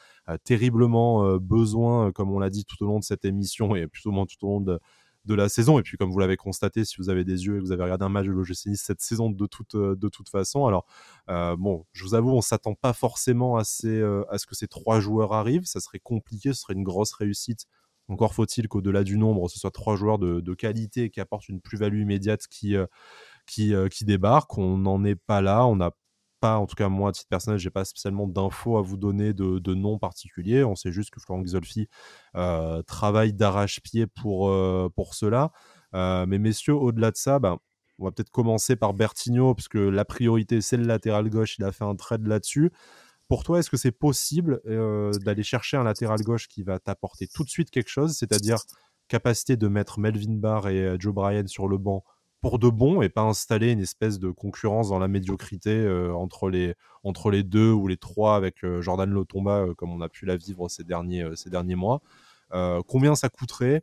terriblement 0.45 1.35
besoin, 1.35 2.13
comme 2.13 2.31
on 2.31 2.39
l'a 2.39 2.49
dit 2.49 2.63
tout 2.63 2.81
au 2.81 2.87
long 2.87 2.99
de 2.99 3.03
cette 3.03 3.25
émission 3.25 3.75
et 3.75 3.87
plutôt 3.87 4.11
tout 4.11 4.47
au 4.47 4.47
long 4.47 4.61
de, 4.61 4.79
de 5.25 5.33
la 5.33 5.49
saison. 5.49 5.79
Et 5.79 5.83
puis, 5.83 5.97
comme 5.97 6.11
vous 6.11 6.19
l'avez 6.19 6.37
constaté, 6.37 6.85
si 6.85 6.97
vous 6.97 7.09
avez 7.09 7.23
des 7.23 7.45
yeux 7.45 7.55
et 7.55 7.59
que 7.59 7.63
vous 7.63 7.71
avez 7.71 7.83
regardé 7.83 8.05
un 8.05 8.09
match 8.09 8.25
de 8.25 8.31
l'OGC 8.31 8.75
cette 8.75 9.01
saison 9.01 9.29
de 9.29 9.45
toute, 9.47 9.75
euh, 9.75 9.95
de 9.95 10.09
toute 10.09 10.29
façon, 10.29 10.65
alors, 10.65 10.85
euh, 11.29 11.55
bon, 11.57 11.85
je 11.93 12.03
vous 12.03 12.13
avoue, 12.13 12.31
on 12.31 12.41
s'attend 12.41 12.75
pas 12.75 12.93
forcément 12.93 13.57
à, 13.57 13.63
euh, 13.85 14.23
à 14.29 14.37
ce 14.37 14.45
que 14.45 14.55
ces 14.55 14.67
trois 14.67 14.99
joueurs 14.99 15.33
arrivent. 15.33 15.65
Ça 15.65 15.79
serait 15.79 15.99
compliqué, 15.99 16.53
ce 16.53 16.61
serait 16.61 16.73
une 16.73 16.83
grosse 16.83 17.13
réussite. 17.13 17.65
Encore 18.07 18.35
faut-il 18.35 18.67
qu'au-delà 18.67 19.03
du 19.03 19.17
nombre, 19.17 19.49
ce 19.49 19.59
soit 19.59 19.71
trois 19.71 19.95
joueurs 19.95 20.19
de, 20.19 20.53
qualité 20.53 21.09
qui 21.09 21.19
apportent 21.19 21.49
une 21.49 21.59
plus-value 21.59 22.01
immédiate 22.01 22.45
qui, 22.47 22.75
qui, 23.47 23.73
qui 23.89 24.05
débarquent. 24.05 24.59
On 24.59 24.77
n'en 24.77 25.03
est 25.03 25.15
pas 25.15 25.41
là. 25.41 25.65
On 25.65 25.79
n'a 26.47 26.59
en 26.59 26.65
tout 26.65 26.75
cas 26.75 26.89
moi 26.89 27.09
à 27.09 27.11
titre 27.11 27.27
personnel, 27.29 27.59
j'ai 27.59 27.69
pas 27.69 27.85
spécialement 27.85 28.27
d'infos 28.27 28.77
à 28.77 28.81
vous 28.81 28.97
donner 28.97 29.33
de, 29.33 29.59
de 29.59 29.73
noms 29.73 29.97
particuliers. 29.97 30.63
On 30.63 30.75
sait 30.75 30.91
juste 30.91 31.09
que 31.11 31.19
Florent 31.19 31.41
Xolfi 31.41 31.87
euh, 32.35 32.81
travaille 32.83 33.33
d'arrache-pied 33.33 34.07
pour, 34.07 34.49
euh, 34.49 34.89
pour 34.95 35.13
cela. 35.13 35.51
Euh, 35.93 36.25
mais 36.27 36.39
messieurs, 36.39 36.73
au-delà 36.73 37.11
de 37.11 37.17
ça, 37.17 37.39
ben, 37.39 37.57
on 37.99 38.05
va 38.05 38.11
peut-être 38.11 38.29
commencer 38.29 38.75
par 38.75 38.93
Bertigno, 38.93 39.53
parce 39.55 39.67
que 39.67 39.77
la 39.77 40.05
priorité 40.05 40.61
c'est 40.61 40.77
le 40.77 40.85
latéral 40.85 41.29
gauche, 41.29 41.57
il 41.57 41.63
a 41.63 41.71
fait 41.71 41.85
un 41.85 41.95
trade 41.95 42.27
là-dessus. 42.27 42.71
Pour 43.27 43.43
toi, 43.43 43.59
est-ce 43.59 43.69
que 43.69 43.77
c'est 43.77 43.91
possible 43.91 44.61
d'aller 45.23 45.43
chercher 45.43 45.77
un 45.77 45.83
latéral 45.83 46.21
gauche 46.21 46.47
qui 46.47 46.61
va 46.61 46.77
t'apporter 46.77 47.27
tout 47.27 47.43
de 47.43 47.49
suite 47.49 47.71
quelque 47.71 47.89
chose, 47.89 48.15
c'est-à-dire 48.15 48.59
capacité 49.07 49.57
de 49.57 49.67
mettre 49.67 49.99
Melvin 49.99 50.35
Barr 50.35 50.67
et 50.67 50.95
Joe 50.99 51.13
Bryan 51.13 51.47
sur 51.47 51.67
le 51.67 51.77
banc 51.77 52.03
pour 52.45 52.59
de 52.59 52.69
bon 52.69 53.01
et 53.01 53.09
pas 53.09 53.23
installer 53.23 53.71
une 53.71 53.79
espèce 53.79 54.19
de 54.19 54.29
concurrence 54.29 54.89
dans 54.89 54.99
la 54.99 55.07
médiocrité 55.07 55.71
euh, 55.71 56.13
entre, 56.13 56.51
les, 56.51 56.75
entre 57.03 57.31
les 57.31 57.41
deux 57.41 57.71
ou 57.71 57.87
les 57.87 57.97
trois 57.97 58.35
avec 58.35 58.63
euh, 58.63 58.83
Jordan 58.83 59.09
Lotomba 59.09 59.61
euh, 59.61 59.73
comme 59.73 59.91
on 59.91 59.99
a 59.99 60.09
pu 60.09 60.27
la 60.27 60.37
vivre 60.37 60.69
ces 60.69 60.83
derniers, 60.83 61.27
ces 61.33 61.49
derniers 61.49 61.73
mois. 61.73 62.03
combien 62.85 63.15
ça 63.15 63.29
coûterait 63.29 63.81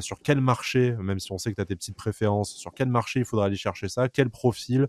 Sur 0.00 0.18
quel 0.20 0.40
marché, 0.40 0.96
même 1.00 1.20
si 1.20 1.30
on 1.30 1.38
sait 1.38 1.50
que 1.50 1.54
tu 1.54 1.62
as 1.62 1.64
tes 1.64 1.76
petites 1.76 1.94
préférences, 1.94 2.56
sur 2.56 2.74
quel 2.74 2.88
marché 2.88 3.20
il 3.20 3.24
faudrait 3.24 3.46
aller 3.46 3.56
chercher 3.56 3.88
ça 3.88 4.08
Quel 4.08 4.30
profil? 4.30 4.88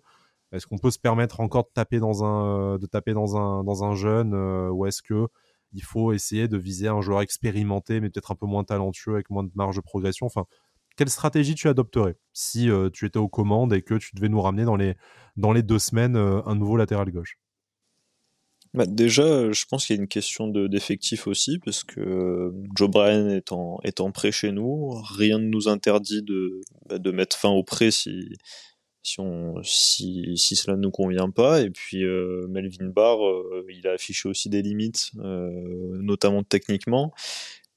Est-ce 0.52 0.66
qu'on 0.66 0.80
peut 0.80 0.90
se 0.90 0.98
permettre 0.98 1.40
encore 1.40 1.66
de 1.66 1.74
taper 1.76 2.00
dans 2.00 2.24
un, 2.24 2.80
de 2.80 2.86
taper 2.88 3.14
dans 3.14 3.38
un, 3.38 3.64
dans 3.64 3.84
un 3.84 3.94
jeune 3.94 4.34
ou 4.72 4.88
est-ce 4.88 5.04
que 5.04 5.28
il 5.74 5.84
faut 5.84 6.14
essayer 6.14 6.48
de 6.48 6.58
viser 6.58 6.88
un 6.88 7.02
joueur 7.02 7.22
expérimenté 7.22 8.00
mais 8.00 8.10
peut-être 8.10 8.32
un 8.32 8.36
peu 8.36 8.48
moins 8.48 8.64
talentueux 8.64 9.14
avec 9.14 9.30
moins 9.30 9.44
de 9.44 9.52
marge 9.54 9.76
de 9.76 9.82
progression? 9.82 10.26
Enfin, 10.26 10.46
quelle 10.98 11.10
stratégie 11.10 11.56
tu 11.56 11.70
adopterais 11.70 12.18
si 12.34 12.70
euh, 12.70 12.90
tu 12.90 13.06
étais 13.06 13.20
aux 13.20 13.30
commandes 13.30 13.72
et 13.72 13.82
que 13.82 13.94
tu 13.94 14.16
devais 14.16 14.30
nous 14.30 14.42
ramener 14.42 14.66
dans 14.66 14.76
les, 14.76 14.96
dans 15.38 15.54
les 15.54 15.64
deux 15.64 15.80
semaines 15.80 16.18
euh, 16.18 16.42
un 16.46 16.56
nouveau 16.56 16.76
latéral 16.76 17.10
gauche? 17.12 17.38
Bah, 18.74 18.86
déjà, 18.86 19.52
je 19.52 19.66
pense 19.66 19.86
qu'il 19.86 19.96
y 19.96 20.00
a 20.00 20.02
une 20.02 20.10
question 20.10 20.50
d'effectif 20.50 21.26
aussi, 21.28 21.58
parce 21.60 21.84
que 21.84 22.52
Joe 22.76 22.90
Bryan 22.90 23.30
étant, 23.32 23.80
étant 23.84 24.12
prêt 24.12 24.32
chez 24.32 24.52
nous, 24.52 24.90
rien 25.16 25.40
ne 25.40 25.46
nous 25.46 25.70
interdit 25.70 26.22
de, 26.22 26.60
bah, 26.90 27.00
de 27.00 27.12
mettre 27.12 27.38
fin 27.38 27.50
au 27.50 27.64
prêt 27.64 27.92
si, 27.92 28.28
si, 29.04 29.20
on, 29.20 29.56
si 29.64 30.36
cela 30.38 30.76
ne 30.76 30.82
nous 30.82 30.92
convient 30.92 31.30
pas. 31.30 31.62
Et 31.62 31.70
puis 31.70 32.04
Melvin 32.50 32.88
Barr, 32.88 33.18
il 33.70 33.88
a 33.88 33.94
affiché 33.94 34.28
aussi 34.28 34.50
des 34.50 34.62
limites, 34.62 35.12
notamment 35.16 36.44
techniquement. 36.44 37.14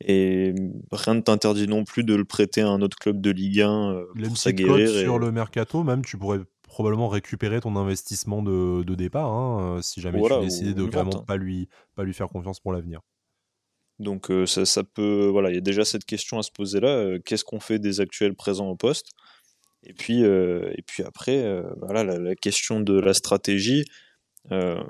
Et 0.03 0.55
rien 0.93 1.15
ne 1.15 1.21
t'interdit 1.21 1.69
non 1.69 1.85
plus 1.85 2.05
de 2.05 2.15
le 2.15 2.25
prêter 2.25 2.63
à 2.63 2.69
un 2.69 2.81
autre 2.81 2.99
club 2.99 3.21
de 3.21 3.31
Ligue 3.31 3.61
1 3.61 3.93
euh, 3.93 4.05
pour 4.25 4.37
s'aguerrir. 4.37 4.89
Sur 4.89 5.19
le 5.19 5.31
mercato, 5.31 5.83
même, 5.83 6.05
tu 6.05 6.17
pourrais 6.17 6.41
probablement 6.63 7.09
récupérer 7.09 7.61
ton 7.61 7.77
investissement 7.77 8.43
de, 8.43 8.83
de 8.83 8.95
départ 8.95 9.31
hein, 9.31 9.77
euh, 9.77 9.83
si 9.83 10.01
jamais 10.01 10.23
tu 10.23 10.41
décidais 10.41 10.73
de 10.73 10.85
vraiment 10.85 11.23
pas 11.23 11.37
lui, 11.37 11.69
pas 11.97 12.05
lui 12.05 12.15
faire 12.15 12.29
confiance 12.29 12.61
pour 12.61 12.73
l'avenir. 12.73 13.01
Donc 13.99 14.31
euh, 14.31 14.47
ça, 14.47 14.65
ça, 14.65 14.85
peut, 14.85 15.29
voilà, 15.31 15.51
il 15.51 15.57
y 15.57 15.59
a 15.59 15.63
déjà 15.63 15.85
cette 15.85 16.07
question 16.07 16.39
à 16.39 16.43
se 16.43 16.51
poser 16.51 16.81
là. 16.81 17.19
Qu'est-ce 17.19 17.45
qu'on 17.45 17.61
fait 17.61 17.79
des 17.79 18.01
actuels 18.01 18.35
présents 18.35 18.69
au 18.69 18.77
poste? 18.77 19.11
Et 19.83 19.93
puis, 19.93 20.23
et 20.23 20.83
puis 20.87 21.03
après, 21.03 21.63
voilà, 21.79 22.05
la, 22.05 22.19
la, 22.19 22.35
question 22.35 22.81
de 22.81 22.99
la 22.99 23.15
stratégie. 23.15 23.85
Euh, 24.53 24.83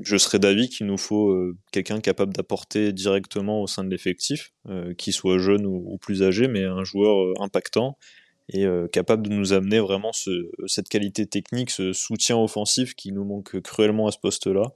je 0.00 0.16
serais 0.16 0.38
d'avis 0.38 0.68
qu'il 0.68 0.86
nous 0.86 0.96
faut 0.96 1.30
euh, 1.30 1.56
quelqu'un 1.72 2.00
capable 2.00 2.32
d'apporter 2.32 2.92
directement 2.92 3.62
au 3.62 3.66
sein 3.66 3.84
de 3.84 3.90
l'effectif, 3.90 4.52
euh, 4.68 4.94
qui 4.94 5.12
soit 5.12 5.38
jeune 5.38 5.66
ou, 5.66 5.98
plus 5.98 6.22
âgé, 6.22 6.48
mais 6.48 6.64
un 6.64 6.84
joueur 6.84 7.40
impactant 7.40 7.98
et 8.50 8.66
capable 8.92 9.28
de 9.28 9.34
nous 9.34 9.52
amener 9.52 9.78
vraiment 9.78 10.14
ce, 10.14 10.50
cette 10.66 10.88
qualité 10.88 11.26
technique, 11.26 11.68
ce 11.70 11.92
soutien 11.92 12.38
offensif 12.38 12.94
qui 12.94 13.12
nous 13.12 13.24
manque 13.24 13.60
cruellement 13.60 14.06
à 14.06 14.10
ce 14.10 14.16
poste-là. 14.18 14.72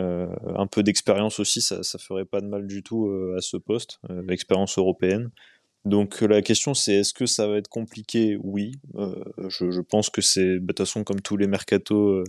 un 0.00 0.66
peu 0.66 0.82
d'expérience 0.82 1.38
aussi, 1.38 1.60
ça, 1.60 1.84
ça 1.84 1.98
ferait 2.00 2.24
pas 2.24 2.40
de 2.40 2.48
mal 2.48 2.66
du 2.66 2.82
tout 2.82 3.08
à 3.36 3.40
ce 3.40 3.56
poste, 3.56 4.00
l'expérience 4.26 4.78
européenne. 4.78 5.30
Donc 5.84 6.22
la 6.22 6.42
question 6.42 6.74
c'est 6.74 6.94
est-ce 6.94 7.14
que 7.14 7.26
ça 7.26 7.46
va 7.46 7.58
être 7.58 7.68
compliqué? 7.68 8.36
Oui, 8.42 8.72
je, 9.46 9.70
je, 9.70 9.80
pense 9.80 10.10
que 10.10 10.20
c'est 10.20 10.58
bah, 10.58 10.58
de 10.58 10.66
toute 10.66 10.78
façon 10.78 11.04
comme 11.04 11.20
tous 11.20 11.36
les 11.36 11.46
mercatos 11.46 12.24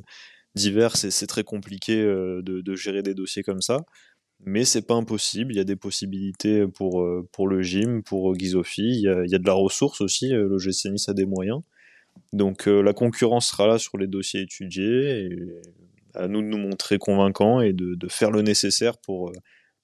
divers, 0.56 0.96
c'est 0.96 1.28
très 1.28 1.44
compliqué 1.44 2.02
euh, 2.02 2.42
de, 2.42 2.76
gérer 2.76 3.02
des 3.02 3.14
dossiers 3.14 3.44
comme 3.44 3.62
ça. 3.62 3.86
Mais 4.46 4.64
c'est 4.64 4.82
pas 4.88 4.94
impossible, 4.94 5.54
il 5.54 5.58
y 5.58 5.60
a 5.60 5.66
des 5.66 5.76
possibilités 5.76 6.66
pour, 6.66 7.02
euh, 7.02 7.28
pour 7.34 7.48
le 7.50 7.62
gym, 7.62 8.04
pour 8.04 8.36
y, 8.38 9.08
a, 9.08 9.24
il 9.26 9.30
y 9.30 9.36
a 9.36 9.38
de 9.38 9.46
la 9.46 9.54
ressource 9.54 10.00
aussi, 10.00 10.34
euh, 10.34 10.48
le 10.48 10.58
GC 10.58 10.90
a 11.08 11.14
des 11.14 11.26
moyens. 11.26 11.62
Donc 12.34 12.66
la 12.66 12.94
concurrence 12.94 13.48
sera 13.48 13.68
là 13.68 13.78
sur 13.78 13.98
les 13.98 14.08
dossiers 14.08 14.42
étudiés, 14.42 15.30
à 16.14 16.28
nous 16.28 16.42
de 16.42 16.48
nous 16.48 16.58
montrer 16.58 16.98
convaincants 16.98 17.62
et 17.62 17.72
de, 17.74 17.98
faire 18.10 18.32
le 18.32 18.42
nécessaire 18.42 18.98
pour, 18.98 19.32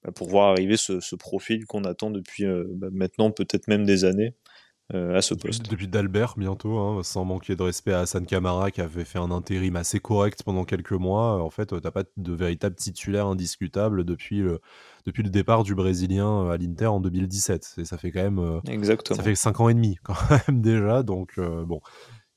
bah, 0.04 0.12
pour 0.12 0.28
voir 0.28 0.50
arriver 0.50 0.76
ce, 0.76 1.16
profil 1.16 1.64
qu'on 1.66 1.84
attend 1.84 2.10
depuis 2.10 2.44
bah, 2.74 2.88
maintenant 2.92 3.30
peut-être 3.30 3.68
même 3.68 3.84
des 3.84 4.04
années 4.04 4.34
euh, 4.34 4.45
à 4.92 5.20
ce 5.20 5.34
poste. 5.34 5.70
Depuis, 5.70 5.88
d'Albert 5.88 6.34
bientôt, 6.36 6.78
hein, 6.78 7.02
sans 7.02 7.24
manquer 7.24 7.56
de 7.56 7.62
respect 7.62 7.92
à 7.92 8.00
Hassan 8.00 8.24
Kamara 8.24 8.70
qui 8.70 8.80
avait 8.80 9.04
fait 9.04 9.18
un 9.18 9.30
intérim 9.30 9.76
assez 9.76 9.98
correct 10.00 10.42
pendant 10.44 10.64
quelques 10.64 10.92
mois. 10.92 11.42
En 11.42 11.50
fait, 11.50 11.80
t'as 11.80 11.90
pas 11.90 12.04
de 12.16 12.32
véritable 12.32 12.76
titulaire 12.76 13.26
indiscutable 13.26 14.04
depuis 14.04 14.38
le, 14.38 14.60
depuis 15.04 15.22
le 15.22 15.30
départ 15.30 15.64
du 15.64 15.74
Brésilien 15.74 16.44
euh, 16.44 16.50
à 16.50 16.56
l'Inter 16.56 16.86
en 16.86 17.00
2017. 17.00 17.74
Et 17.78 17.84
ça 17.84 17.98
fait 17.98 18.12
quand 18.12 18.22
même 18.22 18.38
euh, 18.38 18.60
Exactement. 18.68 19.16
ça 19.16 19.22
fait 19.22 19.34
5 19.34 19.60
ans 19.60 19.68
et 19.68 19.74
demi 19.74 19.96
quand 20.02 20.14
même 20.30 20.60
déjà. 20.60 21.02
Donc 21.02 21.38
bon, 21.38 21.80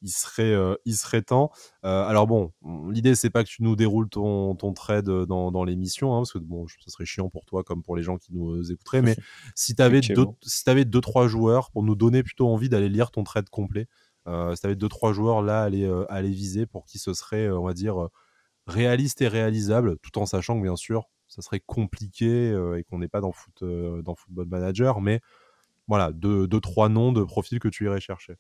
il 0.02 0.10
serait, 0.10 0.54
euh, 0.54 0.76
il 0.86 0.96
serait 0.96 1.22
temps. 1.22 1.52
Euh, 1.86 2.04
alors 2.06 2.28
bon, 2.28 2.52
l'idée 2.90 3.16
c'est 3.16 3.30
pas 3.30 3.44
que 3.44 3.50
tu 3.50 3.64
nous 3.64 3.76
déroules 3.76 4.10
ton, 4.10 4.56
ton 4.56 4.74
trade 4.74 5.10
dans, 5.10 5.52
dans 5.52 5.64
l'émission, 5.64 6.14
hein, 6.14 6.20
parce 6.20 6.34
que 6.34 6.40
bon, 6.40 6.68
ça 6.68 6.92
serait 6.92 7.06
chiant 7.06 7.30
pour 7.30 7.46
toi 7.46 7.64
comme 7.64 7.84
pour 7.84 7.96
les 7.96 8.04
gens 8.04 8.18
qui 8.18 8.34
nous 8.34 8.72
écouteraient, 8.72 9.02
mais 9.02 9.16
si 9.56 9.76
tu 9.76 9.82
avais 9.82 10.02
deux, 10.02 10.26
si 10.44 10.70
avais 10.70 10.86
deux 10.86 11.02
trois 11.02 11.28
joueurs 11.28 11.72
pour 11.72 11.84
nous 11.84 11.96
donner 11.96 12.24
plutôt 12.24 12.48
envie 12.48 12.70
d'aller 12.70 12.90
lire 12.90 13.12
ton 13.12 13.24
trade 13.24 13.50
complet, 13.50 13.88
euh, 14.28 14.56
si 14.56 14.62
tu 14.62 14.68
avais 14.68 14.76
deux 14.76 14.90
trois 14.90 15.14
joueurs 15.14 15.42
là 15.42 15.62
à 15.62 15.66
aller, 15.66 15.86
à 16.10 16.14
aller 16.14 16.32
viser 16.32 16.66
pour 16.66 16.86
qui 16.86 17.00
ce 17.00 17.14
serait, 17.14 17.50
on 17.50 17.66
va 17.66 17.74
dire, 17.74 18.10
réaliste 18.68 19.22
et 19.22 19.28
réalisable, 19.28 19.98
tout 20.00 20.18
en 20.20 20.26
sachant 20.26 20.58
que 20.58 20.64
bien 20.64 20.76
sûr, 20.76 21.10
ça 21.28 21.42
serait 21.42 21.60
compliqué 21.60 22.52
et 22.78 22.84
qu'on 22.84 23.00
n'est 23.00 23.08
pas 23.08 23.22
dans 23.22 23.32
foot, 23.32 23.64
dans 23.64 24.16
Football 24.16 24.48
Manager, 24.48 25.02
mais 25.02 25.22
voilà, 25.88 26.12
deux, 26.12 26.48
deux 26.48 26.62
trois 26.62 26.88
noms 26.88 27.12
de 27.12 27.24
profils 27.24 27.60
que 27.60 27.68
tu 27.68 27.86
irais 27.86 28.00
chercher. 28.00 28.36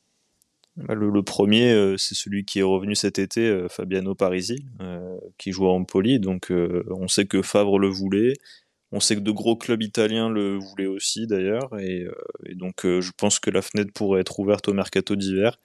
Le, 0.77 1.21
premier, 1.23 1.71
euh, 1.73 1.97
c'est 1.97 2.15
celui 2.15 2.45
qui 2.45 2.59
est 2.59 2.63
revenu 2.63 2.95
cet 2.95 3.19
été, 3.19 3.47
euh, 3.47 3.67
Fabiano 3.67 4.15
Parisi, 4.15 4.65
euh, 4.81 5.17
qui 5.37 5.51
joue 5.51 5.67
à 5.67 5.71
Empoli. 5.71 6.19
Donc, 6.19 6.51
on 6.51 7.07
sait 7.07 7.25
que 7.25 7.41
Favre 7.41 7.79
le 7.79 7.89
voulait. 7.89 8.33
On 8.91 8.99
sait 8.99 9.15
que 9.15 9.21
de 9.21 9.31
gros 9.31 9.55
clubs 9.55 9.83
italiens 9.83 10.29
le 10.29 10.57
voulaient 10.57 10.87
aussi, 10.87 11.27
d'ailleurs. 11.27 11.69
Et, 11.79 12.07
et, 12.45 12.55
donc, 12.55 12.81
je 12.85 13.11
pense 13.17 13.39
que 13.39 13.51
la 13.51 13.61
fenêtre 13.61 13.91
pourrait 13.93 14.21
être 14.21 14.39
ouverte 14.39 14.67
au 14.67 14.73
mercato 14.73 15.15
d'hiver. 15.15 15.59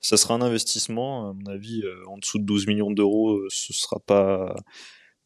Ça 0.00 0.16
sera 0.16 0.34
un 0.34 0.42
investissement, 0.42 1.30
à 1.30 1.32
mon 1.32 1.46
avis, 1.50 1.82
en 2.06 2.18
dessous 2.18 2.38
de 2.38 2.44
12 2.44 2.68
millions 2.68 2.90
d'euros, 2.90 3.40
ce 3.48 3.72
sera 3.72 3.98
pas 4.00 4.54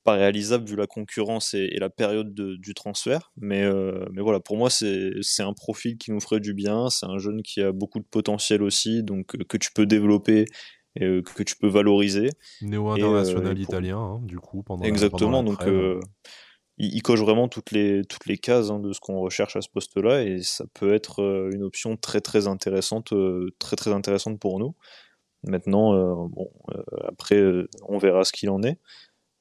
pas 0.04 0.14
réalisable 0.14 0.68
vu 0.68 0.76
la 0.76 0.86
concurrence 0.86 1.54
et, 1.54 1.76
la 1.78 1.90
période 1.90 2.34
du 2.34 2.74
transfert. 2.74 3.32
Mais, 3.36 3.62
euh, 3.62 4.04
mais 4.12 4.22
voilà, 4.22 4.40
pour 4.40 4.56
moi, 4.56 4.70
c'est 4.70 5.42
un 5.42 5.52
profil 5.52 5.96
qui 5.96 6.10
nous 6.10 6.20
ferait 6.20 6.40
du 6.40 6.54
bien. 6.54 6.90
C'est 6.90 7.06
un 7.06 7.18
jeune 7.18 7.42
qui 7.42 7.60
a 7.62 7.72
beaucoup 7.72 7.98
de 7.98 8.04
potentiel 8.04 8.62
aussi, 8.62 9.02
donc 9.02 9.34
euh, 9.34 9.44
que 9.48 9.56
tu 9.56 9.70
peux 9.72 9.86
développer 9.86 10.46
et 10.96 11.04
euh, 11.04 11.22
que 11.22 11.42
tu 11.42 11.56
peux 11.56 11.68
valoriser. 11.68 12.30
Néo-international 12.60 13.58
italien, 13.58 13.98
hein, 13.98 14.20
du 14.22 14.38
coup, 14.38 14.62
pendant 14.62 14.84
Exactement, 14.84 15.42
donc 15.42 15.64
il, 16.78 17.02
coche 17.02 17.20
vraiment 17.20 17.48
toutes 17.48 17.70
les, 17.70 18.02
toutes 18.04 18.26
les 18.26 18.38
cases 18.38 18.70
hein, 18.70 18.80
de 18.80 18.92
ce 18.92 18.98
qu'on 18.98 19.20
recherche 19.20 19.56
à 19.56 19.60
ce 19.60 19.68
poste-là 19.68 20.22
et 20.24 20.42
ça 20.42 20.64
peut 20.74 20.92
être 20.94 21.20
une 21.52 21.62
option 21.62 21.96
très 21.96 22.20
très 22.20 22.48
intéressante, 22.48 23.14
très 23.58 23.76
très 23.76 23.92
intéressante 23.92 24.40
pour 24.40 24.58
nous. 24.58 24.74
Maintenant, 25.44 26.26
bon, 26.26 26.50
après, 27.06 27.40
on 27.86 27.98
verra 27.98 28.24
ce 28.24 28.32
qu'il 28.32 28.48
en 28.50 28.62
est. 28.62 28.78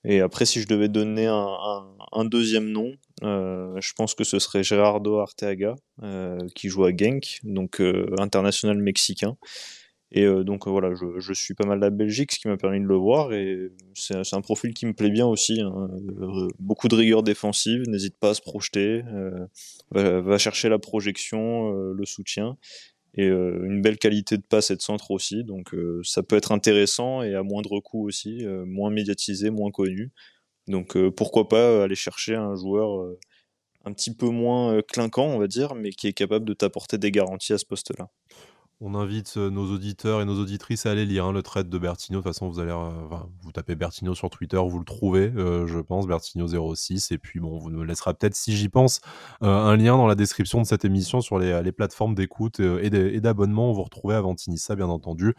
Et 0.03 0.21
après, 0.21 0.45
si 0.45 0.61
je 0.61 0.67
devais 0.67 0.89
donner 0.89 1.27
un, 1.27 2.25
deuxième 2.25 2.69
nom, 2.69 2.93
euh, 3.23 3.79
je 3.79 3.93
pense 3.93 4.15
que 4.15 4.23
ce 4.23 4.39
serait 4.39 4.63
Gerardo 4.63 5.19
Arteaga, 5.19 5.75
euh, 6.01 6.37
qui 6.55 6.69
joue 6.69 6.85
à 6.85 6.95
Genk, 6.95 7.39
donc 7.43 7.79
euh, 7.79 8.07
international 8.17 8.77
mexicain. 8.77 9.37
Et 10.13 10.25
donc 10.43 10.67
voilà, 10.67 10.89
je, 10.93 11.31
suis 11.31 11.53
pas 11.53 11.65
mal 11.65 11.79
la 11.79 11.89
Belgique, 11.89 12.33
ce 12.33 12.39
qui 12.39 12.49
m'a 12.49 12.57
permis 12.57 12.81
de 12.81 12.85
le 12.85 12.97
voir. 12.97 13.31
Et 13.31 13.71
c'est 13.93 14.33
un 14.33 14.41
profil 14.41 14.73
qui 14.73 14.85
me 14.85 14.91
plaît 14.91 15.09
bien 15.09 15.25
aussi. 15.25 15.61
Hein. 15.61 15.87
beaucoup 16.59 16.89
de 16.89 16.95
rigueur 16.95 17.23
défensive, 17.23 17.83
n'hésite 17.87 18.17
pas 18.19 18.31
à 18.31 18.33
se 18.33 18.41
projeter, 18.41 19.03
va, 19.91 20.37
chercher 20.37 20.67
la 20.67 20.79
projection, 20.79 21.71
le 21.71 22.05
soutien 22.05 22.57
et 23.15 23.27
euh, 23.27 23.65
une 23.65 23.81
belle 23.81 23.97
qualité 23.97 24.37
de 24.37 24.43
passe 24.43 24.71
et 24.71 24.75
de 24.75 24.81
centre 24.81 25.11
aussi. 25.11 25.43
Donc 25.43 25.73
euh, 25.73 26.01
ça 26.03 26.23
peut 26.23 26.35
être 26.35 26.51
intéressant 26.51 27.21
et 27.23 27.35
à 27.35 27.43
moindre 27.43 27.79
coût 27.79 28.07
aussi, 28.07 28.45
euh, 28.45 28.65
moins 28.65 28.89
médiatisé, 28.89 29.49
moins 29.49 29.71
connu. 29.71 30.11
Donc 30.67 30.97
pourquoi 31.15 31.49
pas 31.49 31.83
aller 31.83 31.95
chercher 31.95 32.35
un 32.35 32.55
joueur 32.55 33.15
un 33.83 33.93
petit 33.93 34.15
peu 34.15 34.29
moins 34.29 34.79
clinquant, 34.83 35.25
on 35.25 35.39
va 35.39 35.47
dire, 35.47 35.73
mais 35.73 35.89
qui 35.89 36.07
est 36.07 36.13
capable 36.13 36.45
de 36.45 36.53
t'apporter 36.53 36.99
des 36.99 37.11
garanties 37.11 37.51
à 37.53 37.57
ce 37.57 37.65
poste-là. 37.65 38.09
On 38.83 38.95
invite 38.95 39.35
euh, 39.37 39.51
nos 39.51 39.71
auditeurs 39.71 40.21
et 40.21 40.25
nos 40.25 40.41
auditrices 40.41 40.87
à 40.87 40.91
aller 40.91 41.05
lire 41.05 41.25
hein, 41.25 41.31
le 41.31 41.43
trade 41.43 41.69
de 41.69 41.77
Bertino. 41.77 42.17
De 42.17 42.23
toute 42.23 42.33
façon, 42.33 42.49
vous 42.49 42.59
allez, 42.59 42.71
euh, 42.71 42.89
vous 43.43 43.51
tapez 43.51 43.75
Bertino 43.75 44.15
sur 44.15 44.31
Twitter, 44.31 44.57
vous 44.57 44.79
le 44.79 44.85
trouvez, 44.85 45.31
euh, 45.37 45.67
je 45.67 45.77
pense, 45.77 46.07
Bertino06. 46.07 47.13
Et 47.13 47.19
puis, 47.19 47.39
bon, 47.39 47.59
vous 47.59 47.69
nous 47.69 47.83
laissera 47.83 48.15
peut-être, 48.15 48.33
si 48.33 48.57
j'y 48.57 48.69
pense, 48.69 48.99
un 49.41 49.77
lien 49.77 49.97
dans 49.97 50.07
la 50.07 50.15
description 50.15 50.61
de 50.61 50.65
cette 50.65 50.83
émission 50.83 51.21
sur 51.21 51.37
les, 51.37 51.71
plateformes 51.71 52.15
d'écoute 52.15 52.59
et 52.59 53.19
d'abonnement. 53.21 53.71
Vous 53.71 53.83
retrouvez 53.83 54.15
Avantinissa, 54.15 54.75
bien 54.75 54.89
entendu 54.89 55.35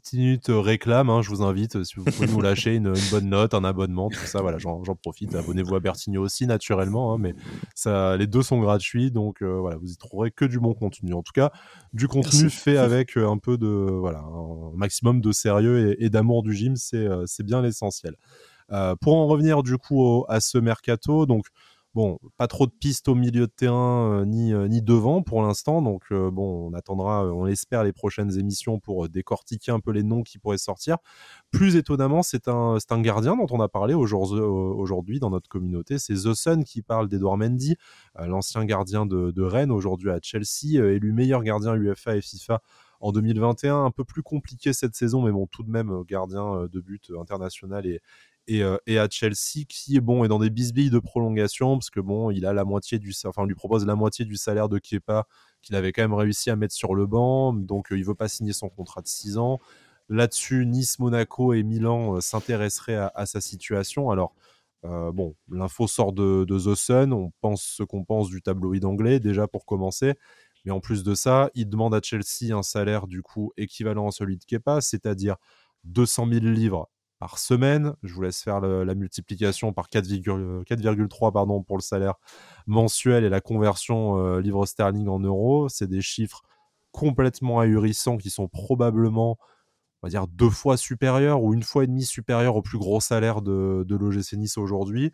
petite 0.00 0.18
minute 0.18 0.48
euh, 0.50 0.60
réclame, 0.60 1.08
hein, 1.10 1.22
je 1.22 1.28
vous 1.28 1.42
invite, 1.42 1.76
euh, 1.76 1.84
si 1.84 1.96
vous 1.96 2.04
pouvez 2.04 2.26
nous 2.26 2.40
lâcher 2.40 2.74
une, 2.74 2.94
bonne 3.10 3.28
note, 3.28 3.54
un 3.54 3.64
abonnement, 3.64 4.08
tout 4.10 4.26
ça, 4.26 4.40
voilà, 4.40 4.58
j'en 4.58 4.82
profite. 4.96 5.34
Abonnez-vous 5.34 5.74
à 5.74 5.80
Bertigno 5.80 6.22
aussi, 6.22 6.46
naturellement, 6.46 7.14
hein, 7.14 7.18
mais 7.18 7.34
ça, 7.74 8.16
les 8.16 8.26
deux 8.26 8.42
sont 8.42 8.60
gratuits, 8.60 9.10
donc 9.10 9.42
euh, 9.42 9.58
voilà, 9.58 9.76
vous 9.76 9.92
y 9.92 9.96
trouverez 9.96 10.30
que 10.30 10.44
du 10.44 10.58
bon 10.58 10.74
contenu. 10.74 11.14
En 11.14 11.22
tout 11.22 11.32
cas, 11.32 11.52
du 11.92 12.08
contenu 12.08 12.50
fait 12.50 12.76
avec 12.76 13.16
un 13.16 13.38
peu 13.38 13.56
de, 13.56 13.66
voilà, 13.66 14.20
un 14.20 14.76
maximum 14.76 15.20
de 15.20 15.32
sérieux 15.32 15.96
et, 16.02 16.10
d'amour 16.10 16.42
du 16.42 16.54
gym, 16.54 16.74
c'est 16.76 17.42
bien 17.44 17.62
l'essentiel. 17.62 18.16
pour 19.00 19.16
en 19.16 19.26
revenir 19.26 19.62
du 19.62 19.78
coup 19.78 20.24
à 20.28 20.40
ce 20.40 20.58
mercato, 20.58 21.26
donc 21.26 21.46
Bon, 21.94 22.18
pas 22.38 22.48
trop 22.48 22.66
de 22.66 22.72
pistes 22.72 23.06
au 23.06 23.14
milieu 23.14 23.46
de 23.46 23.52
terrain 23.52 24.22
euh, 24.22 24.24
ni, 24.24 24.52
euh, 24.52 24.66
ni 24.66 24.82
devant 24.82 25.22
pour 25.22 25.42
l'instant. 25.42 25.80
Donc, 25.80 26.02
euh, 26.10 26.28
bon, 26.28 26.68
on 26.68 26.74
attendra, 26.74 27.24
on 27.26 27.46
espère, 27.46 27.84
les 27.84 27.92
prochaines 27.92 28.36
émissions 28.36 28.80
pour 28.80 29.08
décortiquer 29.08 29.70
un 29.70 29.78
peu 29.78 29.92
les 29.92 30.02
noms 30.02 30.24
qui 30.24 30.38
pourraient 30.38 30.58
sortir. 30.58 30.96
Plus 31.52 31.76
étonnamment, 31.76 32.24
c'est 32.24 32.48
un, 32.48 32.78
un 32.90 33.00
gardien 33.00 33.36
dont 33.36 33.46
on 33.48 33.60
a 33.60 33.68
parlé 33.68 33.94
aujourd'hui 33.94 35.20
dans 35.20 35.30
notre 35.30 35.48
communauté. 35.48 36.00
C'est 36.00 36.14
The 36.14 36.34
Sun 36.34 36.64
qui 36.64 36.82
parle 36.82 37.08
d'Edouard 37.08 37.36
Mendy, 37.36 37.76
l'ancien 38.18 38.64
gardien 38.64 39.06
de, 39.06 39.30
de 39.30 39.42
Rennes, 39.42 39.70
aujourd'hui 39.70 40.10
à 40.10 40.18
Chelsea, 40.20 40.84
élu 40.84 41.12
meilleur 41.12 41.44
gardien 41.44 41.76
UEFA 41.76 42.16
et 42.16 42.20
FIFA 42.20 42.60
en 42.98 43.12
2021. 43.12 43.84
Un 43.84 43.90
peu 43.92 44.02
plus 44.02 44.24
compliqué 44.24 44.72
cette 44.72 44.96
saison, 44.96 45.22
mais 45.22 45.30
bon, 45.30 45.46
tout 45.46 45.62
de 45.62 45.70
même, 45.70 46.02
gardien 46.08 46.66
de 46.70 46.80
but 46.80 47.12
international 47.20 47.86
et, 47.86 48.00
et, 48.46 48.62
et, 48.86 48.98
à 48.98 49.08
Chelsea 49.08 49.64
qui 49.68 49.96
est 49.96 50.00
bon 50.00 50.24
est 50.24 50.28
dans 50.28 50.38
des 50.38 50.50
bisbilles 50.50 50.90
de 50.90 50.98
prolongation 50.98 51.76
parce 51.78 51.90
que 51.90 52.00
bon 52.00 52.30
il 52.30 52.46
a 52.46 52.52
la 52.52 52.64
moitié 52.64 52.98
du 52.98 53.12
enfin 53.24 53.42
on 53.42 53.46
lui 53.46 53.54
propose 53.54 53.86
la 53.86 53.94
moitié 53.94 54.24
du 54.24 54.36
salaire 54.36 54.68
de 54.68 54.78
Kepa 54.78 55.26
qu'il 55.62 55.76
avait 55.76 55.92
quand 55.92 56.02
même 56.02 56.14
réussi 56.14 56.50
à 56.50 56.56
mettre 56.56 56.74
sur 56.74 56.94
le 56.94 57.06
banc 57.06 57.52
donc 57.52 57.88
il 57.90 58.04
veut 58.04 58.14
pas 58.14 58.28
signer 58.28 58.52
son 58.52 58.68
contrat 58.68 59.00
de 59.02 59.08
6 59.08 59.38
ans. 59.38 59.60
Là-dessus 60.08 60.66
Nice 60.66 60.98
Monaco 60.98 61.54
et 61.54 61.62
Milan 61.62 62.20
s'intéresseraient 62.20 62.96
à, 62.96 63.10
à, 63.14 63.26
sa 63.26 63.40
situation. 63.40 64.10
Alors 64.10 64.34
bon 64.82 65.34
l'info 65.50 65.86
sort 65.86 66.12
de, 66.12 66.44
de, 66.44 66.58
The 66.58 66.74
Sun 66.74 67.12
on 67.12 67.32
pense 67.40 67.62
ce 67.62 67.82
qu'on 67.82 68.04
pense 68.04 68.28
du 68.28 68.42
tabloïd 68.42 68.84
anglais 68.84 69.20
déjà 69.20 69.48
pour 69.48 69.64
commencer. 69.64 70.14
Mais 70.64 70.72
en 70.72 70.80
plus 70.80 71.02
de 71.02 71.14
ça, 71.14 71.50
il 71.54 71.68
demande 71.68 71.94
à 71.94 72.00
Chelsea 72.02 72.52
un 72.52 72.62
salaire 72.62 73.06
du 73.06 73.22
coup 73.22 73.52
équivalent 73.56 74.08
à 74.08 74.10
celui 74.10 74.38
de 74.38 74.44
Kepa, 74.44 74.80
c'est-à-dire 74.80 75.36
200 75.84 76.28
000 76.30 76.46
livres 76.46 76.88
par 77.24 77.38
semaine. 77.38 77.94
Je 78.02 78.12
vous 78.12 78.20
laisse 78.20 78.42
faire 78.42 78.60
la 78.60 78.94
multiplication 78.94 79.72
par 79.72 79.88
4,3 79.88 81.32
pardon 81.32 81.62
pour 81.62 81.78
le 81.78 81.82
salaire 81.82 82.16
mensuel 82.66 83.24
et 83.24 83.30
la 83.30 83.40
conversion 83.40 84.18
euh, 84.18 84.42
livre 84.42 84.66
sterling 84.66 85.08
en 85.08 85.20
euros. 85.20 85.70
C'est 85.70 85.86
des 85.86 86.02
chiffres 86.02 86.42
complètement 86.92 87.60
ahurissants 87.60 88.18
qui 88.18 88.28
sont 88.28 88.46
probablement, 88.46 89.38
on 90.02 90.06
va 90.06 90.10
dire, 90.10 90.26
deux 90.26 90.50
fois 90.50 90.76
supérieurs 90.76 91.42
ou 91.42 91.54
une 91.54 91.62
fois 91.62 91.84
et 91.84 91.86
demie 91.86 92.04
supérieurs 92.04 92.56
au 92.56 92.62
plus 92.62 92.76
gros 92.76 93.00
salaire 93.00 93.40
de, 93.40 93.86
de 93.88 93.96
l'OGC 93.96 94.34
Nice 94.34 94.58
aujourd'hui 94.58 95.10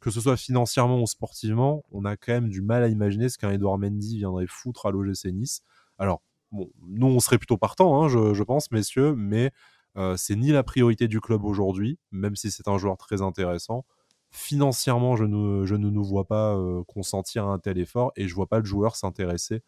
que 0.00 0.10
ce 0.10 0.20
soit 0.20 0.36
financièrement 0.36 1.00
ou 1.00 1.06
sportivement, 1.06 1.84
on 1.92 2.04
a 2.04 2.16
quand 2.16 2.32
même 2.32 2.48
du 2.48 2.60
mal 2.60 2.82
à 2.82 2.88
imaginer 2.88 3.28
ce 3.28 3.38
qu'un 3.38 3.52
Edouard 3.52 3.78
Mendy 3.78 4.16
viendrait 4.16 4.48
foutre 4.48 4.86
à 4.86 4.90
l'OGC 4.90 5.26
Nice. 5.26 5.62
Alors, 5.96 6.22
bon, 6.50 6.68
nous, 6.88 7.06
on 7.06 7.20
serait 7.20 7.38
plutôt 7.38 7.56
partant, 7.56 8.02
hein, 8.02 8.08
je, 8.08 8.42
pense, 8.42 8.72
messieurs, 8.72 9.14
mais 9.14 9.52
euh, 9.96 10.16
c'est 10.16 10.36
ni 10.36 10.50
la 10.50 10.62
priorité 10.62 11.08
du 11.08 11.20
club 11.20 11.44
aujourd'hui, 11.44 11.98
même 12.10 12.36
si 12.36 12.50
c'est 12.50 12.68
un 12.68 12.78
joueur 12.78 12.96
très 12.96 13.22
intéressant. 13.22 13.84
Financièrement, 14.30 15.16
je 15.16 15.24
ne, 15.24 15.66
ne 15.66 15.90
nous 15.90 16.04
vois 16.04 16.26
pas 16.26 16.56
euh, 16.56 16.82
consentir 16.84 17.46
un 17.46 17.58
tel 17.58 17.78
effort 17.78 18.12
et 18.16 18.28
je 18.28 18.34
vois 18.34 18.46
pas 18.46 18.58
le 18.58 18.64
joueur 18.64 18.96
s'intéresser 18.96 19.62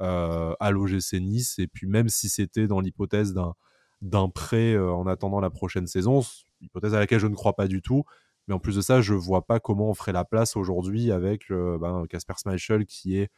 euh, 0.00 0.54
à 0.60 0.70
l'OGC 0.70 1.14
Nice. 1.20 1.58
Et 1.58 1.68
puis, 1.68 1.86
même 1.86 2.08
si 2.08 2.28
c'était 2.28 2.66
dans 2.66 2.80
l'hypothèse 2.80 3.34
d'un, 4.02 4.28
prêt 4.28 4.76
en 4.76 5.06
attendant 5.06 5.40
la 5.40 5.50
prochaine 5.50 5.86
saison, 5.86 6.22
hypothèse 6.60 6.94
à 6.94 6.98
laquelle 6.98 7.20
je 7.20 7.26
ne 7.26 7.34
crois 7.34 7.54
pas 7.54 7.68
du 7.68 7.82
tout, 7.82 8.04
mais 8.48 8.54
en 8.54 8.58
plus 8.58 8.76
de 8.76 8.80
ça, 8.80 9.02
je 9.02 9.12
vois 9.12 9.46
pas 9.46 9.60
comment 9.60 9.90
on 9.90 9.94
ferait 9.94 10.12
la 10.12 10.24
place 10.24 10.56
aujourd'hui 10.56 11.12
avec 11.12 11.50
euh, 11.50 11.78
ben, 11.78 12.06
Casper 12.08 12.32
Schmeichel 12.40 12.86
qui 12.86 13.18
est 13.18 13.30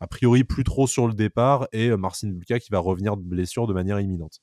a 0.00 0.08
priori 0.08 0.42
plus 0.44 0.64
trop 0.64 0.88
sur 0.88 1.06
le 1.06 1.14
départ 1.14 1.68
et 1.72 1.88
euh, 1.88 1.96
Marcin 1.96 2.28
Bulka 2.28 2.58
qui 2.58 2.70
va 2.70 2.80
revenir 2.80 3.16
de 3.16 3.22
blessure 3.22 3.68
de 3.68 3.72
manière 3.72 4.00
imminente. 4.00 4.42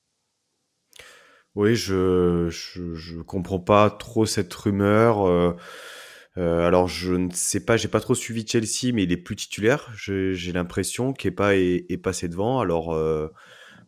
Oui, 1.54 1.76
je, 1.76 2.48
je, 2.50 3.20
comprends 3.22 3.60
pas 3.60 3.90
trop 3.90 4.26
cette 4.26 4.52
rumeur. 4.54 5.26
Euh, 5.26 6.66
alors 6.66 6.88
je 6.88 7.12
ne 7.14 7.30
sais 7.30 7.64
pas, 7.64 7.76
j'ai 7.76 7.86
pas 7.88 8.00
trop 8.00 8.16
suivi 8.16 8.44
Chelsea, 8.46 8.92
mais 8.92 9.04
il 9.04 9.12
est 9.12 9.16
plus 9.16 9.36
titulaire. 9.36 9.92
J'ai 9.96 10.52
l'impression 10.52 11.12
Kepa 11.12 11.54
est, 11.56 11.86
est 11.88 11.98
passé 11.98 12.28
devant. 12.28 12.60
Alors 12.60 12.92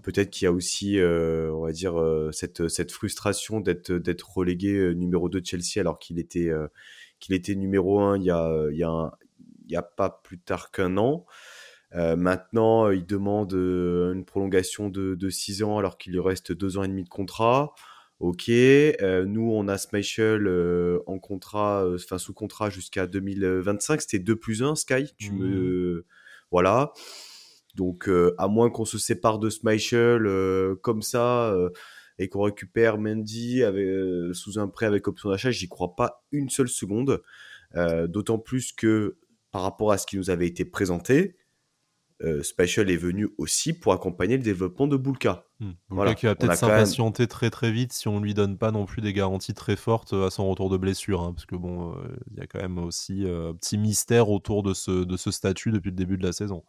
Peut-être 0.07 0.31
qu'il 0.31 0.45
y 0.45 0.47
a 0.47 0.53
aussi, 0.53 1.01
euh, 1.01 1.53
on 1.53 1.63
va 1.63 1.73
dire, 1.73 2.01
euh, 2.01 2.31
cette, 2.31 2.69
cette 2.69 2.93
frustration 2.93 3.59
d'être 3.59 3.91
d'être 3.91 4.37
relégué 4.37 4.73
euh, 4.77 4.93
numéro 4.93 5.29
2 5.29 5.41
de 5.41 5.45
Chelsea 5.45 5.81
alors 5.81 5.99
qu'il 5.99 6.21
était 6.21 6.49
qu'il 7.19 7.35
était 7.35 7.57
numéro 7.57 7.99
1 7.99 8.19
il 8.19 8.23
y 8.23 8.31
a 8.31 8.69
il 8.71 8.79
y 8.79 8.85
a, 8.85 9.19
il 9.65 9.73
y 9.73 9.75
a 9.75 9.83
pas 9.83 10.21
plus 10.23 10.39
tard 10.39 10.71
qu'un 10.71 10.97
an. 10.97 11.27
Maintenant, 11.95 12.91
il 12.91 13.07
demande 13.07 13.53
une 13.53 14.25
prolongation 14.25 14.89
de, 14.89 15.15
de 15.15 15.31
6 15.31 15.63
ans 15.63 15.79
alors 15.79 15.99
qu'il 15.99 16.13
lui 16.13 16.21
reste 16.21 16.53
2 16.53 16.79
ans 16.79 16.83
et 16.83 16.89
demi 16.89 17.05
de 17.05 17.09
contrat. 17.09 17.73
Ok, 18.19 18.49
nous 18.49 19.51
on 19.53 19.69
a 19.69 19.77
Schmeichel 19.77 20.49
en 21.07 21.19
contrat, 21.19 21.87
enfin 21.95 22.19
sous 22.19 22.35
contrat 22.35 22.71
jusqu'à 22.71 23.07
2025. 23.07 24.01
C'était 24.01 24.19
2 24.19 24.37
plus 24.37 24.63
1, 24.63 24.75
Sky. 24.75 25.13
Tu 25.17 25.33
me, 25.33 25.99
mmh. 25.99 26.03
voilà. 26.51 26.93
Donc, 27.77 28.09
euh, 28.09 28.35
à 28.39 28.49
moins 28.49 28.71
qu'on 28.71 28.87
se 28.87 28.99
sépare 28.99 29.39
de 29.39 29.51
Schmeichel 29.51 30.27
euh, 30.27 30.75
comme 30.77 31.03
ça 31.03 31.53
euh, 31.53 31.69
et 32.19 32.29
qu'on 32.29 32.43
récupère 32.43 32.97
Mendy 32.97 33.63
sous 34.33 34.59
un 34.59 34.69
prêt 34.69 34.87
avec 34.87 35.07
option 35.07 35.29
d'achat, 35.29 35.51
j'y 35.51 35.69
crois 35.69 35.95
pas 35.95 36.25
une 36.33 36.49
seule 36.49 36.69
seconde. 36.69 37.23
D'autant 38.09 38.39
plus 38.39 38.73
que 38.73 39.19
par 39.51 39.61
rapport 39.61 39.93
à 39.93 39.99
ce 39.99 40.07
qui 40.07 40.17
nous 40.17 40.31
avait 40.31 40.47
été 40.47 40.65
présenté, 40.65 41.36
euh, 42.23 42.43
est 42.59 42.97
venu 42.97 43.29
aussi 43.39 43.73
pour 43.73 43.93
accompagner 43.93 44.37
le 44.37 44.43
développement 44.43 44.87
de 44.87 44.97
Bulka. 44.97 45.47
Hmm. 45.61 45.73
Bulka 45.91 46.15
qui 46.15 46.27
va 46.27 46.35
peut-être 46.35 46.57
s'impatienter 46.57 47.27
très 47.27 47.51
très 47.51 47.71
vite 47.71 47.93
si 47.93 48.09
on 48.09 48.21
lui 48.21 48.35
donne 48.35 48.59
pas 48.59 48.71
non 48.71 48.87
plus 48.87 49.03
des 49.03 49.13
garanties 49.13 49.55
très 49.55 49.77
fortes 49.77 50.13
à 50.13 50.31
son 50.31 50.49
retour 50.49 50.71
de 50.71 50.77
blessure, 50.77 51.23
hein, 51.23 51.33
parce 51.33 51.47
que 51.47 51.57
bon, 51.57 51.95
il 52.31 52.39
y 52.39 52.41
a 52.41 52.47
quand 52.47 52.61
même 52.61 52.79
aussi 52.79 53.25
un 53.27 53.55
petit 53.55 53.79
mystère 53.79 54.31
autour 54.31 54.63
de 54.63 54.75
ce, 54.75 55.05
de 55.05 55.17
ce 55.17 55.31
statut 55.31 55.71
depuis 55.71 55.91
le 55.91 55.97
début 55.97 56.17
de 56.17 56.25
la 56.25 56.33
saison. 56.33 56.65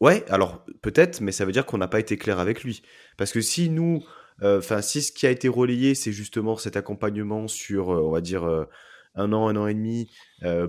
Ouais, 0.00 0.24
alors 0.28 0.64
peut-être, 0.82 1.20
mais 1.20 1.32
ça 1.32 1.44
veut 1.44 1.52
dire 1.52 1.66
qu'on 1.66 1.78
n'a 1.78 1.88
pas 1.88 2.00
été 2.00 2.16
clair 2.16 2.38
avec 2.38 2.64
lui. 2.64 2.82
Parce 3.16 3.32
que 3.32 3.40
si 3.40 3.70
nous, 3.70 4.04
euh, 4.42 4.58
enfin, 4.58 4.82
si 4.82 5.02
ce 5.02 5.12
qui 5.12 5.26
a 5.26 5.30
été 5.30 5.48
relayé, 5.48 5.94
c'est 5.94 6.12
justement 6.12 6.56
cet 6.56 6.76
accompagnement 6.76 7.48
sur, 7.48 7.90
euh, 7.92 8.02
on 8.02 8.10
va 8.10 8.20
dire, 8.20 8.44
euh, 8.44 8.64
un 9.14 9.32
an, 9.32 9.48
un 9.48 9.56
an 9.56 9.66
et 9.66 9.74
demi, 9.74 10.10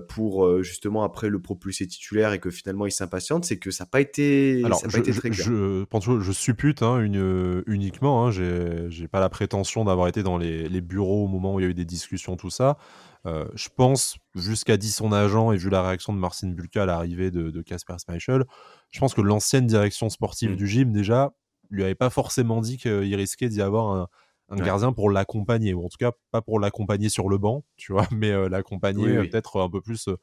pour 0.08 0.62
justement 0.62 1.02
après 1.02 1.28
le 1.28 1.40
propulser 1.40 1.86
titulaire 1.86 2.32
et 2.32 2.38
que 2.38 2.50
finalement 2.50 2.86
il 2.86 2.92
s'impatiente, 2.92 3.44
c'est 3.44 3.58
que 3.58 3.70
ça 3.70 3.84
n'a 3.84 3.88
pas 3.88 4.00
été, 4.00 4.62
Alors, 4.64 4.80
ça 4.80 4.88
pas 4.88 4.98
été 4.98 5.12
très 5.12 5.30
clair. 5.30 5.46
Je, 5.46 5.84
je, 6.00 6.20
je 6.20 6.32
suppute 6.32 6.82
hein, 6.82 7.00
une, 7.00 7.62
uniquement, 7.66 8.26
hein, 8.26 8.30
j'ai 8.30 9.08
pas 9.08 9.20
la 9.20 9.28
prétention 9.28 9.84
d'avoir 9.84 10.08
été 10.08 10.22
dans 10.22 10.38
les, 10.38 10.68
les, 10.68 10.80
bureaux 10.80 11.24
au 11.24 11.28
moment 11.28 11.54
où 11.54 11.60
il 11.60 11.64
y 11.64 11.66
a 11.66 11.70
eu 11.70 11.74
des 11.74 11.84
discussions, 11.84 12.36
tout 12.36 12.50
ça. 12.50 12.78
je 13.24 13.68
pense, 13.74 14.16
jusqu'à 14.34 14.76
dit 14.76 14.90
son 14.90 15.12
agent 15.12 15.52
et 15.52 15.56
vu 15.56 15.68
la 15.68 15.82
réaction 15.82 16.12
de 16.12 16.18
Marcin 16.18 16.48
Bulka 16.48 16.84
à 16.84 16.86
l'arrivée 16.86 17.30
de 17.30 17.62
Casper 17.62 17.96
Schmeichel, 18.04 18.44
je 18.90 19.00
pense 19.00 19.14
que 19.14 19.20
l'ancienne 19.20 19.66
direction 19.66 20.08
sportive 20.08 20.52
mmh. 20.52 20.56
du 20.56 20.66
gym, 20.66 20.92
déjà, 20.92 21.34
lui 21.70 21.84
avait 21.84 21.94
pas 21.94 22.10
forcément 22.10 22.60
dit 22.60 22.78
qu'il 22.78 23.14
risquait 23.14 23.48
d'y 23.48 23.62
avoir 23.62 23.92
un, 23.92 24.08
gardien 24.54 24.92
pour 24.92 25.10
l'accompagner, 25.10 25.74
ou 25.74 25.84
en 25.84 25.88
tout 25.88 25.98
cas 25.98 26.12
pas 26.30 26.42
pour 26.42 26.60
l'accompagner 26.60 27.08
sur 27.08 27.28
le 27.28 27.38
banc, 27.38 27.64
tu 27.76 27.92
vois, 27.92 28.06
mais 28.12 28.30
euh, 28.30 28.48
l'accompagner 28.48 29.16
euh, 29.16 29.22
peut-être 29.28 29.60
un 29.60 29.70
peu 29.70 29.80
plus 29.80 30.08
euh, 30.08 30.16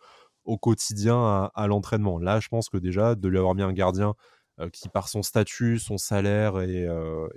au 0.45 0.57
quotidien 0.57 1.49
à, 1.53 1.67
l'entraînement. 1.67 2.19
Là, 2.19 2.39
je 2.39 2.49
pense 2.49 2.69
que 2.69 2.77
déjà, 2.77 3.15
de 3.15 3.27
lui 3.27 3.37
avoir 3.37 3.55
mis 3.55 3.61
un 3.61 3.71
gardien 3.71 4.13
qui, 4.73 4.89
par 4.89 5.07
son 5.07 5.23
statut, 5.23 5.79
son 5.79 5.97
salaire 5.97 6.59
et, 6.59 6.85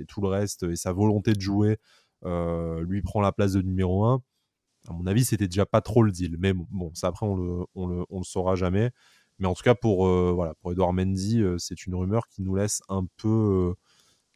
tout 0.09 0.20
le 0.20 0.26
reste, 0.26 0.64
et 0.64 0.74
sa 0.74 0.93
volonté 0.93 1.32
de 1.32 1.41
jouer, 1.41 1.78
lui 2.24 3.03
prend 3.03 3.20
la 3.20 3.30
place 3.30 3.53
de 3.53 3.62
numéro 3.62 4.05
1, 4.05 4.20
à 4.89 4.93
mon 4.93 5.07
avis, 5.07 5.24
c'était 5.24 5.47
déjà 5.47 5.66
pas 5.66 5.80
trop 5.80 6.03
le 6.03 6.11
deal. 6.11 6.37
Mais 6.39 6.53
bon, 6.53 6.91
ça 6.95 7.07
après, 7.07 7.26
on 7.26 7.37
le, 7.37 7.64
on 7.76 7.87
le, 7.87 8.05
on 8.11 8.18
le 8.18 8.24
saura 8.24 8.57
jamais. 8.57 8.91
Mais 9.39 9.47
en 9.47 9.55
tout 9.55 9.62
cas, 9.62 9.74
pour, 9.74 10.07
euh, 10.07 10.32
voilà, 10.34 10.55
pour 10.55 10.72
Edouard 10.72 10.93
Mendy, 10.93 11.43
euh, 11.43 11.59
c'est 11.59 11.87
une 11.87 11.95
rumeur 11.95 12.28
qui 12.28 12.43
nous 12.43 12.55
laisse 12.55 12.82
un 12.89 13.07
peu, 13.16 13.28
euh, 13.28 13.74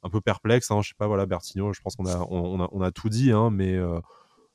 un 0.03 0.11
peu 0.11 0.21
perplexe. 0.21 0.71
Hein. 0.71 0.81
Je 0.83 0.89
sais 0.89 0.95
pas, 0.97 1.07
voilà, 1.07 1.27
Bertigno, 1.27 1.73
je 1.73 1.81
pense 1.81 1.97
qu'on 1.97 2.07
a, 2.07 2.27
on, 2.31 2.61
a, 2.61 2.69
on 2.73 2.81
a 2.81 2.91
tout 2.91 3.09
dit, 3.09 3.33
hein, 3.33 3.51
mais 3.51 3.79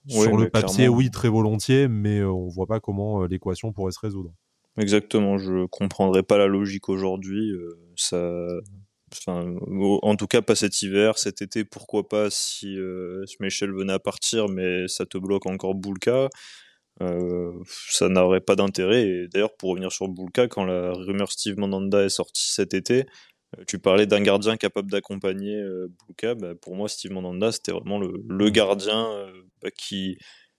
sur 0.08 0.38
le 0.38 0.50
papier, 0.50 0.88
oui, 0.88 1.12
très 1.12 1.30
volontiers, 1.30 1.88
mais 1.88 2.24
on 2.24 2.48
voit 2.48 2.68
pas 2.68 2.80
comment 2.80 3.26
l'équation 3.26 3.72
pourrait 3.72 3.92
se 3.92 4.00
résoudre. 4.00 4.32
Exactement, 4.78 5.38
je 5.38 5.66
comprendrais 5.68 6.24
pas 6.24 6.38
la 6.38 6.48
logique 6.48 6.90
aujourd'hui. 6.90 7.52
ça, 7.96 8.48
enfin, 9.12 9.56
en 10.02 10.16
tout 10.16 10.28
cas 10.28 10.42
pas 10.42 10.56
cet 10.56 10.82
hiver, 10.82 11.18
cet 11.18 11.42
été, 11.42 11.64
pourquoi 11.64 12.08
pas 12.08 12.30
si 12.30 12.78
euh, 12.78 13.24
Schmeichel 13.28 13.72
venait 13.72 13.94
à 13.94 14.00
partir, 14.00 14.48
mais 14.50 14.88
ça 14.88 15.06
te 15.06 15.18
bloque 15.18 15.46
encore 15.46 15.76
Boulka. 15.76 16.30
Euh, 17.02 17.52
ça 17.90 18.08
n'aurait 18.08 18.42
pas 18.42 18.56
d'intérêt. 18.56 19.08
Et 19.08 19.28
d'ailleurs, 19.28 19.56
pour 19.58 19.72
revenir 19.72 19.92
sur 19.92 20.08
Bulka, 20.08 20.48
quand 20.48 20.64
la 20.66 20.94
rumeur 20.94 21.32
Steve 21.32 21.58
Mandanda 21.58 22.04
est 22.04 22.10
sortie 22.10 22.50
cet 22.52 22.74
été, 22.74 23.02
euh, 23.02 23.04
tu 23.68 23.80
parlais 23.80 24.06
d'un 24.06 24.22
gardien 24.22 24.58
capable 24.58 24.92
d'accompagner 24.92 25.56
euh, 25.56 25.88
Bulka. 26.08 26.36
Bah, 26.36 26.54
pour 26.56 26.76
moi, 26.76 26.90
Steve 26.90 27.12
Mandanda, 27.12 27.52
c'était 27.52 27.72
vraiment 27.72 28.00
le, 28.00 28.14
le 28.28 28.50
gardien 28.50 29.10
bah, 29.62 29.72
qui 29.72 30.18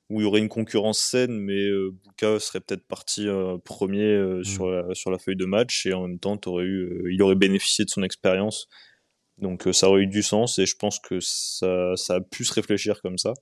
où 0.09 0.21
il 0.21 0.25
y 0.25 0.27
aurait 0.27 0.39
une 0.39 0.49
concurrence 0.49 1.01
saine, 1.01 1.37
mais 1.37 1.69
Bulka 2.05 2.39
serait 2.39 2.61
peut-être 2.61 2.87
parti 2.87 3.27
premier 3.65 4.17
mmh. 4.17 4.45
sur, 4.45 4.71
la, 4.71 4.95
sur 4.95 5.11
la 5.11 5.19
feuille 5.19 5.35
de 5.35 5.47
match 5.47 5.85
et 5.85 5.95
en 5.95 6.07
même 6.07 6.21
temps, 6.21 6.39
aurais 6.47 6.65
eu, 6.65 7.13
il 7.13 7.21
aurait 7.23 7.35
bénéficié 7.35 7.85
de 7.85 7.91
son 7.91 8.05
expérience. 8.05 8.69
Donc 9.39 9.69
ça 9.73 9.89
aurait 9.89 10.03
eu 10.03 10.07
du 10.07 10.23
sens 10.23 10.61
et 10.61 10.67
je 10.67 10.77
pense 10.77 11.01
que 11.01 11.19
ça, 11.21 11.97
ça 11.97 12.15
a 12.15 12.21
pu 12.21 12.45
se 12.45 12.55
réfléchir 12.55 13.03
comme 13.03 13.19
ça. 13.19 13.35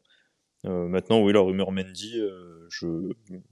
Euh, 0.66 0.88
maintenant, 0.88 1.20
oui, 1.22 1.32
la 1.32 1.40
rumeur 1.40 1.72
Mendy, 1.72 2.18
euh, 2.18 2.66
je, 2.70 2.86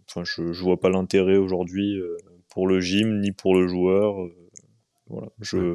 enfin, 0.08 0.24
je, 0.24 0.52
je 0.52 0.62
vois 0.62 0.80
pas 0.80 0.88
l'intérêt 0.88 1.36
aujourd'hui 1.36 1.96
euh, 1.98 2.16
pour 2.48 2.66
le 2.66 2.80
gym 2.80 3.20
ni 3.20 3.32
pour 3.32 3.54
le 3.54 3.68
joueur. 3.68 4.16
Voilà, 5.12 5.28
je... 5.40 5.72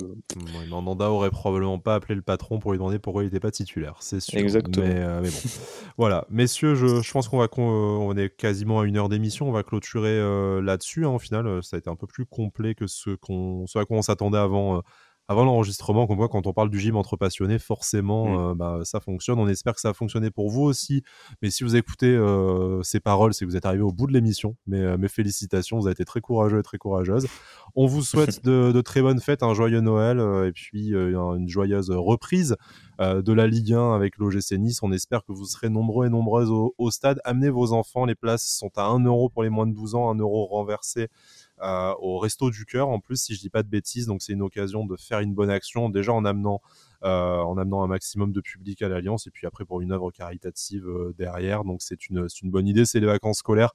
Nanda 0.69 1.11
aurait 1.11 1.29
probablement 1.29 1.77
pas 1.77 1.95
appelé 1.95 2.15
le 2.15 2.23
patron 2.23 2.59
pour 2.59 2.71
lui 2.71 2.79
demander 2.79 2.97
pourquoi 2.97 3.23
il 3.23 3.27
n'était 3.27 3.39
pas 3.39 3.51
titulaire, 3.51 3.97
c'est 3.99 4.19
sûr. 4.19 4.39
Exactement. 4.39 4.85
Mais, 5.21 5.29
bon. 5.29 5.35
voilà, 5.97 6.25
messieurs, 6.29 6.73
je, 6.75 7.01
je 7.01 7.11
pense 7.11 7.27
qu'on 7.27 7.37
va 7.37 7.47
on 7.57 8.17
est 8.17 8.35
quasiment 8.35 8.81
à 8.81 8.85
une 8.85 8.97
heure 8.97 9.09
d'émission, 9.09 9.47
on 9.47 9.51
va 9.51 9.63
clôturer 9.63 10.19
là-dessus. 10.61 11.05
Hein, 11.05 11.09
au 11.09 11.19
final, 11.19 11.63
ça 11.63 11.75
a 11.75 11.79
été 11.79 11.89
un 11.89 11.95
peu 11.95 12.07
plus 12.07 12.25
complet 12.25 12.73
que 12.75 12.87
ce, 12.87 13.11
qu'on, 13.11 13.67
ce 13.67 13.77
à 13.77 13.85
quoi 13.85 13.97
on 13.97 14.01
s'attendait 14.01 14.39
avant 14.39 14.81
avant 15.27 15.43
l'enregistrement 15.43 16.07
qu'on 16.07 16.15
voit 16.15 16.29
quand 16.29 16.47
on 16.47 16.53
parle 16.53 16.69
du 16.69 16.79
gym 16.79 16.95
entre 16.95 17.17
passionnés, 17.17 17.59
forcément, 17.59 18.27
mm. 18.27 18.51
euh, 18.51 18.55
bah, 18.55 18.79
ça 18.83 18.99
fonctionne. 18.99 19.39
On 19.39 19.47
espère 19.47 19.75
que 19.75 19.81
ça 19.81 19.89
a 19.89 19.93
fonctionné 19.93 20.31
pour 20.31 20.49
vous 20.49 20.63
aussi. 20.63 21.03
Mais 21.41 21.49
si 21.49 21.63
vous 21.63 21.75
écoutez 21.75 22.07
euh, 22.07 22.81
ces 22.83 22.99
paroles, 22.99 23.33
c'est 23.33 23.43
que 23.43 23.49
vous 23.49 23.57
êtes 23.57 23.65
arrivé 23.65 23.83
au 23.83 23.91
bout 23.91 24.07
de 24.07 24.13
l'émission. 24.13 24.55
Mais 24.67 24.79
euh, 24.79 24.97
mes 24.97 25.09
félicitations, 25.09 25.79
vous 25.79 25.87
avez 25.87 25.93
été 25.93 26.05
très 26.05 26.21
courageux 26.21 26.59
et 26.59 26.63
très 26.63 26.77
courageuse. 26.77 27.27
On 27.75 27.87
vous 27.87 28.01
souhaite 28.03 28.43
de, 28.45 28.81
très 28.81 29.01
bonnes 29.01 29.19
fêtes, 29.19 29.43
un 29.43 29.53
joyeux 29.53 29.81
Noël 29.81 30.19
et 30.47 30.51
puis 30.51 30.89
une 30.89 31.49
joyeuse 31.49 31.89
reprise 31.91 32.55
de 32.99 33.33
la 33.33 33.47
Ligue 33.47 33.73
1 33.73 33.93
avec 33.93 34.17
l'OGC 34.17 34.53
Nice. 34.53 34.81
On 34.81 34.91
espère 34.91 35.25
que 35.25 35.33
vous 35.33 35.45
serez 35.45 35.69
nombreux 35.69 36.05
et 36.05 36.09
nombreuses 36.09 36.49
au, 36.49 36.73
au, 36.77 36.89
stade. 36.89 37.19
Amenez 37.25 37.49
vos 37.49 37.73
enfants. 37.73 38.05
Les 38.05 38.15
places 38.15 38.47
sont 38.47 38.71
à 38.77 38.83
1 38.83 39.03
euro 39.03 39.29
pour 39.29 39.43
les 39.43 39.49
moins 39.49 39.67
de 39.67 39.73
12 39.73 39.95
ans, 39.95 40.09
1 40.09 40.15
euro 40.19 40.45
renversé 40.45 41.09
euh, 41.61 41.93
au 41.99 42.19
Resto 42.19 42.51
du 42.51 42.65
Cœur 42.65 42.89
en 42.89 42.99
plus, 42.99 43.19
si 43.19 43.35
je 43.35 43.39
dis 43.39 43.49
pas 43.49 43.63
de 43.63 43.67
bêtises. 43.67 44.05
Donc 44.05 44.21
c'est 44.21 44.33
une 44.33 44.41
occasion 44.41 44.85
de 44.85 44.95
faire 44.95 45.19
une 45.19 45.33
bonne 45.33 45.49
action 45.49 45.89
déjà 45.89 46.13
en 46.13 46.23
amenant 46.25 46.61
euh, 47.03 47.39
en 47.39 47.57
amenant 47.57 47.83
un 47.83 47.87
maximum 47.87 48.31
de 48.31 48.41
public 48.41 48.81
à 48.81 48.89
l'Alliance 48.89 49.27
et 49.27 49.31
puis 49.31 49.45
après 49.45 49.65
pour 49.65 49.81
une 49.81 49.91
œuvre 49.91 50.11
caritative 50.11 50.87
euh, 50.87 51.13
derrière. 51.17 51.63
Donc 51.63 51.81
c'est 51.81 52.09
une, 52.09 52.27
bonne 52.43 52.67
idée. 52.67 52.85
C'est 52.85 52.99
les 52.99 53.07
vacances 53.07 53.39
scolaires. 53.39 53.73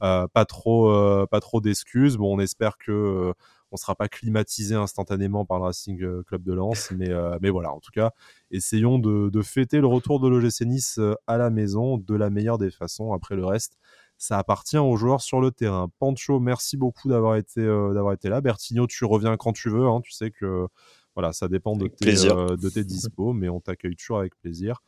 pas 0.00 0.44
trop, 0.46 1.26
trop 1.40 1.60
d'excuses. 1.60 2.16
Bon, 2.16 2.36
on 2.36 2.40
espère 2.40 2.76
que 2.76 3.32
on 3.74 3.76
sera 3.78 3.94
pas 3.94 4.08
climatisé 4.08 4.74
instantanément 4.74 5.46
par 5.46 5.58
le 5.58 5.64
Racing 5.64 6.22
Club 6.24 6.42
de 6.42 6.52
Lens, 6.52 6.90
mais, 6.90 7.08
mais 7.40 7.48
voilà, 7.48 7.72
en 7.72 7.80
tout 7.80 7.90
cas, 7.90 8.10
essayons 8.50 8.98
de, 8.98 9.30
de 9.30 9.42
fêter 9.42 9.80
le 9.80 9.86
retour 9.86 10.20
de 10.20 10.28
l'OGC 10.28 10.66
Nice 10.66 11.00
à 11.26 11.38
la 11.38 11.48
maison 11.48 11.96
de 11.96 12.14
la 12.14 12.28
meilleure 12.28 12.58
des 12.58 12.70
façons. 12.70 13.14
Après 13.14 13.34
le 13.34 13.46
reste, 13.46 13.78
ça 14.22 14.38
appartient 14.38 14.78
aux 14.78 14.96
joueurs 14.96 15.20
sur 15.20 15.40
le 15.40 15.50
terrain. 15.50 15.88
Pancho, 15.98 16.38
merci 16.38 16.76
beaucoup 16.76 17.08
d'avoir 17.08 17.34
été, 17.34 17.60
euh, 17.60 17.92
d'avoir 17.92 18.12
été 18.12 18.28
là. 18.28 18.40
Bertigno, 18.40 18.86
tu 18.86 19.04
reviens 19.04 19.36
quand 19.36 19.52
tu 19.52 19.68
veux. 19.68 19.88
Hein. 19.88 20.00
Tu 20.04 20.12
sais 20.12 20.30
que 20.30 20.68
voilà, 21.16 21.32
ça 21.32 21.48
dépend 21.48 21.74
de 21.74 21.88
tes, 21.88 22.30
euh, 22.30 22.56
de 22.56 22.68
tes 22.68 22.84
dispos, 22.84 23.32
mais 23.32 23.48
on 23.48 23.58
t'accueille 23.58 23.96
toujours 23.96 24.20
avec 24.20 24.36
plaisir. 24.36 24.80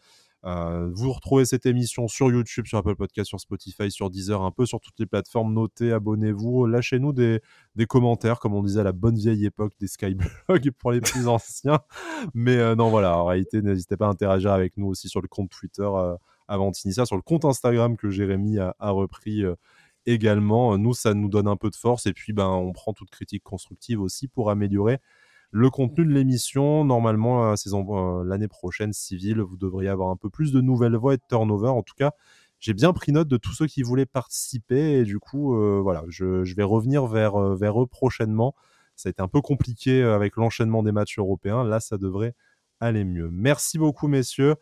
Euh, 0.45 0.89
vous 0.95 1.13
retrouvez 1.13 1.47
cette 1.47 1.67
émission 1.67 2.07
sur 2.07 2.31
YouTube, 2.31 2.67
sur 2.67 2.79
Apple 2.79 2.95
Podcast, 2.95 3.29
sur 3.29 3.41
Spotify, 3.41 3.91
sur 3.91 4.09
Deezer, 4.09 4.41
un 4.41 4.53
peu 4.53 4.67
sur 4.67 4.79
toutes 4.79 5.01
les 5.01 5.07
plateformes. 5.07 5.53
Notez, 5.53 5.91
abonnez-vous, 5.91 6.67
lâchez-nous 6.67 7.13
des, 7.13 7.41
des, 7.75 7.87
commentaires, 7.87 8.39
comme 8.39 8.55
on 8.55 8.63
disait 8.63 8.83
à 8.83 8.85
la 8.85 8.93
bonne 8.93 9.17
vieille 9.17 9.47
époque 9.47 9.73
des 9.81 9.89
Skyblogs 9.89 10.71
pour 10.79 10.93
les 10.93 11.01
plus 11.01 11.27
anciens. 11.27 11.81
Mais 12.35 12.77
non, 12.77 12.89
voilà, 12.89 13.19
en 13.19 13.25
réalité, 13.25 13.63
n'hésitez 13.63 13.97
pas 13.97 14.07
à 14.07 14.11
interagir 14.11 14.53
avec 14.53 14.77
nous 14.77 14.87
aussi 14.87 15.09
sur 15.09 15.21
le 15.21 15.27
compte 15.27 15.51
Twitter 15.51 15.89
avant 16.49 16.71
Tinissa 16.71 17.07
sur 17.07 17.17
le 17.17 17.23
compte 17.23 17.45
Instagram 17.45 17.97
que 17.97 18.11
Jérémy 18.11 18.59
a, 18.59 18.75
repris 18.81 19.45
euh, 19.45 19.55
également. 20.07 20.77
Nous, 20.79 20.95
ça 20.95 21.15
nous 21.15 21.29
donne 21.29 21.49
un 21.49 21.57
peu 21.57 21.71
de 21.71 21.77
force 21.77 22.07
et 22.07 22.13
puis 22.13 22.33
ben, 22.33 22.49
on 22.49 22.73
prend 22.73 22.93
toute 22.93 23.11
critique 23.11 23.43
constructive 23.43 24.01
aussi 24.01 24.29
pour 24.29 24.51
améliorer 24.51 24.99
le 25.51 25.71
contenu 25.71 26.05
de 26.05 26.13
l'émission. 26.13 26.85
Normalement, 26.85 27.55
euh, 27.55 28.25
l'année 28.25 28.49
prochaine, 28.49 28.93
civile, 28.93 29.41
vous 29.41 29.57
devriez 29.57 29.89
avoir 29.89 30.11
un 30.11 30.17
peu 30.17 30.31
plus 30.31 30.53
de 30.53 30.61
nouvelles 30.61 30.97
voix 30.97 31.15
et 31.15 31.17
de 31.17 31.23
turnover. 31.29 31.69
En 31.69 31.83
tout 31.83 31.95
cas, 31.97 32.13
j'ai 32.61 32.75
bien 32.75 32.93
pris 32.93 33.13
note 33.13 33.29
de 33.29 33.37
tous 33.37 33.53
ceux 33.53 33.67
qui 33.67 33.83
voulaient 33.83 34.07
participer 34.07 34.99
et 34.99 35.05
du 35.05 35.19
coup, 35.19 35.55
euh, 35.55 35.81
voilà, 35.83 36.05
je, 36.09 36.45
je, 36.45 36.55
vais 36.55 36.63
revenir 36.63 37.07
vers, 37.07 37.39
vers 37.55 37.83
eux 37.83 37.87
prochainement. 37.87 38.55
Ça 38.97 39.09
a 39.09 39.11
été 39.11 39.23
un 39.23 39.29
peu 39.29 39.41
compliqué 39.41 40.03
avec 40.03 40.37
l'enchaînement 40.37 40.83
des 40.83 40.93
matchs 40.93 41.19
européens. 41.19 41.65
Là, 41.65 41.81
ça 41.81 41.99
devrait 41.99 42.35
aller 42.81 43.05
mieux. 43.05 43.29
Merci 43.31 43.79
beaucoup, 43.79 44.09
messieurs. 44.09 44.57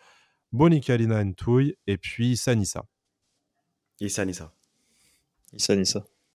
Bonica 0.52 0.96
Lina 0.96 1.24
Ntouille 1.24 1.76
et 1.86 1.96
puis 1.96 2.36
Sanissa. 2.36 2.84
Et 4.00 4.08
Sanissa. 4.08 4.52
Sanissa. 5.56 6.04